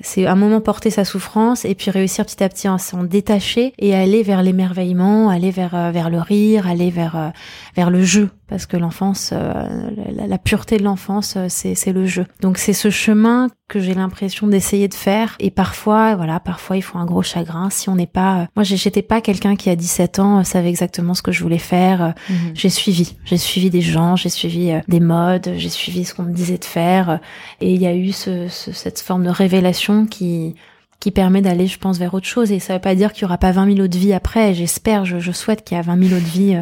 c'est 0.00 0.26
un 0.26 0.34
moment 0.34 0.60
porter 0.60 0.90
sa 0.90 1.04
souffrance 1.04 1.64
et 1.64 1.74
puis 1.74 1.90
réussir 1.90 2.26
petit 2.26 2.42
à 2.42 2.48
petit 2.48 2.68
à 2.68 2.76
s'en 2.76 3.04
détacher 3.04 3.72
et 3.78 3.94
aller 3.94 4.22
vers 4.22 4.42
l'émerveillement, 4.42 5.30
aller 5.30 5.50
vers 5.50 5.74
euh, 5.74 5.90
vers 5.90 6.10
le 6.10 6.20
rire, 6.20 6.66
aller 6.66 6.90
vers 6.90 7.16
euh, 7.16 7.28
vers 7.76 7.90
le 7.90 8.02
jeu 8.02 8.30
parce 8.48 8.66
que 8.66 8.76
l'enfance, 8.76 9.30
euh, 9.32 9.90
la, 10.14 10.26
la 10.28 10.38
pureté 10.38 10.76
de 10.76 10.84
l'enfance, 10.84 11.34
euh, 11.36 11.46
c'est 11.48 11.92
le 11.92 12.06
jeu. 12.06 12.26
Donc 12.40 12.58
c'est 12.58 12.72
ce 12.72 12.90
chemin 12.90 13.48
que 13.68 13.80
j'ai 13.80 13.94
l'impression 13.94 14.46
d'essayer 14.46 14.86
de 14.86 14.94
faire 14.94 15.34
et 15.40 15.50
parfois 15.50 16.14
voilà, 16.14 16.38
parfois 16.38 16.76
il 16.76 16.82
faut 16.82 16.98
un 16.98 17.04
gros 17.04 17.22
chagrin 17.22 17.68
si 17.70 17.88
on 17.88 17.96
n'est 17.96 18.06
pas. 18.06 18.42
euh, 18.42 18.44
Moi 18.54 18.62
j'étais 18.62 19.02
pas 19.02 19.20
quelqu'un 19.20 19.56
qui 19.56 19.68
à 19.70 19.74
17 19.76 20.18
ans 20.20 20.38
euh, 20.38 20.42
savait 20.44 20.68
exactement 20.68 21.14
ce 21.14 21.22
que 21.22 21.32
je 21.32 21.42
voulais 21.42 21.58
faire. 21.58 22.14
Mhm. 22.30 22.52
j'ai 22.54 22.68
suivi, 22.70 23.16
j'ai 23.24 23.36
suivi 23.38 23.68
des 23.70 23.80
gens, 23.80 24.14
j'ai 24.14 24.28
suivi 24.28 24.70
euh, 24.70 24.80
des 24.86 25.00
modes, 25.00 25.52
j'ai 25.56 25.68
suivi 25.70 26.04
ce 26.04 26.14
qu'on 26.14 26.22
me 26.22 26.32
disait 26.32 26.58
de 26.58 26.64
faire, 26.64 27.18
et 27.60 27.72
il 27.74 27.80
y 27.82 27.86
a 27.86 27.94
eu 27.96 28.12
ce, 28.12 28.46
ce- 28.48 28.70
cette 28.72 29.00
forme 29.00 29.24
de 29.24 29.30
révélation 29.30 30.06
qui 30.06 30.54
qui 30.98 31.10
permet 31.10 31.42
d'aller, 31.42 31.66
je 31.66 31.78
pense, 31.78 31.98
vers 31.98 32.14
autre 32.14 32.26
chose. 32.26 32.50
Et 32.52 32.58
ça 32.58 32.72
veut 32.72 32.80
pas 32.80 32.94
dire 32.94 33.12
qu'il 33.12 33.22
y 33.22 33.24
aura 33.26 33.36
pas 33.36 33.52
20 33.52 33.66
000 33.74 33.80
autres 33.84 33.98
vies 33.98 34.14
après. 34.14 34.54
J'espère, 34.54 35.04
je, 35.04 35.18
je 35.18 35.30
souhaite 35.30 35.62
qu'il 35.62 35.76
y 35.76 35.78
a 35.78 35.82
20 35.82 36.02
000 36.08 36.14
autres 36.16 36.26
vies 36.26 36.56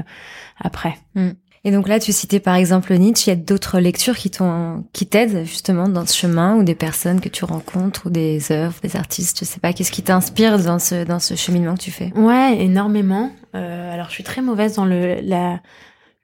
après. 0.61 0.97
Et 1.65 1.71
donc 1.71 1.89
là, 1.89 1.99
tu 1.99 2.13
citais 2.13 2.41
par 2.41 2.55
exemple 2.55 2.95
Nietzsche. 2.95 3.31
Il 3.31 3.35
y 3.35 3.39
a 3.39 3.43
d'autres 3.43 3.81
lectures 3.81 4.17
qui 4.17 4.31
t'ont, 4.31 4.85
qui 4.93 5.07
t'aident 5.07 5.45
justement 5.45 5.89
dans 5.89 6.07
ce 6.07 6.15
chemin, 6.15 6.57
ou 6.57 6.63
des 6.63 6.75
personnes 6.75 7.21
que 7.21 7.31
tu 7.31 7.45
rencontres, 7.45 8.07
ou 8.07 8.11
des 8.11 8.53
œuvres, 8.53 8.77
des 8.83 8.97
artistes. 8.97 9.39
Je 9.41 9.45
sais 9.47 9.61
pas. 9.61 9.73
Qu'est-ce 9.73 9.91
qui 9.91 10.03
t'inspire 10.03 10.59
dans 10.59 10.79
ce 10.79 11.05
dans 11.05 11.19
ce 11.19 11.35
cheminement 11.35 11.75
que 11.75 11.81
tu 11.81 11.91
fais? 11.91 12.13
Ouais, 12.15 12.59
énormément. 12.61 13.31
Euh, 13.55 13.93
alors, 13.95 14.09
je 14.09 14.13
suis 14.13 14.25
très 14.25 14.43
mauvaise 14.43 14.75
dans 14.75 14.85
le 14.85 15.21
la 15.23 15.61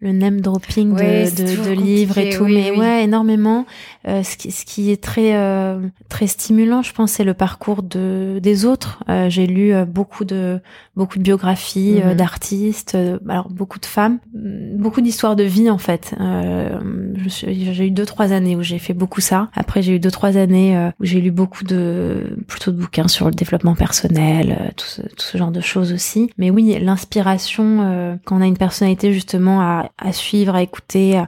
le 0.01 0.13
name 0.13 0.41
dropping 0.41 0.93
Ouais, 0.95 1.31
de, 1.31 1.43
de, 1.43 1.69
de 1.69 1.71
livres 1.73 2.17
et 2.19 2.31
tout, 2.31 2.45
oui, 2.45 2.55
mais 2.55 2.71
oui. 2.71 2.79
ouais, 2.79 3.05
énormément. 3.05 3.67
Euh, 4.09 4.23
ce, 4.23 4.37
qui, 4.39 4.51
ce 4.51 4.65
qui 4.65 4.91
est 4.91 5.03
très 5.03 5.35
euh, 5.37 5.79
très 6.09 6.27
stimulant, 6.27 6.81
je 6.83 6.93
pense, 6.95 7.13
c'est 7.13 7.25
le 7.25 7.35
parcours 7.35 7.83
de 7.83 8.39
des 8.43 8.65
autres. 8.65 9.05
Euh, 9.11 9.29
J'ai 9.29 9.47
lu 9.47 9.75
euh, 9.75 9.85
beaucoup 9.85 10.25
de 10.25 10.61
beaucoup 10.97 11.19
de 11.19 11.23
biographies 11.23 12.01
euh, 12.03 12.11
Mhm. 12.11 12.15
d'artistes, 12.17 12.95
euh, 12.95 13.19
alors 13.29 13.49
beaucoup 13.51 13.79
de 13.79 13.85
femmes, 13.87 14.19
mm, 14.35 14.77
beaucoup 14.79 15.01
d'histoires 15.03 15.37
de 15.37 15.45
vie 15.45 15.69
en 15.71 15.79
fait. 15.79 16.15
Euh, 16.21 16.79
j'ai 17.27 17.87
eu 17.87 17.91
deux 17.91 18.07
trois 18.07 18.33
années 18.33 18.57
où 18.57 18.63
j'ai 18.63 18.79
fait 18.79 18.95
beaucoup 18.95 19.21
ça. 19.21 19.49
Après, 19.55 19.83
j'ai 19.83 19.95
eu 19.97 19.99
deux 20.01 20.11
trois 20.11 20.37
années 20.39 20.91
où 20.99 21.05
j'ai 21.05 21.21
lu 21.21 21.31
beaucoup 21.31 21.65
de 21.65 22.37
plutôt 22.49 22.71
de 22.73 22.77
bouquins 22.79 23.09
sur 23.09 23.27
le 23.27 23.33
développement 23.33 23.75
personnel, 23.75 24.57
euh, 24.59 24.69
tout 24.77 24.87
ce, 24.87 25.03
tout 25.03 25.09
ce 25.31 25.37
genre 25.39 25.51
de 25.51 25.61
choses 25.61 25.93
aussi. 25.93 26.31
Mais 26.39 26.51
oui, 26.51 26.77
l'inspiration 26.81 27.81
euh, 27.83 28.17
quand 28.25 28.39
on 28.39 28.41
a 28.41 28.47
une 28.47 28.57
personnalité 28.57 29.13
justement 29.13 29.61
à, 29.61 29.90
à 29.99 30.13
suivre, 30.13 30.55
à 30.55 30.63
écouter, 30.63 31.23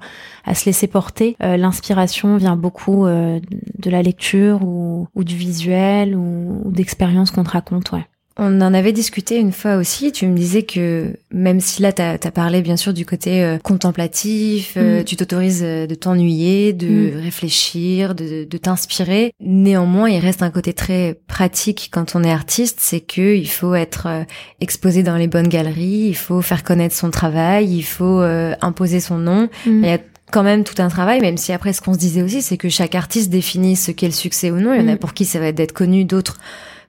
à, 0.45 0.55
se 0.55 0.67
laisser 0.67 0.87
porter, 0.87 1.37
euh, 1.43 1.57
l'inspiration 1.57 2.37
vient 2.37 2.57
beaucoup 2.57 3.07
euh, 3.07 3.41
de 3.79 3.91
la 3.91 4.03
lecture 4.03 4.63
ou, 4.63 5.09
ou 5.15 5.25
du 5.25 5.37
visuel 5.37 6.15
ou, 6.17 6.63
ou 6.65 6.71
d'expériences 6.71 7.31
qu'on 7.31 7.45
te 7.45 7.51
raconte, 7.51 7.93
ouais. 7.93 8.07
On 8.39 8.61
en 8.63 8.73
avait 8.73 8.93
discuté 8.93 9.37
une 9.39 9.53
fois 9.53 9.77
aussi. 9.77 10.11
Tu 10.11 10.27
me 10.27 10.35
disais 10.37 10.63
que 10.63 11.15
même 11.33 11.61
si 11.61 11.83
là, 11.83 11.93
t'as 11.93 12.15
as 12.15 12.31
parlé 12.31 12.63
bien 12.63 12.77
sûr 12.79 12.95
du 12.95 13.05
côté 13.05 13.43
euh, 13.45 13.59
contemplatif, 13.59 14.75
euh, 14.77 15.01
Mm. 15.01 15.05
tu 15.05 15.17
t'autorises 15.17 15.63
euh, 15.63 15.87
de 15.87 15.95
t'ennuyer, 15.95 16.73
de 16.73 17.13
réfléchir, 17.23 18.15
de, 18.15 18.45
de 18.45 18.59
t'inspirer. 18.59 19.33
Néanmoins, 19.41 20.09
il 20.09 20.19
reste 20.19 20.43
un 20.43 20.51
côté 20.51 20.73
très 20.73 21.19
pratique 21.27 21.91
quand 21.93 22.15
on 22.17 22.25
est 22.25 22.31
artiste, 22.33 22.79
c'est 22.81 23.01
que 23.01 23.35
il 23.37 23.49
faut 23.49 23.75
être 23.75 24.07
euh, 24.07 24.25
exposé 24.61 25.03
dans 25.03 25.17
les 25.17 25.27
bonnes 25.27 25.49
galeries, 25.49 26.07
il 26.09 26.17
faut 26.17 26.41
faire 26.43 26.63
connaître 26.65 26.95
son 26.95 27.11
travail, 27.11 27.69
il 27.77 27.83
faut 27.83 28.21
imposer 28.63 29.01
son 29.01 29.19
nom. 29.19 29.49
Il 29.67 29.85
y 29.85 29.91
a 29.91 29.99
quand 30.31 30.43
même 30.43 30.65
tout 30.65 30.81
un 30.81 30.89
travail, 30.89 31.21
même 31.21 31.37
si 31.37 31.53
après 31.53 31.73
ce 31.75 31.83
qu'on 31.83 31.93
se 31.93 31.99
disait 31.99 32.23
aussi, 32.23 32.41
c'est 32.41 32.57
que 32.57 32.69
chaque 32.71 32.95
artiste 32.95 33.29
définit 33.31 33.77
ce 33.77 33.91
qu'est 33.91 34.07
le 34.07 34.13
succès 34.13 34.51
ou 34.51 34.57
non. 34.61 34.73
Il 34.73 34.81
y 34.81 34.85
en 34.85 34.89
a 34.89 34.95
Mm. 34.95 34.99
pour 34.99 35.13
qui 35.13 35.25
ça 35.27 35.39
va 35.39 35.47
être 35.49 35.55
d'être 35.57 35.73
connu, 35.73 36.05
d'autres 36.07 36.39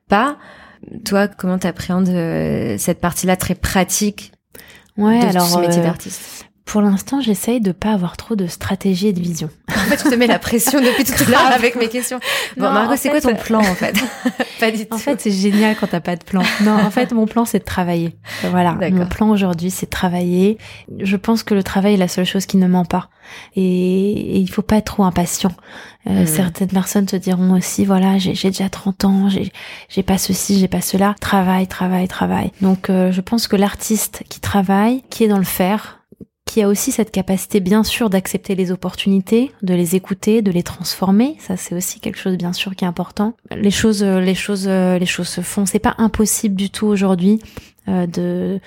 pas. 0.08 0.38
Toi, 1.06 1.28
comment 1.28 1.58
t'appréhendes 1.58 2.10
euh, 2.10 2.78
cette 2.78 3.00
partie-là 3.00 3.36
très 3.36 3.56
pratique 3.56 4.32
Ouais, 4.98 5.20
de 5.20 5.26
alors 5.26 5.48
ce 5.48 5.58
métier 5.60 5.82
euh, 5.82 5.86
d'artiste? 5.86 6.46
Pour 6.66 6.82
l'instant, 6.82 7.20
j'essaye 7.20 7.60
de 7.60 7.72
pas 7.72 7.92
avoir 7.92 8.16
trop 8.16 8.36
de 8.36 8.48
stratégie 8.48 9.08
et 9.08 9.14
de 9.14 9.20
vision. 9.20 9.50
En 9.84 9.86
fait, 9.86 9.98
tu 9.98 10.10
te 10.10 10.16
mets 10.16 10.28
la 10.28 10.40
pression 10.40 10.80
depuis 10.80 11.04
tout 11.04 11.24
à 11.28 11.30
l'heure 11.30 11.46
avec 11.48 11.76
mes 11.76 11.90
questions. 11.90 12.20
Bon, 12.56 12.72
Margot, 12.72 12.94
c'est 12.96 13.10
quoi 13.10 13.20
ton 13.20 13.36
plan 13.36 13.60
en 13.60 13.76
fait 13.76 13.94
Pas 14.62 14.72
du 14.72 14.86
tout. 14.86 14.96
En 14.96 14.98
fait, 14.98 15.20
c'est 15.20 15.32
génial 15.32 15.76
quand 15.78 15.88
t'as 15.88 16.00
pas 16.00 16.16
de 16.16 16.24
plan. 16.24 16.42
Non, 16.62 16.72
en 16.72 16.90
fait, 16.90 17.12
mon 17.12 17.26
plan, 17.26 17.44
c'est 17.44 17.60
de 17.60 17.66
travailler. 17.66 18.16
Voilà. 18.44 18.78
Mon 18.92 19.06
plan 19.06 19.30
aujourd'hui, 19.30 19.72
c'est 19.72 19.88
de 19.88 19.92
travailler. 19.92 20.58
Je 21.00 21.18
pense 21.18 21.44
que 21.44 21.54
le 21.54 21.64
travail 21.64 21.96
est 21.96 21.98
la 21.98 22.08
seule 22.08 22.26
chose 22.26 22.46
qui 22.46 22.56
ne 22.56 22.68
ment 22.68 22.86
pas. 22.86 23.10
Et, 23.56 24.40
il 24.40 24.50
faut 24.50 24.62
pas 24.62 24.78
être 24.78 24.86
trop 24.86 25.04
impatient. 25.04 25.52
Euh, 26.08 26.24
hmm. 26.24 26.28
Certaines 26.28 26.70
personnes 26.70 27.06
te 27.06 27.16
diront 27.18 27.56
aussi, 27.56 27.84
voilà, 27.84 28.18
j'ai 28.18 28.34
déjà 28.50 28.70
30 28.70 29.06
ans, 29.06 29.30
j'ai 29.30 30.04
pas 30.04 30.18
ceci, 30.18 30.60
j'ai 30.60 30.70
pas 30.70 30.82
cela. 30.82 31.14
Travail, 31.20 31.68
travail, 31.68 32.08
travail. 32.08 32.52
Donc, 32.62 32.90
euh, 32.90 33.12
je 33.12 33.22
pense 33.22 33.48
que 33.48 33.58
l'artiste 33.58 34.24
qui 34.30 34.40
travaille, 34.40 35.04
qui 35.10 35.26
est 35.26 35.28
dans 35.28 35.38
le 35.38 35.44
faire, 35.44 36.03
qui 36.54 36.62
a 36.62 36.68
aussi 36.68 36.92
cette 36.92 37.10
capacité 37.10 37.62
bien 37.62 37.84
sûr 37.84 38.12
d'accepter 38.12 38.54
les 38.54 38.72
opportunités, 38.72 39.52
de 39.64 39.74
les 39.74 39.96
écouter, 39.96 40.44
de 40.44 40.52
les 40.52 40.62
transformer. 40.62 41.36
Ça 41.40 41.58
c'est 41.58 41.74
aussi 41.74 42.00
quelque 42.00 42.20
chose 42.20 42.38
bien 42.38 42.54
sûr 42.54 42.76
qui 42.76 42.86
est 42.86 42.88
important. 42.88 43.36
Les 43.50 43.72
choses, 43.72 44.04
les 44.04 44.36
choses, 44.36 44.68
les 44.68 45.06
choses 45.08 45.30
se 45.30 45.42
font. 45.42 45.66
C'est 45.66 45.80
pas 45.80 45.96
impossible 45.98 46.56
du 46.56 46.70
tout 46.70 46.86
aujourd'hui 46.86 47.40
euh, 47.90 48.06
de 48.06 48.60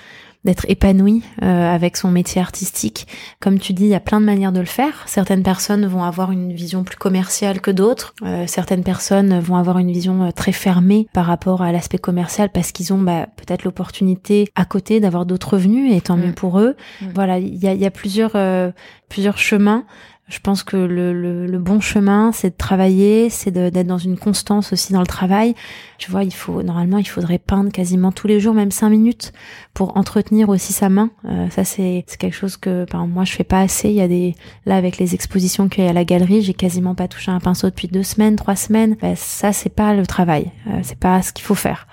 d'être 0.47 0.65
épanoui 0.69 1.23
euh, 1.43 1.75
avec 1.75 1.97
son 1.97 2.09
métier 2.09 2.39
artistique. 2.39 3.05
Comme 3.41 3.59
tu 3.59 3.73
dis, 3.73 3.83
il 3.83 3.89
y 3.89 3.95
a 3.95 3.99
plein 3.99 4.21
de 4.21 4.25
manières 4.25 4.53
de 4.53 4.61
le 4.61 4.65
faire. 4.65 5.03
Certaines 5.05 5.43
personnes 5.43 5.85
vont 5.85 6.03
avoir 6.03 6.31
une 6.31 6.53
vision 6.53 6.85
plus 6.85 6.95
commerciale 6.95 7.59
que 7.59 7.69
d'autres. 7.69 8.13
Euh, 8.23 8.45
certaines 8.47 8.83
personnes 8.83 9.39
vont 9.39 9.57
avoir 9.57 9.77
une 9.77 9.91
vision 9.91 10.23
euh, 10.23 10.31
très 10.31 10.53
fermée 10.53 11.09
par 11.11 11.25
rapport 11.25 11.61
à 11.61 11.73
l'aspect 11.73 11.97
commercial 11.97 12.49
parce 12.49 12.71
qu'ils 12.71 12.93
ont 12.93 12.97
bah, 12.97 13.27
peut-être 13.35 13.65
l'opportunité 13.65 14.47
à 14.55 14.63
côté 14.63 15.01
d'avoir 15.01 15.25
d'autres 15.25 15.55
revenus 15.55 15.93
et 15.93 15.99
tant 15.99 16.15
mieux 16.15 16.29
mm. 16.29 16.35
pour 16.35 16.59
eux. 16.59 16.77
Mm. 17.01 17.05
Voilà, 17.13 17.39
il 17.39 17.61
y 17.61 17.67
a, 17.67 17.73
y 17.73 17.85
a, 17.85 17.91
plusieurs 17.91 18.37
plusieurs 19.09 19.37
chemins. 19.37 19.83
Je 20.27 20.39
pense 20.39 20.63
que 20.63 20.75
le, 20.75 21.13
le, 21.13 21.47
le 21.47 21.57
bon 21.57 21.79
chemin, 21.79 22.33
c'est 22.33 22.49
de 22.49 22.57
travailler, 22.57 23.29
c'est 23.29 23.49
d'être 23.49 23.87
dans 23.87 23.97
une 23.97 24.17
constance 24.17 24.73
aussi 24.73 24.91
dans 24.91 24.99
le 24.99 25.07
travail. 25.07 25.55
Tu 25.99 26.11
vois, 26.11 26.25
il 26.25 26.33
faut 26.33 26.63
normalement, 26.63 26.97
il 26.97 27.07
faudrait 27.07 27.37
peindre 27.37 27.71
quasiment 27.71 28.11
tous 28.11 28.27
les 28.27 28.41
jours, 28.41 28.53
même 28.53 28.71
cinq 28.71 28.89
minutes, 28.89 29.31
pour 29.73 29.95
entretenir 29.95 30.49
aussi 30.49 30.73
sa 30.73 30.89
main. 30.89 31.11
Euh, 31.25 31.49
ça, 31.49 31.63
c'est 31.63 32.03
quelque 32.19 32.35
chose 32.35 32.57
que, 32.57 32.85
ben, 32.91 33.07
moi, 33.07 33.23
je 33.23 33.31
fais 33.31 33.45
pas 33.45 33.61
assez. 33.61 33.87
Il 33.87 33.95
y 33.95 34.01
a 34.01 34.09
des 34.09 34.35
là 34.65 34.75
avec 34.75 34.97
les 34.97 35.15
expositions 35.15 35.69
qu'il 35.69 35.85
y 35.85 35.87
a 35.87 35.91
à 35.91 35.93
la 35.93 36.03
galerie, 36.03 36.41
j'ai 36.41 36.53
quasiment 36.53 36.93
pas 36.93 37.07
touché 37.07 37.31
un 37.31 37.39
pinceau 37.39 37.67
depuis 37.69 37.87
deux 37.87 38.03
semaines, 38.03 38.35
trois 38.35 38.57
semaines. 38.57 38.97
Ben, 39.01 39.15
ça, 39.15 39.53
c'est 39.53 39.73
pas 39.73 39.93
le 39.93 40.05
travail. 40.05 40.51
Euh, 40.67 40.81
c'est 40.83 40.99
pas 40.99 41.21
ce 41.21 41.31
qu'il 41.31 41.45
faut 41.45 41.55
faire. 41.55 41.87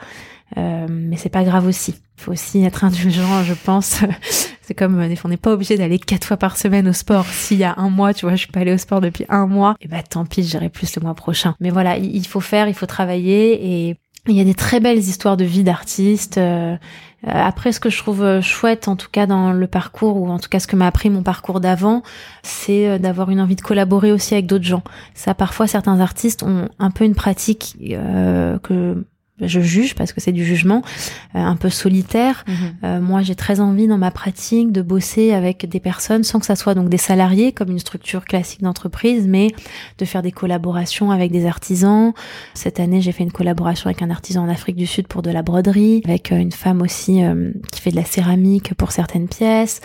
Euh, 0.56 0.86
mais 0.90 1.16
c'est 1.16 1.28
pas 1.28 1.44
grave 1.44 1.66
aussi. 1.66 1.94
Il 2.18 2.22
faut 2.22 2.32
aussi 2.32 2.64
être 2.64 2.84
indulgent, 2.84 3.44
je 3.44 3.54
pense. 3.54 4.00
c'est 4.66 4.74
comme 4.74 4.98
euh, 4.98 5.14
on 5.24 5.28
n'est 5.28 5.36
pas 5.36 5.52
obligé 5.52 5.76
d'aller 5.76 5.98
quatre 5.98 6.26
fois 6.26 6.36
par 6.36 6.56
semaine 6.56 6.88
au 6.88 6.92
sport. 6.92 7.26
S'il 7.26 7.58
y 7.58 7.64
a 7.64 7.74
un 7.76 7.90
mois, 7.90 8.14
tu 8.14 8.24
vois, 8.24 8.34
je 8.34 8.40
suis 8.40 8.52
pas 8.52 8.60
allée 8.60 8.72
au 8.72 8.78
sport 8.78 9.00
depuis 9.00 9.26
un 9.28 9.46
mois, 9.46 9.76
et 9.80 9.84
eh 9.84 9.88
bah 9.88 10.02
tant 10.02 10.24
pis, 10.24 10.42
j'irai 10.42 10.70
plus 10.70 10.96
le 10.96 11.02
mois 11.02 11.14
prochain. 11.14 11.54
Mais 11.60 11.70
voilà, 11.70 11.98
il 11.98 12.26
faut 12.26 12.40
faire, 12.40 12.68
il 12.68 12.74
faut 12.74 12.86
travailler 12.86 13.88
et 13.88 13.96
il 14.26 14.34
y 14.34 14.40
a 14.40 14.44
des 14.44 14.54
très 14.54 14.80
belles 14.80 14.98
histoires 14.98 15.36
de 15.36 15.44
vie 15.44 15.64
d'artistes. 15.64 16.38
Euh, 16.38 16.76
après, 17.26 17.72
ce 17.72 17.80
que 17.80 17.90
je 17.90 17.98
trouve 17.98 18.40
chouette, 18.40 18.88
en 18.88 18.96
tout 18.96 19.08
cas 19.10 19.26
dans 19.26 19.52
le 19.52 19.66
parcours, 19.66 20.16
ou 20.16 20.28
en 20.28 20.38
tout 20.38 20.48
cas 20.48 20.60
ce 20.60 20.66
que 20.66 20.76
m'a 20.76 20.86
appris 20.86 21.10
mon 21.10 21.22
parcours 21.22 21.60
d'avant, 21.60 22.02
c'est 22.42 22.98
d'avoir 22.98 23.30
une 23.30 23.40
envie 23.40 23.56
de 23.56 23.62
collaborer 23.62 24.12
aussi 24.12 24.34
avec 24.34 24.46
d'autres 24.46 24.64
gens. 24.64 24.82
Ça, 25.14 25.34
parfois, 25.34 25.66
certains 25.66 26.00
artistes 26.00 26.42
ont 26.42 26.68
un 26.78 26.90
peu 26.90 27.04
une 27.04 27.14
pratique 27.14 27.76
euh, 27.90 28.58
que 28.58 29.04
je 29.40 29.60
juge 29.60 29.96
parce 29.96 30.12
que 30.12 30.20
c'est 30.20 30.32
du 30.32 30.44
jugement 30.44 30.82
euh, 31.34 31.40
un 31.40 31.56
peu 31.56 31.68
solitaire. 31.68 32.44
Mhm. 32.46 32.54
Euh, 32.84 33.00
moi, 33.00 33.22
j'ai 33.22 33.34
très 33.34 33.58
envie 33.58 33.88
dans 33.88 33.98
ma 33.98 34.12
pratique 34.12 34.70
de 34.70 34.80
bosser 34.80 35.32
avec 35.32 35.68
des 35.68 35.80
personnes 35.80 36.22
sans 36.22 36.38
que 36.38 36.46
ça 36.46 36.54
soit 36.54 36.74
donc 36.74 36.88
des 36.88 36.98
salariés 36.98 37.50
comme 37.52 37.70
une 37.70 37.80
structure 37.80 38.24
classique 38.24 38.62
d'entreprise, 38.62 39.26
mais 39.26 39.48
de 39.98 40.04
faire 40.04 40.22
des 40.22 40.30
collaborations 40.30 41.10
avec 41.10 41.32
des 41.32 41.46
artisans. 41.46 42.12
Cette 42.54 42.78
année, 42.78 43.00
j'ai 43.00 43.10
fait 43.10 43.24
une 43.24 43.32
collaboration 43.32 43.86
avec 43.86 44.02
un 44.02 44.10
artisan 44.10 44.44
en 44.44 44.48
Afrique 44.48 44.76
du 44.76 44.86
Sud 44.86 45.08
pour 45.08 45.22
de 45.22 45.30
la 45.30 45.42
broderie, 45.42 46.02
avec 46.04 46.30
euh, 46.30 46.36
une 46.36 46.52
femme 46.52 46.80
aussi 46.82 47.22
qui 47.72 47.80
fait 47.80 47.90
de 47.90 47.96
la 47.96 48.04
céramique 48.04 48.74
pour 48.74 48.92
certaines 48.92 49.28
pièces. 49.28 49.80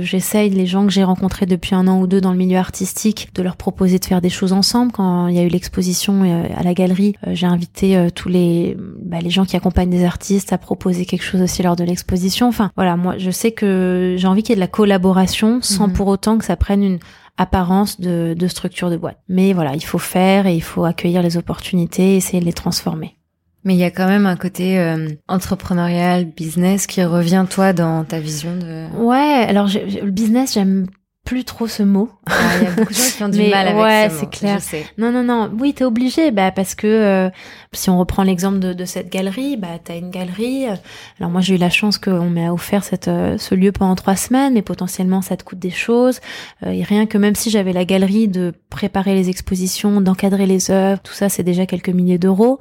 J'essaye 0.00 0.50
les 0.50 0.66
gens 0.66 0.86
que 0.86 0.92
j'ai 0.92 1.04
rencontrés 1.04 1.46
depuis 1.46 1.74
un 1.74 1.86
an 1.88 2.00
ou 2.00 2.06
deux 2.06 2.20
dans 2.20 2.32
le 2.32 2.38
milieu 2.38 2.58
artistique 2.58 3.30
de 3.34 3.42
leur 3.42 3.56
proposer 3.56 3.98
de 3.98 4.04
faire 4.04 4.20
des 4.20 4.30
choses 4.30 4.52
ensemble. 4.52 4.92
Quand 4.92 5.28
il 5.28 5.34
y 5.34 5.38
a 5.38 5.42
eu 5.42 5.48
l'exposition 5.48 6.22
à 6.56 6.62
la 6.62 6.74
galerie, 6.74 7.14
j'ai 7.32 7.46
invité 7.46 8.08
tous 8.14 8.28
les 8.28 8.76
bah, 9.02 9.18
les 9.20 9.30
gens 9.30 9.44
qui 9.44 9.56
accompagnent 9.56 9.90
des 9.90 10.04
artistes 10.04 10.52
à 10.52 10.58
proposer 10.58 11.06
quelque 11.06 11.22
chose 11.22 11.42
aussi 11.42 11.62
lors 11.62 11.76
de 11.76 11.84
l'exposition. 11.84 12.48
Enfin, 12.48 12.70
voilà, 12.76 12.96
moi, 12.96 13.18
je 13.18 13.30
sais 13.30 13.52
que 13.52 14.16
j'ai 14.18 14.26
envie 14.26 14.42
qu'il 14.42 14.50
y 14.50 14.52
ait 14.54 14.56
de 14.56 14.60
la 14.60 14.66
collaboration 14.66 15.60
sans 15.62 15.88
mhm. 15.88 15.94
pour 15.94 16.08
autant 16.08 16.38
que 16.38 16.44
ça 16.44 16.56
prenne 16.56 16.82
une 16.82 16.98
apparence 17.36 18.00
de, 18.00 18.34
de 18.38 18.48
structure 18.48 18.90
de 18.90 18.96
boîte. 18.96 19.18
Mais 19.28 19.52
voilà, 19.52 19.74
il 19.74 19.84
faut 19.84 19.98
faire 19.98 20.46
et 20.46 20.54
il 20.54 20.62
faut 20.62 20.84
accueillir 20.84 21.22
les 21.22 21.36
opportunités 21.36 22.14
et 22.14 22.16
essayer 22.16 22.40
de 22.40 22.44
les 22.44 22.52
transformer. 22.52 23.16
Mais 23.64 23.74
il 23.74 23.78
y 23.78 23.84
a 23.84 23.90
quand 23.90 24.06
même 24.06 24.26
un 24.26 24.36
côté 24.36 24.78
euh, 24.78 25.08
entrepreneurial, 25.26 26.26
business 26.26 26.86
qui 26.86 27.02
revient 27.02 27.46
toi 27.48 27.72
dans 27.72 28.04
ta 28.04 28.20
vision 28.20 28.54
de. 28.56 28.94
Ouais, 28.98 29.46
alors 29.48 29.68
le 29.68 30.10
business 30.10 30.52
j'aime 30.54 30.86
plus 31.24 31.44
trop 31.44 31.66
ce 31.66 31.82
mot. 31.82 32.10
Ah, 32.26 32.32
il 32.58 32.64
y 32.64 32.66
a 32.66 32.70
beaucoup 32.70 32.92
de 32.92 32.98
gens 32.98 33.16
qui 33.16 33.24
ont 33.24 33.28
du 33.30 33.42
mal 33.50 33.68
avec 33.68 33.82
ouais, 33.82 34.08
c'est 34.10 34.28
clair. 34.30 34.58
Non, 34.98 35.10
non, 35.10 35.24
non. 35.24 35.50
Oui, 35.58 35.72
t'es 35.72 35.84
obligé, 35.84 36.30
bah 36.30 36.50
parce 36.50 36.74
que 36.74 36.86
euh, 36.86 37.30
si 37.72 37.88
on 37.88 37.98
reprend 37.98 38.22
l'exemple 38.24 38.58
de, 38.58 38.74
de, 38.74 38.84
cette 38.84 39.10
galerie, 39.10 39.56
bah 39.56 39.78
t'as 39.82 39.96
une 39.96 40.10
galerie. 40.10 40.66
Euh, 40.66 40.74
alors 41.18 41.30
moi, 41.30 41.40
j'ai 41.40 41.54
eu 41.54 41.58
la 41.58 41.70
chance 41.70 41.96
qu'on 41.96 42.28
m'a 42.28 42.52
offert 42.52 42.84
cette 42.84 43.08
euh, 43.08 43.38
ce 43.38 43.54
lieu 43.54 43.72
pendant 43.72 43.94
trois 43.94 44.16
semaines, 44.16 44.52
mais 44.52 44.62
potentiellement 44.62 45.22
ça 45.22 45.36
te 45.36 45.44
coûte 45.44 45.58
des 45.58 45.70
choses. 45.70 46.20
et 46.66 46.82
rien 46.82 47.06
que 47.06 47.16
même 47.16 47.34
si 47.34 47.50
j'avais 47.50 47.72
la 47.72 47.86
galerie 47.86 48.28
de 48.28 48.52
préparer 48.68 49.14
les 49.14 49.30
expositions, 49.30 50.00
d'encadrer 50.02 50.46
les 50.46 50.70
œuvres, 50.70 51.00
tout 51.02 51.14
ça, 51.14 51.30
c'est 51.30 51.42
déjà 51.42 51.64
quelques 51.64 51.88
milliers 51.88 52.18
d'euros 52.18 52.58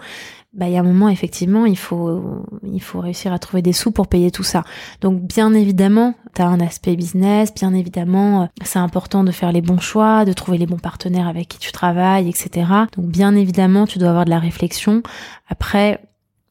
bah, 0.53 0.67
il 0.67 0.73
y 0.73 0.77
a 0.77 0.81
un 0.81 0.83
moment, 0.83 1.09
effectivement, 1.09 1.65
il 1.65 1.77
faut, 1.77 2.45
il 2.63 2.81
faut 2.81 2.99
réussir 2.99 3.33
à 3.33 3.39
trouver 3.39 3.63
des 3.63 3.73
sous 3.73 3.91
pour 3.91 4.07
payer 4.07 4.29
tout 4.29 4.43
ça. 4.43 4.63
Donc, 5.01 5.19
bien 5.21 5.51
évidemment, 5.55 6.13
tu 6.35 6.43
as 6.43 6.47
un 6.47 6.59
aspect 6.59 6.95
business, 6.95 7.51
bien 7.53 7.73
évidemment, 7.73 8.43
euh, 8.43 8.45
c'est 8.63 8.77
important 8.77 9.23
de 9.23 9.31
faire 9.31 9.51
les 9.51 9.61
bons 9.61 9.79
choix, 9.79 10.25
de 10.25 10.33
trouver 10.33 10.59
les 10.59 10.67
bons 10.67 10.77
partenaires 10.77 11.27
avec 11.27 11.47
qui 11.47 11.57
tu 11.57 11.71
travailles, 11.71 12.29
etc. 12.29 12.67
Donc, 12.95 13.07
bien 13.07 13.35
évidemment, 13.35 13.87
tu 13.87 13.97
dois 13.97 14.09
avoir 14.09 14.25
de 14.25 14.29
la 14.29 14.39
réflexion. 14.39 15.01
Après, 15.49 16.01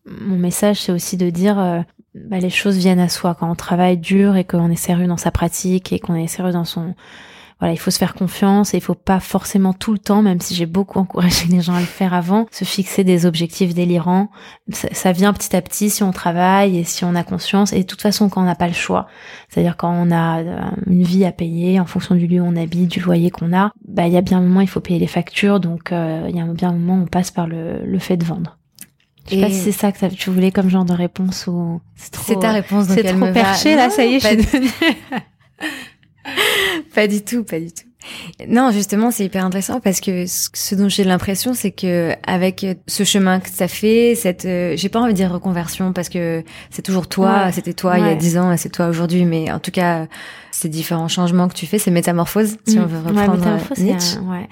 mon 0.04 0.36
message, 0.36 0.82
c'est 0.82 0.92
aussi 0.92 1.16
de 1.16 1.30
dire, 1.30 1.60
euh, 1.60 1.80
bah, 2.16 2.40
les 2.40 2.50
choses 2.50 2.78
viennent 2.78 2.98
à 2.98 3.08
soi 3.08 3.36
quand 3.38 3.48
on 3.48 3.54
travaille 3.54 3.98
dur 3.98 4.34
et 4.34 4.42
qu'on 4.42 4.68
est 4.68 4.76
sérieux 4.76 5.06
dans 5.06 5.16
sa 5.16 5.30
pratique 5.30 5.92
et 5.92 6.00
qu'on 6.00 6.16
est 6.16 6.26
sérieux 6.26 6.52
dans 6.52 6.64
son 6.64 6.96
voilà, 7.62 7.74
il 7.74 7.78
faut 7.78 7.92
se 7.92 7.98
faire 7.98 8.14
confiance 8.14 8.74
et 8.74 8.78
il 8.78 8.80
faut 8.80 8.96
pas 8.96 9.20
forcément 9.20 9.72
tout 9.72 9.92
le 9.92 10.00
temps, 10.00 10.20
même 10.20 10.40
si 10.40 10.52
j'ai 10.52 10.66
beaucoup 10.66 10.98
encouragé 10.98 11.46
les 11.48 11.60
gens 11.60 11.74
à 11.74 11.78
le 11.78 11.86
faire 11.86 12.12
avant, 12.12 12.46
se 12.50 12.64
fixer 12.64 13.04
des 13.04 13.24
objectifs 13.24 13.72
délirants. 13.72 14.30
Ça, 14.72 15.12
vient 15.12 15.32
petit 15.32 15.54
à 15.54 15.62
petit 15.62 15.88
si 15.88 16.02
on 16.02 16.10
travaille 16.10 16.76
et 16.76 16.82
si 16.82 17.04
on 17.04 17.14
a 17.14 17.22
conscience. 17.22 17.72
Et 17.72 17.78
de 17.78 17.86
toute 17.86 18.02
façon, 18.02 18.28
quand 18.28 18.42
on 18.42 18.46
n'a 18.46 18.56
pas 18.56 18.66
le 18.66 18.72
choix, 18.72 19.06
c'est-à-dire 19.48 19.76
quand 19.76 19.92
on 19.92 20.10
a 20.10 20.40
euh, 20.40 20.60
une 20.88 21.04
vie 21.04 21.24
à 21.24 21.30
payer 21.30 21.78
en 21.78 21.86
fonction 21.86 22.16
du 22.16 22.26
lieu 22.26 22.40
où 22.40 22.44
on 22.44 22.56
habite, 22.56 22.90
du 22.90 22.98
loyer 22.98 23.30
qu'on 23.30 23.56
a, 23.56 23.70
bah 23.86 24.08
il 24.08 24.12
y 24.12 24.16
a 24.16 24.22
bien 24.22 24.38
un 24.38 24.42
moment 24.42 24.60
il 24.60 24.68
faut 24.68 24.80
payer 24.80 24.98
les 24.98 25.06
factures, 25.06 25.60
donc 25.60 25.92
euh, 25.92 26.26
il 26.28 26.34
y 26.34 26.40
a 26.40 26.44
bien 26.46 26.70
un 26.70 26.72
moment 26.72 26.96
où 26.96 27.02
on 27.04 27.06
passe 27.06 27.30
par 27.30 27.46
le, 27.46 27.84
le 27.86 27.98
fait 28.00 28.16
de 28.16 28.24
vendre. 28.24 28.58
Je 29.26 29.36
sais 29.36 29.40
pas 29.40 29.50
si 29.50 29.60
c'est 29.60 29.70
ça 29.70 29.92
que 29.92 30.04
tu 30.08 30.30
voulais 30.30 30.50
comme 30.50 30.68
genre 30.68 30.84
de 30.84 30.94
réponse 30.94 31.46
ou 31.46 31.80
c'est 31.94 32.40
ta 32.40 32.50
réponse 32.50 32.88
donc 32.88 32.98
c'est 32.98 33.16
trop 33.16 33.32
perché 33.32 33.76
là 33.76 33.88
ça 33.88 34.04
y 34.04 34.16
est 34.16 34.18
je 34.18 34.26
suis 34.26 34.68
pas 36.94 37.06
du 37.06 37.22
tout, 37.22 37.44
pas 37.44 37.60
du 37.60 37.72
tout. 37.72 37.84
Non, 38.48 38.70
justement, 38.70 39.10
c'est 39.10 39.24
hyper 39.24 39.44
intéressant 39.44 39.80
parce 39.80 40.00
que 40.00 40.24
ce 40.26 40.74
dont 40.74 40.88
j'ai 40.88 41.04
l'impression, 41.04 41.54
c'est 41.54 41.70
que 41.70 42.12
avec 42.26 42.66
ce 42.86 43.04
chemin 43.04 43.40
que 43.40 43.48
ça 43.48 43.68
fait, 43.68 44.14
cette, 44.16 44.44
euh, 44.44 44.74
j'ai 44.76 44.88
pas 44.88 45.00
envie 45.00 45.12
de 45.12 45.16
dire 45.16 45.32
reconversion 45.32 45.92
parce 45.92 46.08
que 46.08 46.42
c'est 46.70 46.82
toujours 46.82 47.08
toi, 47.08 47.52
c'était 47.52 47.72
toi 47.72 47.98
il 47.98 48.04
y 48.04 48.08
a 48.08 48.14
dix 48.14 48.38
ans, 48.38 48.52
et 48.52 48.56
c'est 48.56 48.70
toi 48.70 48.88
aujourd'hui, 48.88 49.24
mais 49.24 49.50
en 49.52 49.58
tout 49.58 49.70
cas, 49.70 50.06
ces 50.50 50.68
différents 50.68 51.08
changements 51.08 51.48
que 51.48 51.54
tu 51.54 51.66
fais, 51.66 51.78
ces 51.78 51.90
métamorphoses, 51.90 52.56
si 52.66 52.78
on 52.78 52.82
mm. 52.82 52.86
veut 52.86 53.08
reprendre 53.08 53.58
Nietzsche. 53.78 54.18
Ouais, 54.18 54.48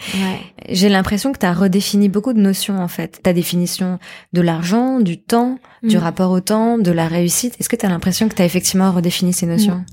j'ai 0.69 0.89
l'impression 0.89 1.33
que 1.33 1.39
tu 1.39 1.47
as 1.47 1.53
redéfini 1.53 2.09
beaucoup 2.09 2.33
de 2.33 2.41
notions 2.41 2.79
en 2.79 2.89
fait. 2.89 3.21
Ta 3.23 3.33
définition 3.33 3.99
de 4.33 4.41
l'argent, 4.41 5.01
du 5.01 5.21
temps, 5.21 5.59
du 5.83 5.97
mm. 5.97 6.01
rapport 6.01 6.31
au 6.31 6.41
temps, 6.41 6.79
de 6.79 6.91
la 6.91 7.09
réussite. 7.09 7.57
Est-ce 7.59 7.69
que 7.69 7.77
tu 7.77 7.87
as 7.87 7.89
l'impression 7.89 8.29
que 8.29 8.35
tu 8.35 8.43
as 8.43 8.45
effectivement 8.45 8.93
redéfini 8.93 9.33
ces 9.33 9.47
notions? 9.47 9.85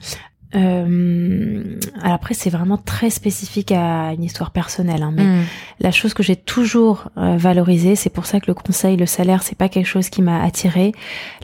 Euh, 0.55 1.77
alors 2.01 2.13
après, 2.13 2.33
c'est 2.33 2.49
vraiment 2.49 2.77
très 2.77 3.09
spécifique 3.09 3.71
à 3.71 4.13
une 4.13 4.23
histoire 4.23 4.51
personnelle. 4.51 5.03
Hein, 5.03 5.13
mais 5.15 5.43
la 5.79 5.91
chose 5.91 6.13
que 6.13 6.23
j'ai 6.23 6.35
toujours 6.35 7.09
euh, 7.17 7.37
valorisée, 7.37 7.95
c'est 7.95 8.09
pour 8.09 8.25
ça 8.25 8.39
que 8.39 8.47
le 8.47 8.53
conseil, 8.53 8.97
le 8.97 9.05
salaire, 9.05 9.43
c'est 9.43 9.57
pas 9.57 9.69
quelque 9.69 9.87
chose 9.87 10.09
qui 10.09 10.21
m'a 10.21 10.41
attiré. 10.43 10.93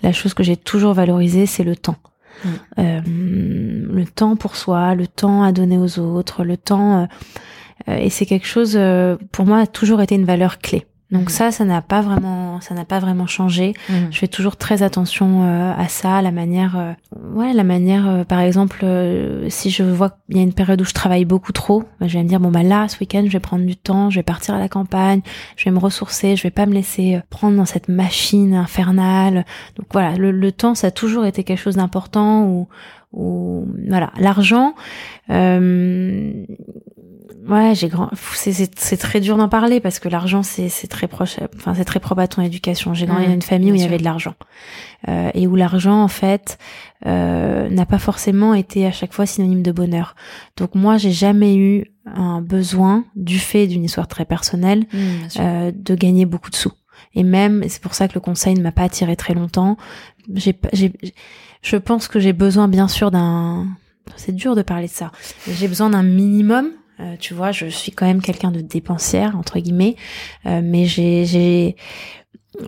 La 0.02 0.14
chose 0.14 0.34
que 0.34 0.44
j'ai 0.44 0.58
toujours 0.58 0.94
valorisée, 0.94 1.46
c'est 1.46 1.64
le 1.64 1.76
temps. 1.76 1.98
Mm. 2.44 2.50
Euh, 2.80 3.02
le 3.06 4.06
temps 4.06 4.36
pour 4.36 4.56
soi, 4.56 4.96
le 4.96 5.08
temps 5.08 5.44
à 5.44 5.52
donner 5.52 5.78
aux 5.78 6.00
autres, 6.00 6.44
le 6.44 6.58
temps. 6.58 7.08
Euh, 7.88 7.98
et 7.98 8.10
c'est 8.10 8.26
quelque 8.26 8.48
chose, 8.48 8.80
pour 9.32 9.46
moi, 9.46 9.60
a 9.60 9.68
toujours 9.68 10.02
été 10.02 10.16
une 10.16 10.26
valeur 10.26 10.60
clé. 10.60 10.86
Donc 11.14 11.24
Mhm. 11.24 11.30
ça, 11.30 11.52
ça 11.52 11.64
n'a 11.64 11.82
pas 11.82 12.02
vraiment, 12.02 12.60
ça 12.60 12.74
n'a 12.74 12.84
pas 12.86 13.00
vraiment 13.00 13.28
changé. 13.28 13.74
Je 14.12 14.18
fais 14.18 14.28
toujours 14.28 14.58
très 14.58 14.82
attention 14.84 15.44
euh, 15.44 15.72
à 15.78 15.88
ça, 15.88 16.22
la 16.22 16.32
manière, 16.32 16.76
euh, 16.78 16.92
ouais, 17.36 17.54
la 17.54 17.64
manière, 17.64 18.10
euh, 18.10 18.24
par 18.24 18.40
exemple, 18.40 18.80
euh, 18.84 19.48
si 19.50 19.70
je 19.70 19.84
vois 19.84 20.10
qu'il 20.28 20.38
y 20.38 20.40
a 20.40 20.44
une 20.44 20.54
période 20.54 20.82
où 20.82 20.86
je 20.86 20.94
travaille 20.94 21.24
beaucoup 21.26 21.52
trop, 21.52 21.84
bah, 22.00 22.08
je 22.08 22.18
vais 22.18 22.24
me 22.24 22.28
dire 22.28 22.40
bon 22.40 22.50
bah 22.52 22.64
là, 22.64 22.88
ce 22.88 23.00
week-end, 23.00 23.24
je 23.28 23.32
vais 23.32 23.40
prendre 23.40 23.64
du 23.66 23.76
temps, 23.78 24.10
je 24.10 24.16
vais 24.20 24.24
partir 24.24 24.56
à 24.56 24.60
la 24.60 24.68
campagne, 24.70 25.22
je 25.56 25.66
vais 25.66 25.72
me 25.72 25.80
ressourcer, 25.80 26.36
je 26.36 26.44
vais 26.44 26.52
pas 26.52 26.66
me 26.66 26.74
laisser 26.74 27.16
euh, 27.16 27.20
prendre 27.30 27.56
dans 27.58 27.66
cette 27.66 27.90
machine 27.90 28.56
infernale. 28.56 29.46
Donc 29.78 29.88
voilà, 29.94 30.16
le, 30.16 30.32
le 30.32 30.52
temps, 30.52 30.74
ça 30.76 30.88
a 30.88 30.92
toujours 30.92 31.26
été 31.26 31.44
quelque 31.44 31.60
chose 31.62 31.76
d'important. 31.76 32.46
Ou, 32.46 32.68
ou 33.14 33.68
voilà, 33.88 34.12
l'argent. 34.18 34.74
Ouais, 37.48 37.74
j'ai 37.76 37.88
grand. 37.90 38.10
C'est 38.16 38.98
très 38.98 39.20
dur 39.20 39.38
d'en 39.38 39.50
parler 39.50 39.80
parce 39.80 40.00
que 40.00 40.08
l'argent 40.10 40.44
c'est 40.44 40.70
c'est 40.70 40.88
très 40.88 41.08
proche. 41.08 41.38
Enfin 41.56 41.74
c'est 41.76 41.86
très 41.86 42.00
propre 42.00 42.22
à 42.22 42.28
ton 42.28 42.42
éducation. 42.42 42.94
J'ai 42.94 43.06
grandi 43.06 43.24
Mmh, 43.24 43.28
dans 43.28 43.34
une 43.34 43.42
famille 43.42 43.72
où 43.72 43.76
il 43.76 43.82
y 43.82 43.86
avait 43.86 43.98
de 43.98 44.04
l'argent 44.04 44.36
Euh, 45.10 45.30
et 45.34 45.48
où 45.48 45.56
l'argent 45.56 46.02
en 46.02 46.08
fait 46.08 46.58
euh, 47.06 47.68
n'a 47.70 47.86
pas 47.86 48.00
forcément 48.00 48.54
été 48.54 48.86
à 48.86 48.92
chaque 48.94 49.14
fois 49.14 49.26
synonyme 49.26 49.62
de 49.62 49.72
bonheur. 49.74 50.16
Donc 50.56 50.76
moi 50.76 50.98
j'ai 50.98 51.12
jamais 51.12 51.56
eu 51.58 51.86
un 52.06 52.42
besoin 52.42 53.04
du 53.16 53.40
fait 53.40 53.68
d'une 53.68 53.84
histoire 53.84 54.08
très 54.08 54.26
personnelle 54.26 54.86
sûr. 54.94 55.42
euh, 55.42 55.72
de 55.76 55.96
gagner 55.96 56.26
beaucoup 56.26 56.50
de 56.50 56.56
sous. 56.56 56.72
Et 57.16 57.24
même, 57.24 57.64
c'est 57.68 57.82
pour 57.82 57.94
ça 57.94 58.08
que 58.08 58.14
le 58.16 58.22
conseil 58.22 58.56
ne 58.56 58.62
m'a 58.62 58.72
pas 58.72 58.84
attiré 58.84 59.16
très 59.16 59.34
longtemps. 59.34 59.78
J'ai, 60.34 60.58
je 61.62 61.76
pense 61.78 62.08
que 62.08 62.20
j'ai 62.20 62.34
besoin, 62.34 62.68
bien 62.68 62.88
sûr, 62.88 63.12
d'un. 63.12 63.68
C'est 64.16 64.34
dur 64.34 64.56
de 64.56 64.62
parler 64.62 64.88
de 64.88 64.92
ça. 64.92 65.12
J'ai 65.48 65.68
besoin 65.68 65.90
d'un 65.92 66.04
minimum. 66.04 66.70
Euh, 67.00 67.16
tu 67.20 67.34
vois, 67.34 67.52
je 67.52 67.66
suis 67.68 67.92
quand 67.92 68.06
même 68.06 68.22
quelqu'un 68.22 68.52
de 68.52 68.62
dépensière 68.62 69.36
entre 69.38 69.60
guillemets, 69.60 69.96
Euh, 70.46 70.62
mais 70.64 70.86
j'ai, 70.86 71.76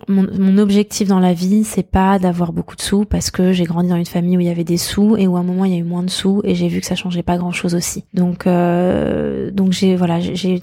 mon, 0.08 0.26
mon 0.36 0.58
objectif 0.58 1.06
dans 1.06 1.20
la 1.20 1.32
vie, 1.32 1.62
c'est 1.62 1.88
pas 1.88 2.18
d'avoir 2.18 2.52
beaucoup 2.52 2.74
de 2.74 2.82
sous 2.82 3.04
parce 3.04 3.30
que 3.30 3.52
j'ai 3.52 3.64
grandi 3.64 3.88
dans 3.88 3.96
une 3.96 4.04
famille 4.06 4.36
où 4.36 4.40
il 4.40 4.46
y 4.46 4.50
avait 4.50 4.64
des 4.64 4.78
sous 4.78 5.16
et 5.16 5.26
où 5.28 5.36
à 5.36 5.40
un 5.40 5.44
moment 5.44 5.64
il 5.64 5.72
y 5.72 5.74
a 5.76 5.78
eu 5.78 5.84
moins 5.84 6.02
de 6.02 6.10
sous 6.10 6.40
et 6.44 6.54
j'ai 6.56 6.66
vu 6.68 6.80
que 6.80 6.86
ça 6.86 6.96
changeait 6.96 7.22
pas 7.22 7.38
grand 7.38 7.52
chose 7.52 7.74
aussi. 7.76 8.04
Donc, 8.14 8.46
euh, 8.48 9.50
donc 9.52 9.72
j'ai 9.72 9.94
voilà, 9.94 10.18
j'ai- 10.20 10.62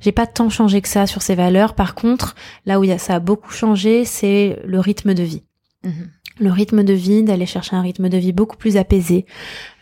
j'ai 0.00 0.12
pas 0.12 0.26
tant 0.26 0.48
changé 0.48 0.80
que 0.80 0.88
ça 0.88 1.06
sur 1.06 1.20
ces 1.22 1.34
valeurs. 1.34 1.74
Par 1.74 1.94
contre, 1.94 2.36
là 2.64 2.80
où 2.80 2.84
y 2.84 2.92
a, 2.92 2.98
ça 2.98 3.16
a 3.16 3.20
beaucoup 3.20 3.50
changé, 3.52 4.04
c'est 4.06 4.58
le 4.64 4.80
rythme 4.80 5.12
de 5.12 5.22
vie. 5.24 5.42
Mhm. 5.84 6.08
Le 6.40 6.50
rythme 6.52 6.84
de 6.84 6.92
vie, 6.92 7.22
d'aller 7.22 7.46
chercher 7.46 7.76
un 7.76 7.82
rythme 7.82 8.08
de 8.08 8.16
vie 8.18 8.32
beaucoup 8.32 8.56
plus 8.56 8.76
apaisé, 8.76 9.26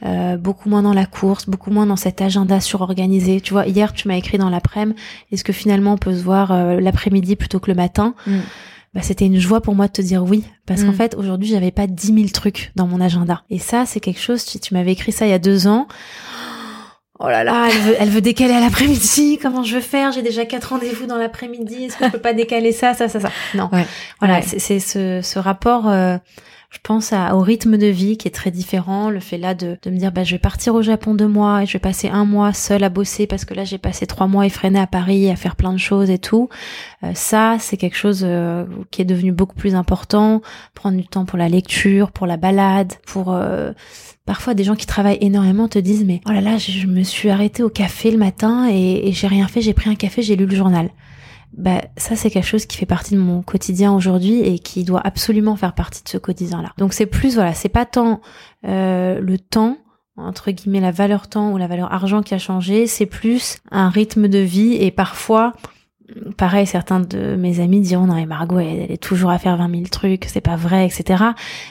euh, 0.04 0.36
beaucoup 0.36 0.68
moins 0.68 0.82
dans 0.82 0.92
la 0.94 1.07
course, 1.07 1.46
beaucoup 1.48 1.70
moins 1.70 1.86
dans 1.86 1.96
cet 1.96 2.20
agenda 2.22 2.61
surorganisé. 2.61 3.40
Tu 3.40 3.52
vois, 3.52 3.66
hier 3.66 3.92
tu 3.92 4.09
m'as 4.09 4.16
écrit 4.16 4.38
dans 4.38 4.50
l'après-midi, 4.50 4.98
est-ce 5.32 5.44
que 5.44 5.52
finalement 5.52 5.92
on 5.94 5.98
peut 5.98 6.14
se 6.16 6.22
voir 6.22 6.52
euh, 6.52 6.80
l'après-midi 6.80 7.36
plutôt 7.36 7.61
que 7.61 7.70
le 7.70 7.76
matin 7.76 8.14
Mhm. 8.26 8.40
bah, 8.94 9.02
c'était 9.02 9.26
une 9.26 9.38
joie 9.38 9.61
pour 9.61 9.74
moi 9.74 9.86
de 9.88 9.92
te 9.92 10.02
dire 10.02 10.22
oui. 10.24 10.44
Parce 10.64 10.82
qu'en 10.82 10.90
Mm. 10.92 10.94
fait, 10.94 11.14
aujourd'hui, 11.16 11.48
j'avais 11.48 11.70
pas 11.70 11.86
10 11.86 12.14
000 12.14 12.28
trucs 12.32 12.72
dans 12.76 12.86
mon 12.86 13.00
agenda. 13.00 13.42
Et 13.50 13.59
ça, 13.59 13.84
c'est 13.86 14.00
quelque 14.00 14.20
chose, 14.20 14.44
tu, 14.44 14.59
tu 14.59 14.72
m'avais 14.74 14.92
écrit 14.92 15.12
ça 15.12 15.26
il 15.26 15.30
y 15.30 15.34
a 15.34 15.38
deux 15.38 15.66
ans. 15.68 15.86
Oh 17.19 17.29
là 17.29 17.45
là, 17.45 17.69
elle 17.71 17.79
veut, 17.81 17.95
elle 17.99 18.09
veut 18.11 18.21
décaler 18.21 18.53
à 18.53 18.61
l'après-midi. 18.61 19.39
Comment 19.41 19.62
je 19.62 19.77
veux 19.77 19.81
faire? 19.81 20.12
J'ai 20.12 20.21
déjà 20.23 20.45
quatre 20.45 20.67
rendez-vous 20.71 21.07
dans 21.07 21.17
l'après-midi. 21.17 21.85
Est-ce 21.85 21.97
que 21.97 22.05
je 22.05 22.11
peux 22.11 22.19
pas 22.19 22.35
décaler 22.35 22.73
ça, 22.73 22.93
ça, 22.93 23.09
ça, 23.09 23.21
ça? 23.21 23.31
Non. 23.55 23.71
Ouais. 23.73 23.87
Voilà, 24.21 24.37
Ouais. 24.37 24.43
c'est 24.43 24.79
ce, 24.81 25.21
ce 25.23 25.39
rapport, 25.39 25.89
euh, 25.89 26.19
je 26.69 26.77
pense, 26.83 27.14
à, 27.14 27.35
au 27.35 27.41
rythme 27.41 27.79
de 27.79 27.87
vie 27.87 28.19
qui 28.19 28.29
est 28.29 28.33
très 28.33 28.51
différent. 28.51 29.09
Le 29.09 29.21
fait 29.21 29.39
là 29.39 29.55
de, 29.55 29.79
de 29.83 29.91
me 29.91 29.97
dire, 29.97 30.12
bah, 30.12 30.25
je 30.25 30.33
vais 30.33 30.39
partir 30.39 30.75
au 30.75 30.83
Japon 30.83 31.14
deux 31.14 31.27
mois 31.29 31.62
et 31.62 31.67
je 31.67 31.73
vais 31.73 31.79
passer 31.79 32.11
un 32.11 32.27
mois 32.27 32.53
seule 32.53 32.85
à 32.85 32.91
bosser 32.91 33.27
parce 33.27 33.47
que 33.47 33.55
là, 33.55 33.64
j'ai 33.64 33.79
passé 33.79 34.07
trois 34.07 34.27
mois 34.27 34.45
effrénée 34.45 34.81
à 34.81 34.87
Paris 34.87 35.31
à 35.31 35.37
faire 35.37 35.57
plein 35.57 35.73
de 35.73 35.79
choses 35.79 36.11
et 36.11 36.19
tout. 36.19 36.51
Euh, 37.03 37.12
ça, 37.14 37.57
c'est 37.61 37.79
quelque 37.79 37.97
chose 37.97 38.25
euh, 38.29 38.67
qui 38.91 39.01
est 39.01 39.07
devenu 39.07 39.33
beaucoup 39.33 39.57
plus 39.57 39.75
important. 39.75 40.43
Prendre 40.75 40.99
du 40.99 41.07
temps 41.07 41.25
pour 41.25 41.39
la 41.39 41.49
lecture, 41.49 42.11
pour 42.11 42.27
la 42.27 42.37
balade, 42.37 42.93
pour... 43.07 43.33
euh, 43.33 43.73
Parfois, 44.27 44.55
des 44.55 44.64
gens 44.64 44.74
qui 44.74 44.87
travaillent 44.87 45.18
énormément 45.20 45.68
te 45.68 45.79
disent 45.79 46.05
mais 46.05 46.20
oh 46.29 46.33
là 46.33 46.41
là, 46.41 46.59
je, 46.59 46.87
me 46.87 47.03
suis 47.03 47.31
arrêtée 47.31 47.62
au 47.62 47.70
café 47.70 48.11
le 48.11 48.18
matin 48.18 48.68
et, 48.70 49.09
et 49.09 49.12
j'ai 49.12 49.29
rien 49.29 49.49
fait, 49.49 49.61
j'ai 49.61 49.72
pris 49.72 49.89
un 49.89 49.95
café, 49.95 50.20
j'ai 50.22 50.37
lu 50.37 50.47
le 50.47 50.57
journal. 50.57 50.91
Bah 51.57 51.81
ça 51.97 52.16
c'est 52.16 52.29
quelque 52.29 52.47
chose 52.47 52.66
qui 52.66 52.77
fait 52.77 52.87
partie 52.87 53.14
de 53.14 53.20
mon 53.20 53.41
quotidien 53.41 53.95
aujourd'hui 53.95 54.41
et 54.41 54.59
qui 54.59 54.85
doit 54.85 55.01
absolument 55.03 55.57
faire 55.57 55.74
partie 55.74 56.03
de 56.03 56.09
ce 56.09 56.18
quotidien-là. 56.18 56.72
Donc 56.77 56.93
c'est 56.93 57.07
plus 57.07 57.35
voilà, 57.35 57.55
c'est 57.55 57.70
pas 57.70 57.87
tant 57.87 58.20
euh, 58.66 59.20
le 59.20 59.39
temps 59.39 59.79
entre 60.18 60.51
guillemets 60.51 60.81
la 60.81 60.91
valeur 60.91 61.29
temps 61.29 61.53
ou 61.53 61.57
la 61.57 61.66
valeur 61.66 61.93
argent 61.93 62.22
qui 62.22 62.35
a 62.35 62.39
changé, 62.39 62.87
c'est 62.87 63.07
plus 63.07 63.59
un 63.70 63.89
rythme 63.89 64.29
de 64.29 64.39
vie 64.39 64.74
et 64.74 64.91
parfois 64.91 65.53
pareil, 66.36 66.66
certains 66.66 67.00
de 67.00 67.36
mes 67.36 67.61
amis 67.61 67.80
diront 67.80 68.07
non 68.07 68.14
mais 68.14 68.26
Margot 68.26 68.59
elle, 68.59 68.90
est 68.90 69.02
toujours 69.02 69.30
à 69.30 69.38
faire 69.38 69.57
20 69.57 69.70
000 69.70 69.82
trucs, 69.90 70.24
c'est 70.26 70.40
pas 70.40 70.57
vrai, 70.57 70.86
etc. 70.86 71.24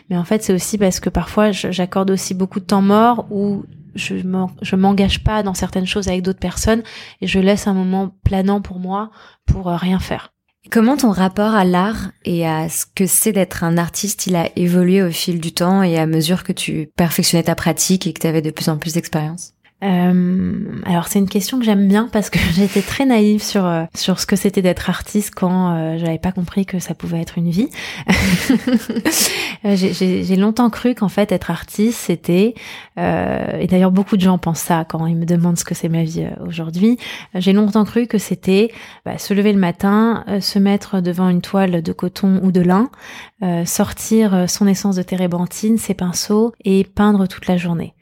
Mais 0.09 0.17
en 0.17 0.23
fait 0.23 0.43
c'est 0.43 0.53
aussi 0.53 0.77
parce 0.77 0.99
que 0.99 1.09
parfois 1.09 1.51
j'accorde 1.51 2.11
aussi 2.11 2.33
beaucoup 2.33 2.59
de 2.59 2.65
temps 2.65 2.81
mort 2.81 3.27
où 3.31 3.63
je 3.95 4.75
m'engage 4.75 5.23
pas 5.23 5.43
dans 5.43 5.53
certaines 5.53 5.85
choses 5.85 6.07
avec 6.07 6.21
d'autres 6.21 6.39
personnes 6.39 6.83
et 7.21 7.27
je 7.27 7.39
laisse 7.39 7.67
un 7.67 7.73
moment 7.73 8.11
planant 8.23 8.61
pour 8.61 8.79
moi 8.79 9.11
pour 9.45 9.69
euh, 9.69 9.75
rien 9.77 9.99
faire. 9.99 10.31
Comment 10.71 10.97
ton 10.97 11.11
rapport 11.11 11.53
à 11.53 11.63
l'art 11.63 12.11
et 12.25 12.47
à 12.47 12.69
ce 12.69 12.85
que 12.87 13.05
c'est 13.05 13.31
d'être 13.31 13.63
un 13.63 13.77
artiste, 13.77 14.25
il 14.25 14.35
a 14.35 14.49
évolué 14.57 15.03
au 15.03 15.11
fil 15.11 15.39
du 15.39 15.53
temps 15.53 15.83
et 15.83 15.97
à 15.97 16.07
mesure 16.07 16.43
que 16.43 16.51
tu 16.51 16.89
perfectionnais 16.97 17.43
ta 17.43 17.55
pratique 17.55 18.07
et 18.07 18.13
que 18.13 18.19
tu 18.19 18.27
avais 18.27 18.41
de 18.41 18.49
plus 18.49 18.67
en 18.67 18.77
plus 18.77 18.93
d'expérience? 18.93 19.54
Euh, 19.83 20.81
alors 20.85 21.07
c'est 21.09 21.19
une 21.19 21.27
question 21.27 21.59
que 21.59 21.65
j'aime 21.65 21.87
bien 21.87 22.07
parce 22.11 22.29
que 22.29 22.39
j'étais 22.53 22.81
très 22.81 23.05
naïve 23.05 23.43
sur 23.43 23.65
euh, 23.65 23.83
sur 23.93 24.19
ce 24.21 24.25
que 24.25 24.35
c'était 24.37 24.61
d'être 24.61 24.89
artiste 24.89 25.33
quand 25.35 25.75
euh, 25.75 25.97
j'avais 25.97 26.17
pas 26.17 26.31
compris 26.31 26.65
que 26.65 26.79
ça 26.79 26.93
pouvait 26.95 27.19
être 27.21 27.37
une 27.37 27.49
vie. 27.49 27.69
Euh, 29.63 29.75
j'ai- 29.75 30.35
longtemps 30.35 30.69
cru 30.69 30.93
qu'en 30.93 31.07
fait 31.09 31.31
être 31.31 31.49
artiste 31.49 31.97
c'était 31.97 32.53
euh, 32.99 33.57
et 33.59 33.65
d'ailleurs 33.67 33.89
beaucoup 33.91 34.15
de 34.15 34.21
gens 34.21 34.37
pensent 34.37 34.59
ça 34.59 34.85
quand 34.87 35.07
ils 35.07 35.15
me 35.15 35.25
demandent 35.25 35.57
ce 35.57 35.63
que 35.63 35.73
c'est 35.73 35.89
ma 35.89 36.03
vie 36.03 36.23
euh, 36.23 36.45
aujourd'hui. 36.45 36.97
J'ai 37.33 37.51
longtemps 37.53 37.85
cru 37.85 38.05
que 38.05 38.17
c'était 38.19 38.71
bah, 39.05 39.17
se 39.17 39.33
lever 39.33 39.53
le 39.53 39.59
matin, 39.59 40.23
se 40.39 40.59
mettre 40.59 41.01
devant 41.01 41.29
une 41.29 41.41
toile 41.41 41.81
de 41.81 41.91
coton 41.93 42.39
ou 42.43 42.51
de 42.51 42.61
lin, 42.61 42.89
sortir 43.65 44.45
son 44.49 44.67
essence 44.67 44.95
de 44.97 45.03
térébenthine, 45.03 45.77
ses 45.77 45.93
pinceaux 45.95 46.53
et 46.63 46.83
peindre 46.83 47.27
toute 47.27 47.47
la 47.47 47.57
journée. 47.57 47.93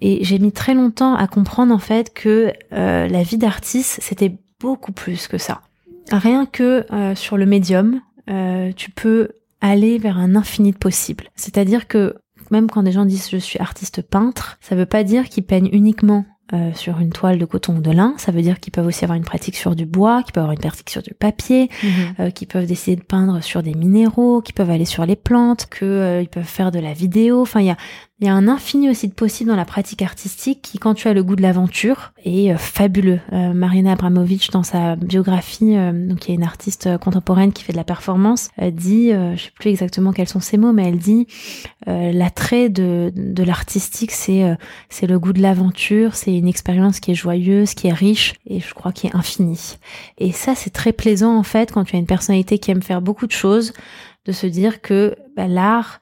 Et 0.00 0.24
j'ai 0.24 0.38
mis 0.38 0.52
très 0.52 0.74
longtemps 0.74 1.14
à 1.14 1.26
comprendre 1.26 1.72
en 1.72 1.78
fait 1.78 2.12
que 2.12 2.52
euh, 2.72 3.06
la 3.06 3.22
vie 3.22 3.38
d'artiste, 3.38 3.98
c'était 4.02 4.36
beaucoup 4.60 4.92
plus 4.92 5.28
que 5.28 5.38
ça. 5.38 5.62
Rien 6.10 6.46
que 6.46 6.86
euh, 6.92 7.14
sur 7.14 7.36
le 7.36 7.46
médium, 7.46 8.00
euh, 8.30 8.72
tu 8.76 8.90
peux 8.90 9.30
aller 9.60 9.98
vers 9.98 10.18
un 10.18 10.36
infini 10.36 10.72
de 10.72 10.76
possibles. 10.76 11.30
C'est-à-dire 11.36 11.88
que 11.88 12.16
même 12.50 12.70
quand 12.70 12.82
des 12.82 12.92
gens 12.92 13.06
disent 13.06 13.30
je 13.30 13.38
suis 13.38 13.58
artiste 13.58 14.02
peintre, 14.02 14.58
ça 14.60 14.74
veut 14.74 14.86
pas 14.86 15.04
dire 15.04 15.28
qu'ils 15.28 15.44
peignent 15.44 15.70
uniquement 15.72 16.24
euh, 16.52 16.72
sur 16.74 17.00
une 17.00 17.08
toile 17.08 17.38
de 17.38 17.46
coton 17.46 17.76
ou 17.76 17.80
de 17.80 17.90
lin, 17.90 18.12
ça 18.18 18.30
veut 18.30 18.42
dire 18.42 18.60
qu'ils 18.60 18.70
peuvent 18.70 18.86
aussi 18.86 19.02
avoir 19.02 19.16
une 19.16 19.24
pratique 19.24 19.56
sur 19.56 19.74
du 19.74 19.86
bois, 19.86 20.22
qu'ils 20.22 20.34
peuvent 20.34 20.42
avoir 20.42 20.52
une 20.52 20.60
pratique 20.60 20.90
sur 20.90 21.00
du 21.00 21.14
papier, 21.14 21.70
euh, 22.20 22.28
qui 22.28 22.44
peuvent 22.44 22.66
décider 22.66 22.96
de 22.96 23.02
peindre 23.02 23.42
sur 23.42 23.62
des 23.62 23.72
minéraux, 23.72 24.42
qui 24.42 24.52
peuvent 24.52 24.68
aller 24.68 24.84
sur 24.84 25.06
les 25.06 25.16
plantes, 25.16 25.64
que 25.70 25.86
euh, 25.86 26.24
peuvent 26.26 26.44
faire 26.44 26.70
de 26.70 26.78
la 26.78 26.92
vidéo. 26.92 27.40
Enfin, 27.40 27.60
il 27.60 27.66
y 27.66 27.70
a 27.70 27.78
il 28.20 28.26
y 28.26 28.30
a 28.30 28.34
un 28.34 28.46
infini 28.46 28.88
aussi 28.88 29.08
de 29.08 29.12
possibles 29.12 29.50
dans 29.50 29.56
la 29.56 29.64
pratique 29.64 30.00
artistique 30.00 30.62
qui, 30.62 30.78
quand 30.78 30.94
tu 30.94 31.08
as 31.08 31.14
le 31.14 31.24
goût 31.24 31.34
de 31.34 31.42
l'aventure, 31.42 32.12
est 32.24 32.52
euh, 32.52 32.56
fabuleux. 32.56 33.18
Euh, 33.32 33.52
Marina 33.52 33.92
Abramovic, 33.92 34.52
dans 34.52 34.62
sa 34.62 34.94
biographie, 34.94 35.76
euh, 35.76 36.14
qui 36.14 36.30
est 36.30 36.36
une 36.36 36.44
artiste 36.44 36.86
euh, 36.86 36.96
contemporaine 36.96 37.52
qui 37.52 37.64
fait 37.64 37.72
de 37.72 37.76
la 37.76 37.84
performance, 37.84 38.50
euh, 38.62 38.70
dit, 38.70 39.12
euh, 39.12 39.34
je 39.36 39.44
sais 39.44 39.50
plus 39.58 39.70
exactement 39.70 40.12
quels 40.12 40.28
sont 40.28 40.38
ses 40.38 40.58
mots, 40.58 40.72
mais 40.72 40.88
elle 40.88 40.98
dit 40.98 41.26
euh, 41.88 42.12
l'attrait 42.12 42.68
de, 42.68 43.12
l'artistique, 43.42 44.12
c'est 44.12 44.44
euh, 44.44 44.54
c'est 44.88 45.08
le 45.08 45.18
goût 45.18 45.32
de 45.32 45.42
l'aventure, 45.42 46.14
c'est 46.14 46.36
une 46.36 46.48
expérience 46.48 47.00
qui 47.00 47.10
est 47.10 47.14
joyeuse, 47.14 47.74
qui 47.74 47.88
est 47.88 47.92
riche 47.92 48.34
et 48.46 48.60
je 48.60 48.74
crois 48.74 48.92
qui 48.92 49.08
est 49.08 49.16
infinie. 49.16 49.76
Et 50.18 50.30
ça, 50.30 50.54
c'est 50.54 50.70
très 50.70 50.92
plaisant 50.92 51.36
en 51.36 51.42
fait 51.42 51.72
quand 51.72 51.84
tu 51.84 51.96
as 51.96 51.98
une 51.98 52.06
personnalité 52.06 52.58
qui 52.58 52.70
aime 52.70 52.82
faire 52.82 53.02
beaucoup 53.02 53.26
de 53.26 53.32
choses, 53.32 53.72
de 54.24 54.32
se 54.32 54.46
dire 54.46 54.80
que 54.80 55.16
bah, 55.36 55.48
l'art, 55.48 56.00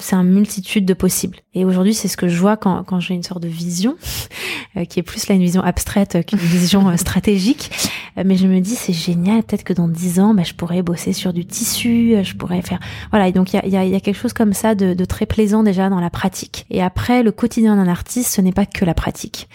c'est 0.00 0.16
une 0.16 0.30
multitude 0.32 0.86
de 0.86 0.94
possibles. 0.94 1.38
Et 1.52 1.64
aujourd'hui, 1.64 1.94
c'est 1.94 2.08
ce 2.08 2.16
que 2.16 2.26
je 2.26 2.38
vois 2.40 2.56
quand, 2.56 2.82
quand 2.84 3.00
j'ai 3.00 3.14
une 3.14 3.22
sorte 3.22 3.42
de 3.42 3.48
vision, 3.48 3.96
euh, 4.76 4.84
qui 4.86 4.98
est 4.98 5.02
plus 5.02 5.28
là 5.28 5.34
une 5.34 5.42
vision 5.42 5.62
abstraite 5.62 6.24
qu'une 6.26 6.38
vision 6.38 6.88
euh, 6.88 6.96
stratégique. 6.96 7.70
Euh, 8.16 8.22
mais 8.24 8.36
je 8.36 8.46
me 8.46 8.60
dis, 8.60 8.74
c'est 8.76 8.92
génial, 8.94 9.42
peut-être 9.42 9.62
que 9.62 9.72
dans 9.74 9.86
dix 9.86 10.20
ans, 10.20 10.32
bah, 10.34 10.42
je 10.42 10.54
pourrais 10.54 10.82
bosser 10.82 11.12
sur 11.12 11.32
du 11.32 11.44
tissu, 11.44 12.14
euh, 12.14 12.24
je 12.24 12.34
pourrais 12.34 12.62
faire... 12.62 12.80
Voilà, 13.10 13.28
et 13.28 13.32
donc 13.32 13.52
il 13.52 13.56
y 13.56 13.58
a, 13.58 13.66
il 13.66 13.72
y, 13.72 13.76
a, 13.76 13.84
y 13.84 13.94
a 13.94 14.00
quelque 14.00 14.16
chose 14.18 14.32
comme 14.32 14.52
ça 14.54 14.74
de, 14.74 14.94
de 14.94 15.04
très 15.04 15.26
plaisant 15.26 15.62
déjà 15.62 15.90
dans 15.90 16.00
la 16.00 16.10
pratique. 16.10 16.64
Et 16.70 16.82
après, 16.82 17.22
le 17.22 17.30
quotidien 17.30 17.76
d'un 17.76 17.88
artiste, 17.88 18.34
ce 18.34 18.40
n'est 18.40 18.52
pas 18.52 18.66
que 18.66 18.84
la 18.84 18.94
pratique. 18.94 19.48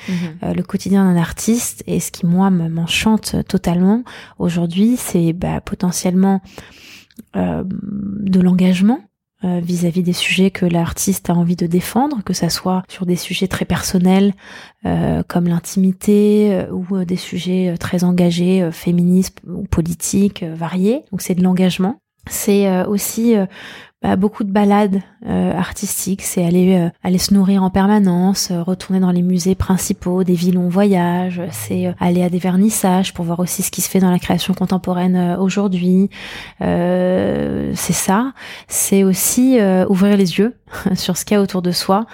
Euh, 0.44 0.54
le 0.54 0.64
quotidien 0.64 1.12
d'un 1.12 1.20
artiste 1.20 1.84
et 1.88 2.00
ce 2.00 2.12
qui 2.12 2.26
moi 2.26 2.50
me- 2.50 2.70
m'enchante 2.70 3.36
totalement 3.48 4.04
aujourd'hui, 4.38 4.96
c'est 4.96 5.34
bah, 5.34 5.60
potentiellement 5.60 6.42
euh, 7.36 7.64
de 7.66 8.40
l'engagement. 8.40 9.00
Euh, 9.46 9.62
vis-à-vis 9.64 10.04
des 10.04 10.14
sujets 10.14 10.52
que 10.52 10.66
l'artiste 10.66 11.30
a 11.30 11.34
envie 11.34 11.56
de 11.56 11.66
défendre, 11.66 12.22
que 12.26 12.34
ça 12.34 12.50
soit 12.50 12.84
sur 12.90 13.06
des 13.06 13.16
sujets 13.16 13.48
très 13.48 13.64
personnels 13.64 14.34
euh, 14.86 15.24
comme 15.26 15.48
l'intimité 15.48 16.50
euh, 16.52 16.70
ou 16.72 17.06
des 17.06 17.16
sujets 17.16 17.76
très 17.80 18.04
engagés, 18.04 18.70
féministes 18.74 19.40
ou 19.48 19.64
politiques, 19.64 20.44
variés. 20.44 21.06
Donc 21.12 21.22
c'est 21.22 21.36
de 21.36 21.44
l'engagement. 21.44 22.02
C'est 22.30 22.86
aussi 22.86 23.34
bah, 24.02 24.16
beaucoup 24.16 24.46
de 24.46 24.52
balades 24.52 25.02
euh, 25.26 25.54
artistiques, 25.54 26.22
c'est 26.22 26.46
aller 26.46 26.78
euh, 26.78 26.90
aller 27.04 27.18
se 27.18 27.34
nourrir 27.34 27.64
en 27.64 27.70
permanence, 27.70 28.50
euh, 28.50 28.64
retourner 28.64 29.02
dans 29.02 29.12
les 29.12 29.22
musées 29.22 29.56
principaux 29.56 30.24
des 30.24 30.36
villes 30.36 30.58
où 30.58 30.62
on 30.62 30.70
voyage, 30.70 31.42
c'est 31.52 31.94
aller 32.00 32.24
à 32.24 32.30
des 32.30 32.40
vernissages 32.40 33.14
pour 33.14 33.26
voir 33.26 33.42
aussi 33.42 33.62
ce 33.62 33.72
qui 33.72 33.82
se 33.82 33.90
fait 33.90 34.00
dans 34.00 34.10
la 34.10 34.20
création 34.20 34.54
contemporaine 34.54 35.36
aujourd'hui. 35.38 36.10
c'est 36.60 37.74
ça. 37.76 38.32
C'est 38.70 39.04
aussi 39.04 39.60
ouvrir 39.90 40.16
les 40.16 40.40
yeux 40.40 40.56
sur 40.96 41.18
ce 41.18 41.26
qu'il 41.26 41.36
y 41.36 41.38
a 41.38 41.42
autour 41.42 41.62
de 41.62 41.72
soi. 41.72 42.06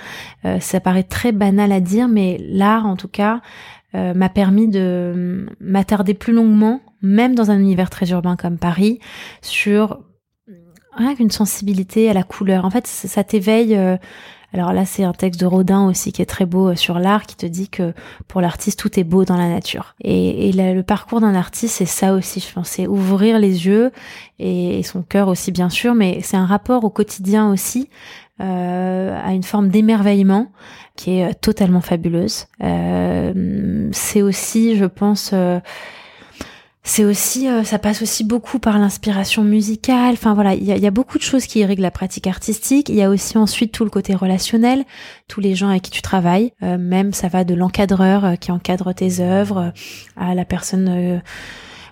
ça 0.60 0.80
paraît 0.80 1.04
très 1.04 1.32
banal 1.32 1.72
à 1.72 1.82
dire, 1.82 2.08
mais 2.08 2.40
l'art, 2.50 2.88
en 2.88 2.96
tout 2.96 3.08
cas, 3.08 3.42
m'a 3.94 4.30
permis 4.30 4.68
de 4.68 5.46
m'attarder 5.60 6.16
plus 6.16 6.34
longuement, 6.34 6.82
même 7.04 7.36
dans 7.36 7.52
un 7.52 7.60
univers 7.60 7.92
très 7.92 8.10
urbain 8.10 8.36
comme 8.36 8.58
Paris, 8.58 9.00
sur 9.42 10.00
rien 10.96 11.16
qu'une 11.16 11.32
sensibilité 11.32 12.10
à 12.10 12.14
la 12.14 12.24
couleur. 12.24 12.66
En 12.66 12.70
fait, 12.70 12.88
ça 12.88 13.24
t'éveille. 13.24 13.76
Euh, 13.76 13.98
alors 14.56 14.72
là, 14.72 14.86
c'est 14.86 15.04
un 15.04 15.12
texte 15.12 15.42
de 15.42 15.46
Rodin 15.46 15.86
aussi 15.86 16.14
qui 16.14 16.22
est 16.22 16.26
très 16.26 16.46
beau 16.46 16.70
euh, 16.70 16.76
sur 16.76 16.98
l'art, 16.98 17.26
qui 17.26 17.36
te 17.36 17.46
dit 17.46 17.68
que 17.68 17.94
pour 18.30 18.40
l'artiste, 18.40 18.80
tout 18.80 18.98
est 18.98 19.04
beau 19.04 19.26
dans 19.26 19.36
la 19.36 19.50
nature. 19.50 19.96
Et, 20.02 20.54
le 20.54 20.82
parcours 20.82 21.20
d'un 21.20 21.36
artiste, 21.36 21.76
c'est 21.76 21.86
ça 21.86 22.14
aussi, 22.14 22.40
je 22.40 22.54
pense, 22.54 22.70
c'est 22.70 22.88
ouvrir 22.88 23.38
les 23.38 23.66
yeux 23.66 23.92
et, 24.40 24.82
son 24.84 25.02
cœur 25.02 25.28
aussi, 25.28 25.52
bien 25.52 25.70
sûr, 25.70 25.94
mais 25.94 26.20
c'est 26.24 26.38
un 26.38 26.46
rapport 26.46 26.86
au 26.86 26.90
quotidien 26.90 27.52
aussi, 27.52 27.90
euh, 28.40 29.20
à 29.22 29.34
une 29.34 29.44
forme 29.44 29.68
d'émerveillement 29.68 30.52
qui 30.96 31.18
est 31.18 31.34
totalement 31.34 31.82
fabuleuse. 31.82 32.46
Euh, 32.64 33.90
c'est 33.92 34.22
aussi, 34.22 34.78
je 34.78 34.86
pense, 34.86 35.34
c'est 36.88 37.04
aussi, 37.04 37.50
euh, 37.50 37.64
ça 37.64 37.80
passe 37.80 38.04
aussi 38.04 38.24
beaucoup 38.24 38.60
par 38.60 38.78
l'inspiration 38.78 39.44
musicale. 39.44 40.14
Enfin 40.14 40.36
voilà, 40.36 40.54
il 40.54 40.64
y 40.64 40.72
a, 40.72 40.78
y 40.78 40.86
a, 40.86 40.92
beaucoup 40.92 41.18
de 41.18 41.24
choses 41.24 41.48
qui 41.48 41.60
irriguent 41.60 41.80
la 41.80 41.90
pratique 41.90 42.28
artistique. 42.28 42.90
Il 42.90 42.96
y 42.96 43.02
a 43.02 43.10
aussi 43.10 43.40
ensuite 43.40 43.72
tout 43.72 43.84
le 43.84 43.90
côté 43.90 44.14
relationnel, 44.14 44.86
tous 45.28 45.42
les 45.42 45.56
gens 45.56 45.70
avec 45.70 45.82
qui 45.82 45.90
tu 45.90 46.04
travailles. 46.04 46.54
Euh, 46.62 46.78
même 46.78 47.12
ça 47.12 47.28
va 47.28 47.44
de 47.44 47.56
l'encadreur 47.56 48.24
euh, 48.24 48.36
qui 48.36 48.52
encadre 48.52 48.94
tes 48.94 49.20
œuvres 49.20 49.74
à 50.16 50.36
la 50.36 50.46
personne 50.46 51.22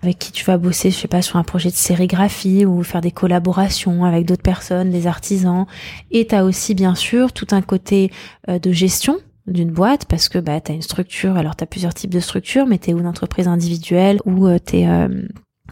avec 0.03 0.19
qui 0.19 0.31
tu 0.31 0.45
vas 0.45 0.57
bosser, 0.57 0.91
je 0.91 0.97
sais 0.97 1.07
pas, 1.07 1.23
sur 1.23 1.37
un 1.37 1.43
projet 1.43 1.71
de 1.71 1.75
sérigraphie 1.75 2.63
ou 2.63 2.83
faire 2.83 3.01
des 3.01 3.11
collaborations 3.11 4.05
avec 4.05 4.27
d'autres 4.27 4.43
personnes, 4.43 4.91
des 4.91 5.07
artisans. 5.07 5.65
Et 6.11 6.27
tu 6.27 6.35
as 6.35 6.45
aussi 6.45 6.75
bien 6.75 6.93
sûr 6.93 7.33
tout 7.33 7.47
un 7.49 7.63
côté 7.63 8.11
de 8.47 8.71
gestion 8.71 9.17
d'une 9.47 9.71
boîte 9.71 10.05
parce 10.05 10.29
que 10.29 10.39
bah, 10.39 10.61
tu 10.61 10.71
as 10.71 10.75
une 10.75 10.81
structure, 10.81 11.35
alors 11.37 11.55
tu 11.55 11.63
as 11.63 11.67
plusieurs 11.67 11.93
types 11.93 12.13
de 12.13 12.19
structures, 12.19 12.65
mais 12.65 12.77
tu 12.77 12.89
es 12.89 12.93
une 12.93 13.07
entreprise 13.07 13.47
individuelle 13.47 14.19
ou 14.25 14.47
euh, 14.47 14.57
tu 14.65 14.77
es 14.77 14.87
euh, 14.87 15.07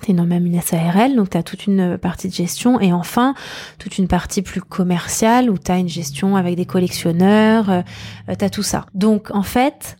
T'es 0.02 0.14
même 0.14 0.48
une 0.48 0.60
SARL, 0.60 1.16
donc 1.16 1.30
tu 1.30 1.38
as 1.38 1.44
toute 1.44 1.68
une 1.68 1.96
partie 1.98 2.28
de 2.28 2.34
gestion 2.34 2.80
et 2.80 2.92
enfin 2.92 3.36
toute 3.78 4.00
une 4.00 4.08
partie 4.08 4.42
plus 4.42 4.62
commerciale 4.62 5.50
où 5.52 5.60
tu 5.60 5.72
as 5.72 5.78
une 5.78 5.90
gestion 5.90 6.36
avec 6.36 6.56
des 6.56 6.66
collectionneurs, 6.66 7.70
euh, 7.70 7.82
tu 8.38 8.44
as 8.44 8.50
tout 8.50 8.64
ça. 8.64 8.88
Donc 8.96 9.30
en 9.32 9.44
fait, 9.44 9.98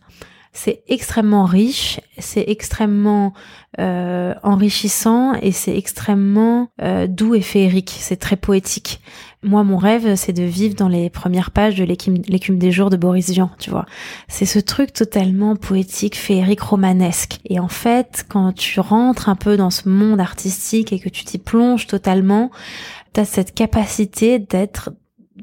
c'est 0.52 0.82
extrêmement 0.86 1.46
riche, 1.46 1.98
c'est 2.18 2.44
extrêmement 2.46 3.32
euh, 3.80 4.34
enrichissant 4.42 5.32
et 5.40 5.50
c'est 5.50 5.76
extrêmement 5.76 6.68
euh, 6.82 7.06
doux 7.06 7.34
et 7.34 7.40
féerique. 7.40 7.96
C'est 7.98 8.16
très 8.16 8.36
poétique. 8.36 9.00
Moi, 9.42 9.64
mon 9.64 9.78
rêve, 9.78 10.14
c'est 10.14 10.34
de 10.34 10.42
vivre 10.42 10.74
dans 10.74 10.88
les 10.88 11.08
premières 11.08 11.52
pages 11.52 11.76
de 11.76 11.84
l'écume 11.84 12.58
des 12.58 12.70
jours 12.70 12.90
de 12.90 12.98
Boris 12.98 13.30
Vian, 13.30 13.50
tu 13.58 13.70
vois. 13.70 13.86
C'est 14.28 14.44
ce 14.44 14.58
truc 14.58 14.92
totalement 14.92 15.56
poétique, 15.56 16.16
féerique, 16.16 16.60
romanesque. 16.60 17.40
Et 17.46 17.58
en 17.58 17.68
fait, 17.68 18.26
quand 18.28 18.52
tu 18.52 18.78
rentres 18.78 19.30
un 19.30 19.36
peu 19.36 19.56
dans 19.56 19.70
ce 19.70 19.88
monde 19.88 20.20
artistique 20.20 20.92
et 20.92 21.00
que 21.00 21.08
tu 21.08 21.24
t'y 21.24 21.38
plonges 21.38 21.86
totalement, 21.86 22.50
t'as 23.14 23.24
cette 23.24 23.54
capacité 23.54 24.38
d'être 24.38 24.90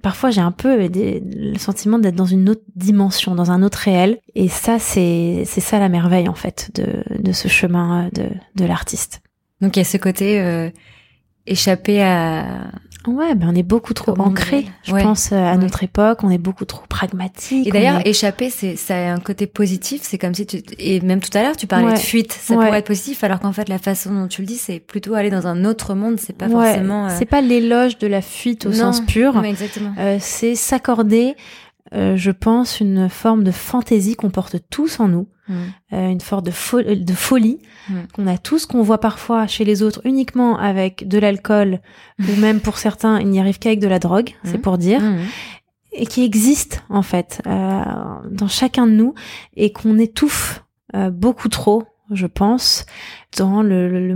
parfois 0.02 0.32
j'ai 0.32 0.42
un 0.42 0.52
peu 0.52 0.88
le 0.88 1.58
sentiment 1.58 2.00
d'être 2.00 2.16
dans 2.16 2.26
une 2.26 2.50
autre 2.50 2.64
dimension, 2.76 3.36
dans 3.36 3.52
un 3.52 3.64
autre 3.64 3.80
réel. 3.80 4.20
Et 4.36 4.48
ça, 4.48 4.80
c'est 4.80 5.44
c'est 5.46 5.62
ça 5.62 5.80
la 5.80 5.90
merveille 5.90 6.30
en 6.30 6.36
fait 6.36 6.72
de, 6.76 7.04
de 7.18 7.32
ce 7.32 7.48
chemin 7.48 8.10
de, 8.14 8.30
de 8.56 8.66
l'artiste. 8.66 9.22
Donc 9.62 9.76
il 9.76 9.80
y 9.80 9.82
a 9.82 9.86
ce 9.86 9.98
côté 9.98 10.40
euh, 10.42 10.70
échapper 11.50 12.02
à 12.02 12.46
Ouais, 13.08 13.34
ben 13.34 13.48
on 13.50 13.56
est 13.56 13.64
beaucoup 13.64 13.94
trop 13.94 14.14
ancré, 14.20 14.68
je 14.84 14.92
pense, 14.92 15.32
euh, 15.32 15.38
à 15.38 15.56
notre 15.56 15.84
époque. 15.84 16.20
On 16.24 16.30
est 16.30 16.38
beaucoup 16.38 16.66
trop 16.66 16.84
pragmatique. 16.90 17.66
Et 17.68 17.72
d'ailleurs, 17.72 18.06
échapper, 18.06 18.50
c'est 18.50 18.76
ça 18.76 18.96
a 18.96 19.14
un 19.14 19.20
côté 19.20 19.48
positif. 19.48 20.02
C'est 20.04 20.18
comme 20.18 20.34
si 20.34 20.46
tu 20.46 20.62
et 20.78 21.00
même 21.00 21.22
tout 21.22 21.36
à 21.38 21.44
l'heure, 21.44 21.56
tu 21.56 21.66
parlais 21.66 21.94
de 21.94 22.00
fuite. 22.00 22.34
Ça 22.34 22.56
pourrait 22.56 22.80
être 22.80 22.88
positif, 22.88 23.24
alors 23.24 23.40
qu'en 23.40 23.54
fait, 23.54 23.70
la 23.70 23.78
façon 23.78 24.14
dont 24.14 24.28
tu 24.28 24.42
le 24.42 24.48
dis, 24.48 24.58
c'est 24.58 24.80
plutôt 24.80 25.14
aller 25.14 25.30
dans 25.30 25.48
un 25.48 25.64
autre 25.64 25.96
monde. 25.96 26.20
C'est 26.20 26.36
pas 26.36 26.50
forcément. 26.50 27.08
Euh, 27.08 27.16
c'est 27.18 27.26
pas 27.26 27.42
l'éloge 27.42 27.98
de 28.00 28.08
la 28.08 28.22
fuite 28.22 28.66
au 28.66 28.74
sens 28.74 29.00
pur. 29.02 29.42
exactement. 29.46 29.94
Euh, 29.98 30.18
c'est 30.20 30.56
s'accorder 30.56 31.36
euh, 31.94 32.16
je 32.16 32.30
pense, 32.30 32.80
une 32.80 33.10
forme 33.10 33.44
de 33.44 33.52
fantaisie 33.52 34.16
qu'on 34.16 34.30
porte 34.30 34.58
tous 34.70 35.00
en 35.00 35.08
nous, 35.08 35.28
mm. 35.48 35.56
euh, 35.94 36.10
une 36.10 36.22
forme 36.22 36.44
de, 36.44 36.94
de 36.94 37.14
folie 37.14 37.60
mm. 37.90 37.96
qu'on 38.14 38.28
a 38.28 38.38
tous, 38.38 38.68
qu'on 38.68 38.84
voit 38.84 39.00
parfois 39.00 39.48
chez 39.48 39.66
les 39.66 39.82
autres 39.82 40.02
uniquement 40.04 40.60
avec 40.60 41.08
de 41.08 41.18
l'alcool, 41.18 41.80
ou 42.20 42.40
même 42.40 42.60
pour 42.60 42.78
certains, 42.78 43.20
il 43.20 43.30
n'y 43.30 43.40
arrive 43.40 43.58
qu'avec 43.58 43.80
de 43.80 43.88
la 43.88 43.98
drogue, 43.98 44.36
c'est 44.44 44.60
mm. 44.60 44.62
pour 44.62 44.78
dire, 44.78 45.02
et 45.92 46.06
qui 46.06 46.24
existe 46.24 46.84
en 46.90 47.02
fait 47.02 47.42
euh, 47.48 47.84
dans 48.30 48.48
chacun 48.48 48.86
de 48.86 48.92
nous, 48.92 49.16
et 49.56 49.72
qu'on 49.72 49.98
étouffe 49.98 50.64
beaucoup 51.12 51.50
trop 51.50 51.84
je 52.12 52.26
pense, 52.26 52.88
dans 53.38 53.62
le, 53.62 53.88
le, 53.88 54.16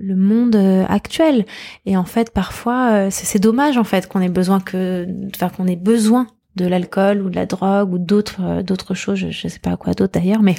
le, 0.00 0.14
monde 0.14 0.54
actuel. 0.88 1.46
Et 1.84 1.96
en 1.96 2.04
fait, 2.04 2.30
parfois, 2.30 3.10
c'est 3.10 3.40
dommage 3.40 3.76
en 3.76 3.82
fait 3.82 4.06
qu'on 4.06 4.20
ait 4.20 4.28
besoin 4.28 4.60
que, 4.60 5.04
enfin, 5.34 5.48
qu'on 5.48 5.66
ait 5.66 5.74
besoin 5.74 6.28
de 6.56 6.66
l'alcool 6.66 7.22
ou 7.22 7.30
de 7.30 7.36
la 7.36 7.46
drogue 7.46 7.92
ou 7.92 7.98
d'autres 7.98 8.40
euh, 8.40 8.62
d'autres 8.62 8.94
choses, 8.94 9.18
je, 9.18 9.30
je 9.30 9.48
sais 9.48 9.58
pas 9.58 9.76
quoi 9.76 9.94
d'autre 9.94 10.18
d'ailleurs, 10.18 10.42
mais 10.42 10.54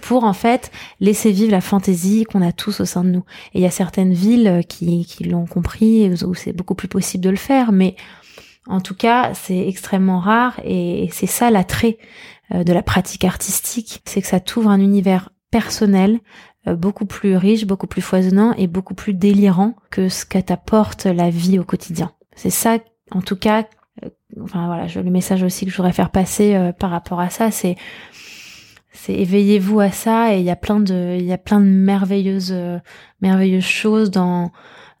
pour 0.00 0.24
en 0.24 0.32
fait 0.32 0.70
laisser 1.00 1.30
vivre 1.30 1.52
la 1.52 1.60
fantaisie 1.60 2.24
qu'on 2.24 2.42
a 2.42 2.52
tous 2.52 2.80
au 2.80 2.84
sein 2.84 3.04
de 3.04 3.10
nous. 3.10 3.24
Et 3.54 3.58
il 3.58 3.62
y 3.62 3.66
a 3.66 3.70
certaines 3.70 4.12
villes 4.12 4.48
euh, 4.48 4.62
qui, 4.62 5.04
qui 5.04 5.24
l'ont 5.24 5.46
compris 5.46 6.10
où 6.24 6.34
c'est 6.34 6.52
beaucoup 6.52 6.74
plus 6.74 6.88
possible 6.88 7.24
de 7.24 7.30
le 7.30 7.36
faire, 7.36 7.72
mais 7.72 7.96
en 8.66 8.80
tout 8.80 8.94
cas 8.94 9.34
c'est 9.34 9.68
extrêmement 9.68 10.18
rare 10.18 10.60
et 10.64 11.08
c'est 11.12 11.26
ça 11.26 11.50
l'attrait 11.50 11.98
euh, 12.52 12.64
de 12.64 12.72
la 12.72 12.82
pratique 12.82 13.24
artistique, 13.24 14.02
c'est 14.04 14.20
que 14.20 14.28
ça 14.28 14.40
t'ouvre 14.40 14.70
un 14.70 14.80
univers 14.80 15.30
personnel 15.50 16.20
beaucoup 16.68 17.06
plus 17.06 17.36
riche, 17.36 17.64
beaucoup 17.64 17.86
plus 17.86 18.02
foisonnant 18.02 18.52
et 18.54 18.66
beaucoup 18.66 18.94
plus 18.94 19.14
délirant 19.14 19.76
que 19.92 20.08
ce 20.08 20.24
que 20.24 20.38
t'apporte 20.38 21.06
la 21.06 21.30
vie 21.30 21.60
au 21.60 21.64
quotidien. 21.64 22.10
C'est 22.34 22.50
ça, 22.50 22.78
en 23.12 23.22
tout 23.22 23.36
cas, 23.36 23.66
enfin 24.42 24.66
voilà, 24.66 24.86
le 24.86 25.10
message 25.10 25.42
aussi 25.42 25.64
que 25.64 25.70
je 25.70 25.76
voudrais 25.76 25.92
faire 25.92 26.10
passer 26.10 26.54
euh, 26.54 26.72
par 26.72 26.90
rapport 26.90 27.20
à 27.20 27.30
ça, 27.30 27.50
c'est 27.50 27.76
c'est 28.92 29.14
éveillez-vous 29.14 29.80
à 29.80 29.90
ça 29.90 30.34
et 30.34 30.38
il 30.38 30.44
y 30.44 30.50
a 30.50 30.56
plein 30.56 30.80
de 30.80 31.16
il 31.18 31.24
y 31.24 31.32
a 31.32 31.38
plein 31.38 31.60
de 31.60 31.66
merveilleuses 31.66 32.52
euh, 32.52 32.78
merveilleuses 33.20 33.64
choses 33.64 34.10
dans 34.10 34.52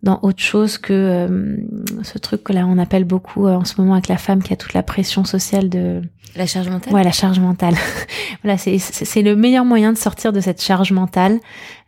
dans 0.02 0.20
autre 0.22 0.42
chose 0.42 0.76
que 0.76 0.92
euh, 0.92 1.56
ce 2.02 2.18
truc 2.18 2.44
que 2.44 2.52
là 2.52 2.66
on 2.66 2.78
appelle 2.78 3.04
beaucoup 3.04 3.48
en 3.48 3.64
ce 3.64 3.80
moment 3.80 3.94
avec 3.94 4.08
la 4.08 4.18
femme 4.18 4.42
qui 4.42 4.52
a 4.52 4.56
toute 4.56 4.74
la 4.74 4.82
pression 4.82 5.24
sociale 5.24 5.70
de 5.70 6.02
la 6.36 6.46
charge 6.46 6.68
mentale. 6.68 6.92
Ouais, 6.92 7.02
la 7.02 7.12
charge 7.12 7.40
mentale. 7.40 7.74
voilà, 8.44 8.58
c'est 8.58 8.78
c'est 8.78 9.22
le 9.22 9.34
meilleur 9.34 9.64
moyen 9.64 9.94
de 9.94 9.98
sortir 9.98 10.34
de 10.34 10.40
cette 10.40 10.62
charge 10.62 10.92
mentale. 10.92 11.40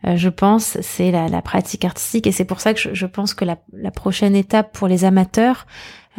je 0.03 0.29
pense, 0.29 0.79
c'est 0.81 1.11
la, 1.11 1.27
la 1.27 1.43
pratique 1.43 1.85
artistique 1.85 2.25
et 2.25 2.31
c'est 2.31 2.45
pour 2.45 2.59
ça 2.59 2.73
que 2.73 2.79
je, 2.79 2.95
je 2.95 3.05
pense 3.05 3.35
que 3.35 3.45
la, 3.45 3.57
la 3.73 3.91
prochaine 3.91 4.35
étape 4.35 4.73
pour 4.73 4.87
les 4.87 5.05
amateurs, 5.05 5.67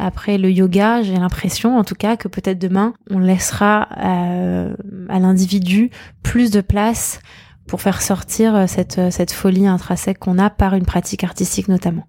après 0.01 0.37
le 0.37 0.49
yoga, 0.51 1.03
j'ai 1.03 1.15
l'impression, 1.15 1.77
en 1.77 1.83
tout 1.83 1.95
cas, 1.95 2.17
que 2.17 2.27
peut-être 2.27 2.59
demain, 2.59 2.93
on 3.09 3.19
laissera 3.19 3.87
euh, 3.97 4.73
à 5.09 5.19
l'individu 5.19 5.91
plus 6.23 6.51
de 6.51 6.61
place 6.61 7.19
pour 7.67 7.81
faire 7.81 8.01
sortir 8.01 8.67
cette, 8.67 8.99
cette 9.11 9.31
folie 9.31 9.67
intrinsèque 9.67 10.19
qu'on 10.19 10.37
a 10.37 10.49
par 10.49 10.73
une 10.73 10.85
pratique 10.85 11.23
artistique 11.23 11.67
notamment. 11.67 12.07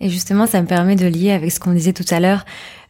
Et 0.00 0.08
justement, 0.08 0.46
ça 0.46 0.60
me 0.60 0.66
permet 0.66 0.96
de 0.96 1.06
lier 1.06 1.30
avec 1.30 1.52
ce 1.52 1.60
qu'on 1.60 1.72
disait 1.72 1.92
tout 1.92 2.04
à 2.10 2.18
l'heure 2.18 2.44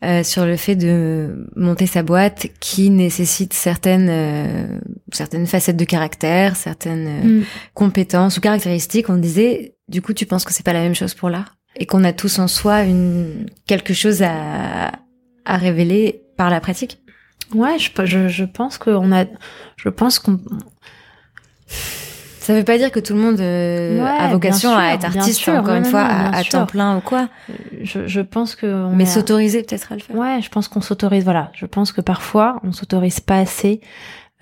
euh, 0.05 0.23
sur 0.23 0.47
le 0.47 0.57
fait 0.57 0.75
de 0.75 1.47
monter 1.55 1.87
sa 1.87 2.03
boîte 2.03 2.49
qui 2.61 2.89
nécessite 2.91 3.53
certaines 3.53 4.09
euh, 4.09 4.79
certaines 5.13 5.47
facettes 5.47 5.77
de 5.77 5.85
caractère, 5.85 6.57
certaines 6.57 7.41
mm. 7.41 7.45
compétences 7.75 8.39
ou 8.39 8.41
caractéristiques. 8.41 9.11
On 9.11 9.17
disait, 9.17 9.77
du 9.89 10.01
coup, 10.01 10.15
tu 10.15 10.25
penses 10.25 10.45
que 10.45 10.53
c'est 10.53 10.65
pas 10.65 10.73
la 10.73 10.81
même 10.81 10.95
chose 10.95 11.15
pour 11.15 11.29
l'art? 11.29 11.57
Et 11.77 11.87
qu'on 11.87 12.05
a 12.05 12.12
tous 12.12 12.39
en 12.39 12.49
soi 12.49 12.83
une 12.83 13.47
quelque 13.66 13.95
chose 13.95 14.22
à, 14.22 14.93
à 15.45 15.57
révéler 15.57 16.22
par 16.37 16.51
la 16.51 16.61
pratique. 16.61 16.99
Ouais, 17.55 17.79
je, 17.79 17.91
je, 18.05 18.29
je 18.29 18.45
pense 18.45 18.79
qu'on 18.79 19.12
a, 19.12 19.25
je 19.77 19.89
pense 19.89 20.18
qu'on, 20.18 20.41
Ça 22.41 22.55
veut 22.55 22.64
pas 22.64 22.77
dire 22.79 22.91
que 22.93 23.01
tout 23.01 23.14
le 23.14 23.20
monde 23.20 23.41
euh, 23.41 24.03
Ouais, 24.03 24.09
a 24.18 24.29
vocation 24.29 24.77
à 24.77 24.89
être 24.95 25.05
artiste, 25.05 25.41
sûr. 25.41 25.55
encore 25.55 25.70
Non, 25.70 25.77
une 25.79 25.83
non, 25.85 25.91
fois, 25.91 26.05
non, 26.05 26.31
à, 26.33 26.45
temps 26.45 26.66
plein 26.66 26.97
ou 26.99 27.01
quoi. 27.01 27.29
Je, 27.83 28.07
je 28.07 28.20
pense 28.20 28.55
que 28.55 28.66
on 28.66 28.95
Mais 28.95 29.07
s'autoriser 29.07 29.62
peut-être 29.62 29.93
à 29.93 29.95
le 29.97 30.01
faire. 30.03 30.16
Ouais, 30.16 30.41
je 30.43 30.49
pense 30.51 30.68
qu'on 30.68 30.81
s'autorise. 30.83 31.25
Voilà, 31.25 31.51
je 31.55 31.66
pense 31.66 31.93
que 31.93 32.01
parfois 32.01 32.61
on 32.64 32.72
s'autorise 32.72 33.20
pas 33.20 33.39
assez 33.39 33.81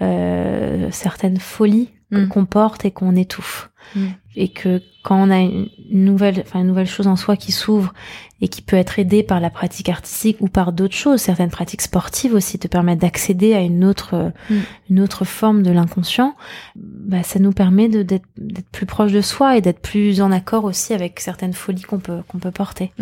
euh, 0.00 0.88
certaines 0.90 1.38
folies 1.38 1.86
que- 1.86 1.92
Mm. 2.12 2.28
qu'on 2.28 2.44
porte 2.44 2.84
et 2.84 2.90
qu'on 2.90 3.16
étouffe. 3.16 3.70
Mm. 3.94 4.06
Et 4.36 4.48
que 4.48 4.80
quand 5.02 5.16
on 5.20 5.30
a 5.30 5.40
une 5.40 5.68
nouvelle, 5.90 6.42
enfin 6.46 6.60
une 6.60 6.68
nouvelle 6.68 6.86
chose 6.86 7.06
en 7.06 7.16
soi 7.16 7.36
qui 7.36 7.52
s'ouvre 7.52 7.92
et 8.40 8.48
qui 8.48 8.62
peut 8.62 8.76
être 8.76 8.98
aidée 8.98 9.22
par 9.22 9.40
la 9.40 9.50
pratique 9.50 9.88
artistique 9.90 10.38
ou 10.40 10.48
par 10.48 10.72
d'autres 10.72 10.94
choses, 10.94 11.20
certaines 11.20 11.50
pratiques 11.50 11.82
sportives 11.82 12.32
aussi 12.34 12.58
te 12.58 12.66
permettent 12.68 13.00
d'accéder 13.00 13.52
à 13.54 13.60
une 13.60 13.84
autre, 13.84 14.14
euh, 14.14 14.30
Mm. 14.50 14.54
une 14.90 15.00
autre 15.00 15.24
forme 15.26 15.62
de 15.62 15.70
l'inconscient. 15.70 16.34
Bah, 16.76 17.22
ça 17.22 17.38
nous 17.40 17.52
permet 17.52 17.88
de- 17.88 18.02
d'être 18.02 18.24
d'être 18.38 18.68
plus 18.70 18.86
proche 18.86 19.12
de 19.12 19.20
soi 19.20 19.56
et 19.56 19.60
d'être 19.60 19.80
plus 19.80 20.20
en 20.22 20.32
accord 20.32 20.64
aussi 20.64 20.94
avec 20.94 21.20
certaines 21.20 21.52
folies 21.52 21.82
qu'on 21.82 21.98
peut 21.98 22.20
qu'on 22.28 22.38
peut 22.38 22.50
porter. 22.52 22.92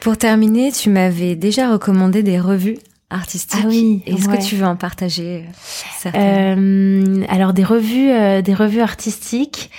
Pour 0.00 0.16
terminer, 0.16 0.72
tu 0.72 0.90
m'avais 0.90 1.36
déjà 1.36 1.70
recommandé 1.72 2.22
des 2.22 2.40
revues 2.40 2.78
artistiques. 3.10 3.60
Ah 3.64 3.68
oui, 3.68 4.02
Est-ce 4.06 4.28
ouais. 4.28 4.38
que 4.38 4.42
tu 4.44 4.56
veux 4.56 4.66
en 4.66 4.76
partager 4.76 5.44
euh, 6.06 6.10
Euh, 6.14 7.24
alors 7.28 7.52
des 7.52 7.64
revues, 7.64 8.10
euh, 8.10 8.42
des 8.42 8.54
revues 8.54 8.80
artistiques. 8.82 9.70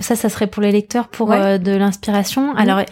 Ça, 0.00 0.14
ça 0.14 0.28
serait 0.28 0.46
pour 0.46 0.62
les 0.62 0.72
lecteurs 0.72 1.08
pour 1.08 1.28
Ouais. 1.30 1.36
euh, 1.40 1.58
de 1.58 1.72
l'inspiration. 1.72 2.54
Alors 2.54 2.82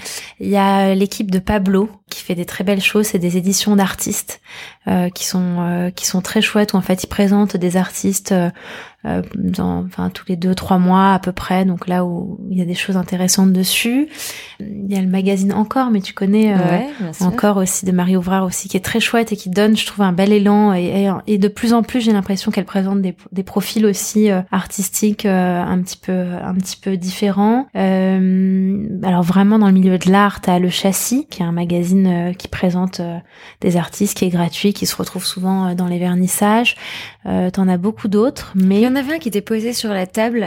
il 0.41 0.49
y 0.49 0.57
a 0.57 0.95
l'équipe 0.95 1.31
de 1.31 1.39
Pablo 1.39 1.89
qui 2.11 2.23
fait 2.23 2.35
des 2.35 2.45
très 2.47 2.65
belles 2.65 2.83
choses. 2.83 3.07
C'est 3.07 3.19
des 3.19 3.37
éditions 3.37 3.77
d'artistes 3.77 4.41
euh, 4.89 5.11
qui 5.11 5.25
sont 5.27 5.57
euh, 5.61 5.91
qui 5.91 6.07
sont 6.07 6.21
très 6.23 6.41
chouettes. 6.43 6.73
Où 6.73 6.77
en 6.77 6.83
fait 6.83 7.05
ils 7.05 7.09
présentent 7.09 7.57
des 7.57 7.77
artistes 7.77 8.35
euh, 9.07 9.23
dans, 9.35 9.85
enfin 9.85 10.11
tous 10.11 10.25
les 10.29 10.37
deux 10.37 10.55
trois 10.55 10.79
mois 10.79 11.13
à 11.15 11.19
peu 11.19 11.33
près. 11.33 11.65
Donc 11.65 11.87
là 11.89 12.05
où 12.05 12.39
il 12.51 12.59
y 12.59 12.63
a 12.63 12.65
des 12.65 12.75
choses 12.75 12.97
intéressantes 12.97 13.53
dessus. 13.53 14.09
Il 14.61 14.91
y 14.93 14.97
a 14.97 15.01
le 15.03 15.09
magazine 15.09 15.53
Encore, 15.53 15.91
mais 15.91 16.01
tu 16.01 16.13
connais. 16.15 16.53
euh, 16.53 16.57
Ouais, 16.65 16.87
encore 17.27 17.57
aussi 17.59 17.85
de 17.87 17.93
Marie 17.93 18.17
Ouvrard 18.17 18.45
aussi 18.45 18.69
qui 18.69 18.77
est 18.77 18.81
très 18.85 19.01
chouette 19.01 19.33
et 19.33 19.37
qui 19.37 19.51
donne 19.51 19.77
je 19.77 19.85
trouve 19.87 20.03
un 20.05 20.13
bel 20.13 20.33
élan 20.33 20.73
et, 20.75 20.85
et, 21.05 21.11
et 21.27 21.39
de 21.39 21.49
plus 21.49 21.73
en 21.73 21.83
plus 21.83 22.01
j'ai 22.01 22.13
l'impression 22.13 22.51
qu'elle 22.51 22.65
présente 22.65 23.01
des, 23.03 23.15
des 23.33 23.43
profils 23.43 23.85
aussi 23.87 24.31
euh, 24.31 24.41
artistiques 24.53 25.27
euh, 25.27 25.63
un 25.63 25.79
petit 25.83 25.97
peu 25.99 26.13
un 26.13 26.55
petit 26.55 26.77
peu 26.77 26.97
différents 26.97 27.67
Euh, 27.75 28.87
alors 29.03 29.23
vraiment 29.23 29.59
dans 29.59 29.67
le 29.67 29.73
milieu 29.73 29.99
de 29.99 30.11
l'art 30.11 30.41
t'as 30.41 30.59
le 30.59 30.71
châssis 30.71 31.27
qui 31.29 31.43
est 31.43 31.45
un 31.47 31.53
magazine 31.53 32.35
qui 32.39 32.49
présente 32.49 33.01
des 33.61 33.77
artistes 33.77 34.17
qui 34.19 34.25
est 34.25 34.31
gratuit 34.31 34.73
qui 34.73 34.87
se 34.87 34.97
retrouve 34.97 35.25
souvent 35.25 35.75
dans 35.75 35.87
les 35.87 35.99
vernissages 35.99 36.77
euh, 37.27 37.51
t'en 37.51 37.69
as 37.69 37.77
beaucoup 37.79 38.09
d'autres 38.09 38.53
mais 38.55 38.81
en 38.95 38.97
avait 38.97 39.15
un 39.15 39.19
qui 39.19 39.29
était 39.29 39.41
posé 39.41 39.73
sur 39.73 39.91
la 39.91 40.07
table. 40.07 40.47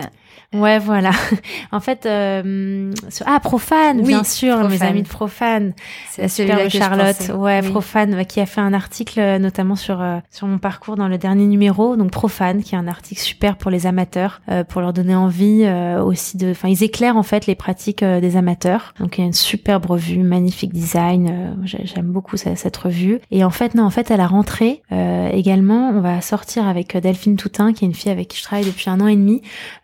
Ouais, 0.54 0.80
voilà. 0.80 1.12
En 1.72 1.80
fait, 1.80 2.06
euh, 2.06 2.92
ce- 3.10 3.24
ah 3.28 3.40
Profane, 3.40 4.00
Oui, 4.00 4.08
bien 4.08 4.24
sûr, 4.24 4.58
mes 4.70 4.82
amis 4.84 5.04
de 5.04 5.08
Profane, 5.08 5.74
C'est 6.10 6.22
la 6.24 6.28
superbe 6.30 6.70
Charlotte, 6.70 7.32
ouais, 7.36 7.60
Oui. 7.64 7.70
Profane, 7.70 8.16
bah, 8.16 8.26
qui 8.26 8.40
a 8.40 8.46
fait 8.46 8.62
un 8.62 8.74
article 8.74 9.20
euh, 9.20 9.40
notamment 9.40 9.76
sur 9.76 10.02
euh, 10.02 10.20
sur 10.32 10.48
mon 10.48 10.58
parcours 10.58 10.96
dans 10.96 11.08
le 11.08 11.18
dernier 11.18 11.46
numéro, 11.46 11.96
donc 11.98 12.12
Profane, 12.12 12.64
qui 12.64 12.76
est 12.76 12.78
un 12.78 12.88
article 12.88 13.22
super 13.22 13.58
pour 13.58 13.72
les 13.72 13.86
amateurs, 13.88 14.42
euh, 14.50 14.64
pour 14.64 14.82
leur 14.82 14.94
donner 14.94 15.16
envie 15.16 15.64
euh, 15.66 16.02
aussi 16.04 16.38
de, 16.38 16.52
enfin 16.52 16.70
ils 16.70 16.84
éclairent 16.84 17.18
en 17.18 17.24
fait 17.24 17.46
les 17.46 17.56
pratiques 17.56 18.04
euh, 18.04 18.20
des 18.22 18.38
amateurs. 18.38 18.94
Donc 19.00 19.18
il 19.18 19.22
y 19.22 19.24
a 19.24 19.28
une 19.28 19.34
superbe 19.34 19.86
revue, 19.86 20.20
magnifique 20.24 20.74
design, 20.74 21.28
euh, 21.30 21.54
j'ai- 21.64 21.86
j'aime 21.86 22.08
beaucoup 22.12 22.38
cette, 22.38 22.58
cette 22.58 22.78
revue. 22.78 23.20
Et 23.32 23.44
en 23.44 23.50
fait 23.50 23.76
non, 23.76 23.84
en 23.84 23.90
fait 23.90 24.12
à 24.12 24.18
la 24.18 24.28
rentrée 24.28 24.82
euh, 24.92 25.30
également, 25.32 25.90
on 25.90 26.02
va 26.02 26.22
sortir 26.22 26.68
avec 26.68 26.96
euh, 26.96 27.02
Delphine 27.02 27.36
Toutin, 27.36 27.74
qui 27.74 27.86
est 27.86 27.88
une 27.88 27.94
fille 27.94 28.12
avec 28.12 28.28
qui 28.30 28.38
je 28.38 28.44
travaille 28.44 28.66
depuis 28.66 28.90
un 28.90 29.00
an 29.02 29.08
et 29.08 29.16
demi, 29.16 29.42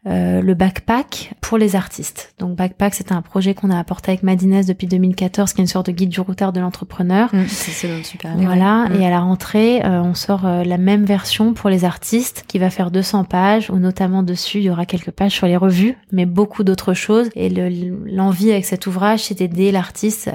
euh, 0.07 0.41
le 0.43 0.53
backpack 0.53 1.33
pour 1.41 1.57
les 1.57 1.75
artistes. 1.75 2.33
Donc 2.37 2.55
backpack, 2.55 2.93
c'était 2.93 3.13
un 3.13 3.21
projet 3.21 3.53
qu'on 3.53 3.69
a 3.69 3.79
apporté 3.79 4.11
avec 4.11 4.23
Madinès 4.23 4.65
depuis 4.65 4.87
2014, 4.87 5.53
qui 5.53 5.61
est 5.61 5.63
une 5.63 5.67
sorte 5.67 5.87
de 5.87 5.91
guide 5.91 6.09
du 6.09 6.19
routard 6.19 6.51
de 6.51 6.59
l'entrepreneur. 6.59 7.29
Mm, 7.33 7.45
C'est 7.47 7.71
parlais. 8.17 8.45
Voilà, 8.45 8.83
ouais. 8.89 8.97
Mm. 8.97 9.01
et 9.01 9.07
à 9.07 9.09
la 9.09 9.19
rentrée, 9.21 9.81
euh, 9.85 10.01
on 10.01 10.13
sort 10.13 10.45
euh, 10.45 10.63
la 10.63 10.77
même 10.77 11.05
version 11.05 11.53
pour 11.53 11.69
les 11.69 11.85
artistes 11.85 12.43
qui 12.47 12.59
va 12.59 12.69
faire 12.69 12.91
200 12.91 13.23
pages, 13.23 13.69
où 13.69 13.77
notamment 13.77 14.21
dessus, 14.21 14.57
il 14.59 14.63
y 14.65 14.69
aura 14.69 14.85
quelques 14.85 15.11
pages 15.11 15.31
sur 15.31 15.47
les 15.47 15.57
revues, 15.57 15.95
mais 16.11 16.25
beaucoup 16.25 16.63
d'autres 16.63 16.93
choses. 16.93 17.29
Et 17.35 17.49
le- 17.49 17.95
l'envie 18.05 18.51
avec 18.51 18.65
cet 18.65 18.85
ouvrage, 18.85 19.23
c'est 19.23 19.35
d'aider 19.35 19.71
l'artiste 19.71 20.29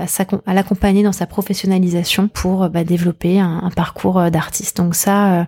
à, 0.47 0.55
l'accompagner 0.55 1.03
dans 1.03 1.13
sa 1.13 1.27
professionnalisation 1.27 2.29
pour 2.29 2.65
euh, 2.65 2.69
bah, 2.69 2.85
développer 2.85 3.41
un, 3.41 3.61
un 3.63 3.71
parcours 3.71 4.31
d'artiste. 4.31 4.79
Donc 4.79 4.95
ça, 4.95 5.47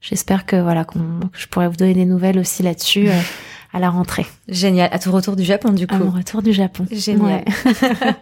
j'espère 0.00 0.46
que 0.46 0.56
voilà, 0.56 0.84
que 0.84 0.98
je 1.32 1.46
pourrais 1.48 1.68
vous 1.68 1.76
donner 1.76 1.94
des 1.94 2.04
nouvelles 2.04 2.38
aussi 2.38 2.62
là-dessus 2.62 3.08
à 3.76 3.78
la 3.78 3.90
rentrée, 3.90 4.24
Génial. 4.48 4.88
À 4.90 4.98
ton 4.98 5.12
retour 5.12 5.36
du 5.36 5.44
Japon, 5.44 5.70
du 5.70 5.84
à 5.90 5.98
mon 5.98 6.06
coup. 6.10 6.16
retour 6.16 6.40
du 6.40 6.52
Japon. 6.54 6.86
Génial. 6.90 7.44
Ouais. 7.44 7.44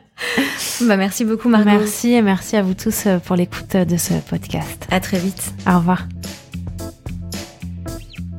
Bah, 0.86 0.96
merci 0.96 1.24
beaucoup, 1.24 1.48
Margot. 1.48 1.64
Merci 1.66 2.12
et 2.12 2.22
merci 2.22 2.56
à 2.56 2.62
vous 2.62 2.74
tous 2.74 3.06
euh, 3.06 3.18
pour 3.18 3.34
l'écoute 3.36 3.76
de 3.76 3.96
ce 3.96 4.14
podcast. 4.28 4.86
À 4.90 4.98
très 5.00 5.18
vite. 5.18 5.52
Au 5.68 5.78
revoir. 5.78 6.06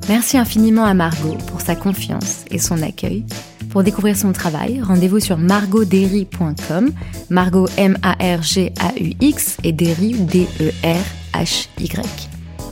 Merci 0.09 0.37
infiniment 0.37 0.83
à 0.85 0.93
Margot 0.93 1.35
pour 1.47 1.61
sa 1.61 1.75
confiance 1.75 2.43
et 2.51 2.59
son 2.59 2.81
accueil. 2.81 3.25
Pour 3.71 3.83
découvrir 3.83 4.15
son 4.15 4.31
travail, 4.33 4.81
rendez-vous 4.81 5.19
sur 5.19 5.37
margotderry.com, 5.37 6.91
Margot 7.29 7.67
M-A-R-G-A-U-X 7.77 9.57
et 9.63 9.71
Derry 9.73 10.13
D-E-R-H-Y. 10.13 11.99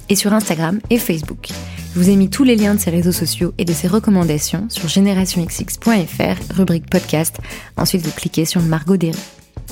Et 0.10 0.16
sur 0.16 0.34
Instagram 0.34 0.80
et 0.90 0.98
Facebook. 0.98 1.50
Je 1.94 2.00
vous 2.00 2.10
ai 2.10 2.16
mis 2.16 2.28
tous 2.28 2.44
les 2.44 2.56
liens 2.56 2.74
de 2.74 2.80
ses 2.80 2.90
réseaux 2.90 3.12
sociaux 3.12 3.54
et 3.60 3.66
de 3.66 3.72
ses 3.72 3.88
recommandations 3.88 4.68
sur 4.68 4.88
generationxx.fr, 4.88 6.56
rubrique 6.56 6.90
podcast. 6.90 7.38
Ensuite, 7.78 8.02
vous 8.02 8.12
cliquez 8.12 8.46
sur 8.46 8.62
Margot 8.64 8.98
Derry. 8.98 9.20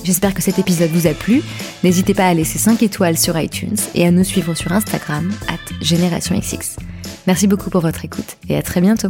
J'espère 0.04 0.36
que 0.36 0.42
cet 0.44 0.60
épisode 0.60 0.92
vous 0.92 1.08
a 1.08 1.16
plu. 1.16 1.42
N'hésitez 1.84 2.14
pas 2.14 2.28
à 2.28 2.34
laisser 2.36 2.60
5 2.60 2.84
étoiles 2.84 3.18
sur 3.18 3.40
iTunes 3.40 3.78
et 3.96 4.06
à 4.06 4.12
nous 4.12 4.24
suivre 4.24 4.54
sur 4.54 4.72
Instagram, 4.72 5.32
at 5.48 5.84
GenerationXX. 5.84 6.78
Merci 7.26 7.48
beaucoup 7.48 7.72
pour 7.72 7.82
votre 7.82 8.06
écoute 8.06 8.38
et 8.48 8.56
à 8.56 8.62
très 8.62 8.82
bientôt. 8.82 9.10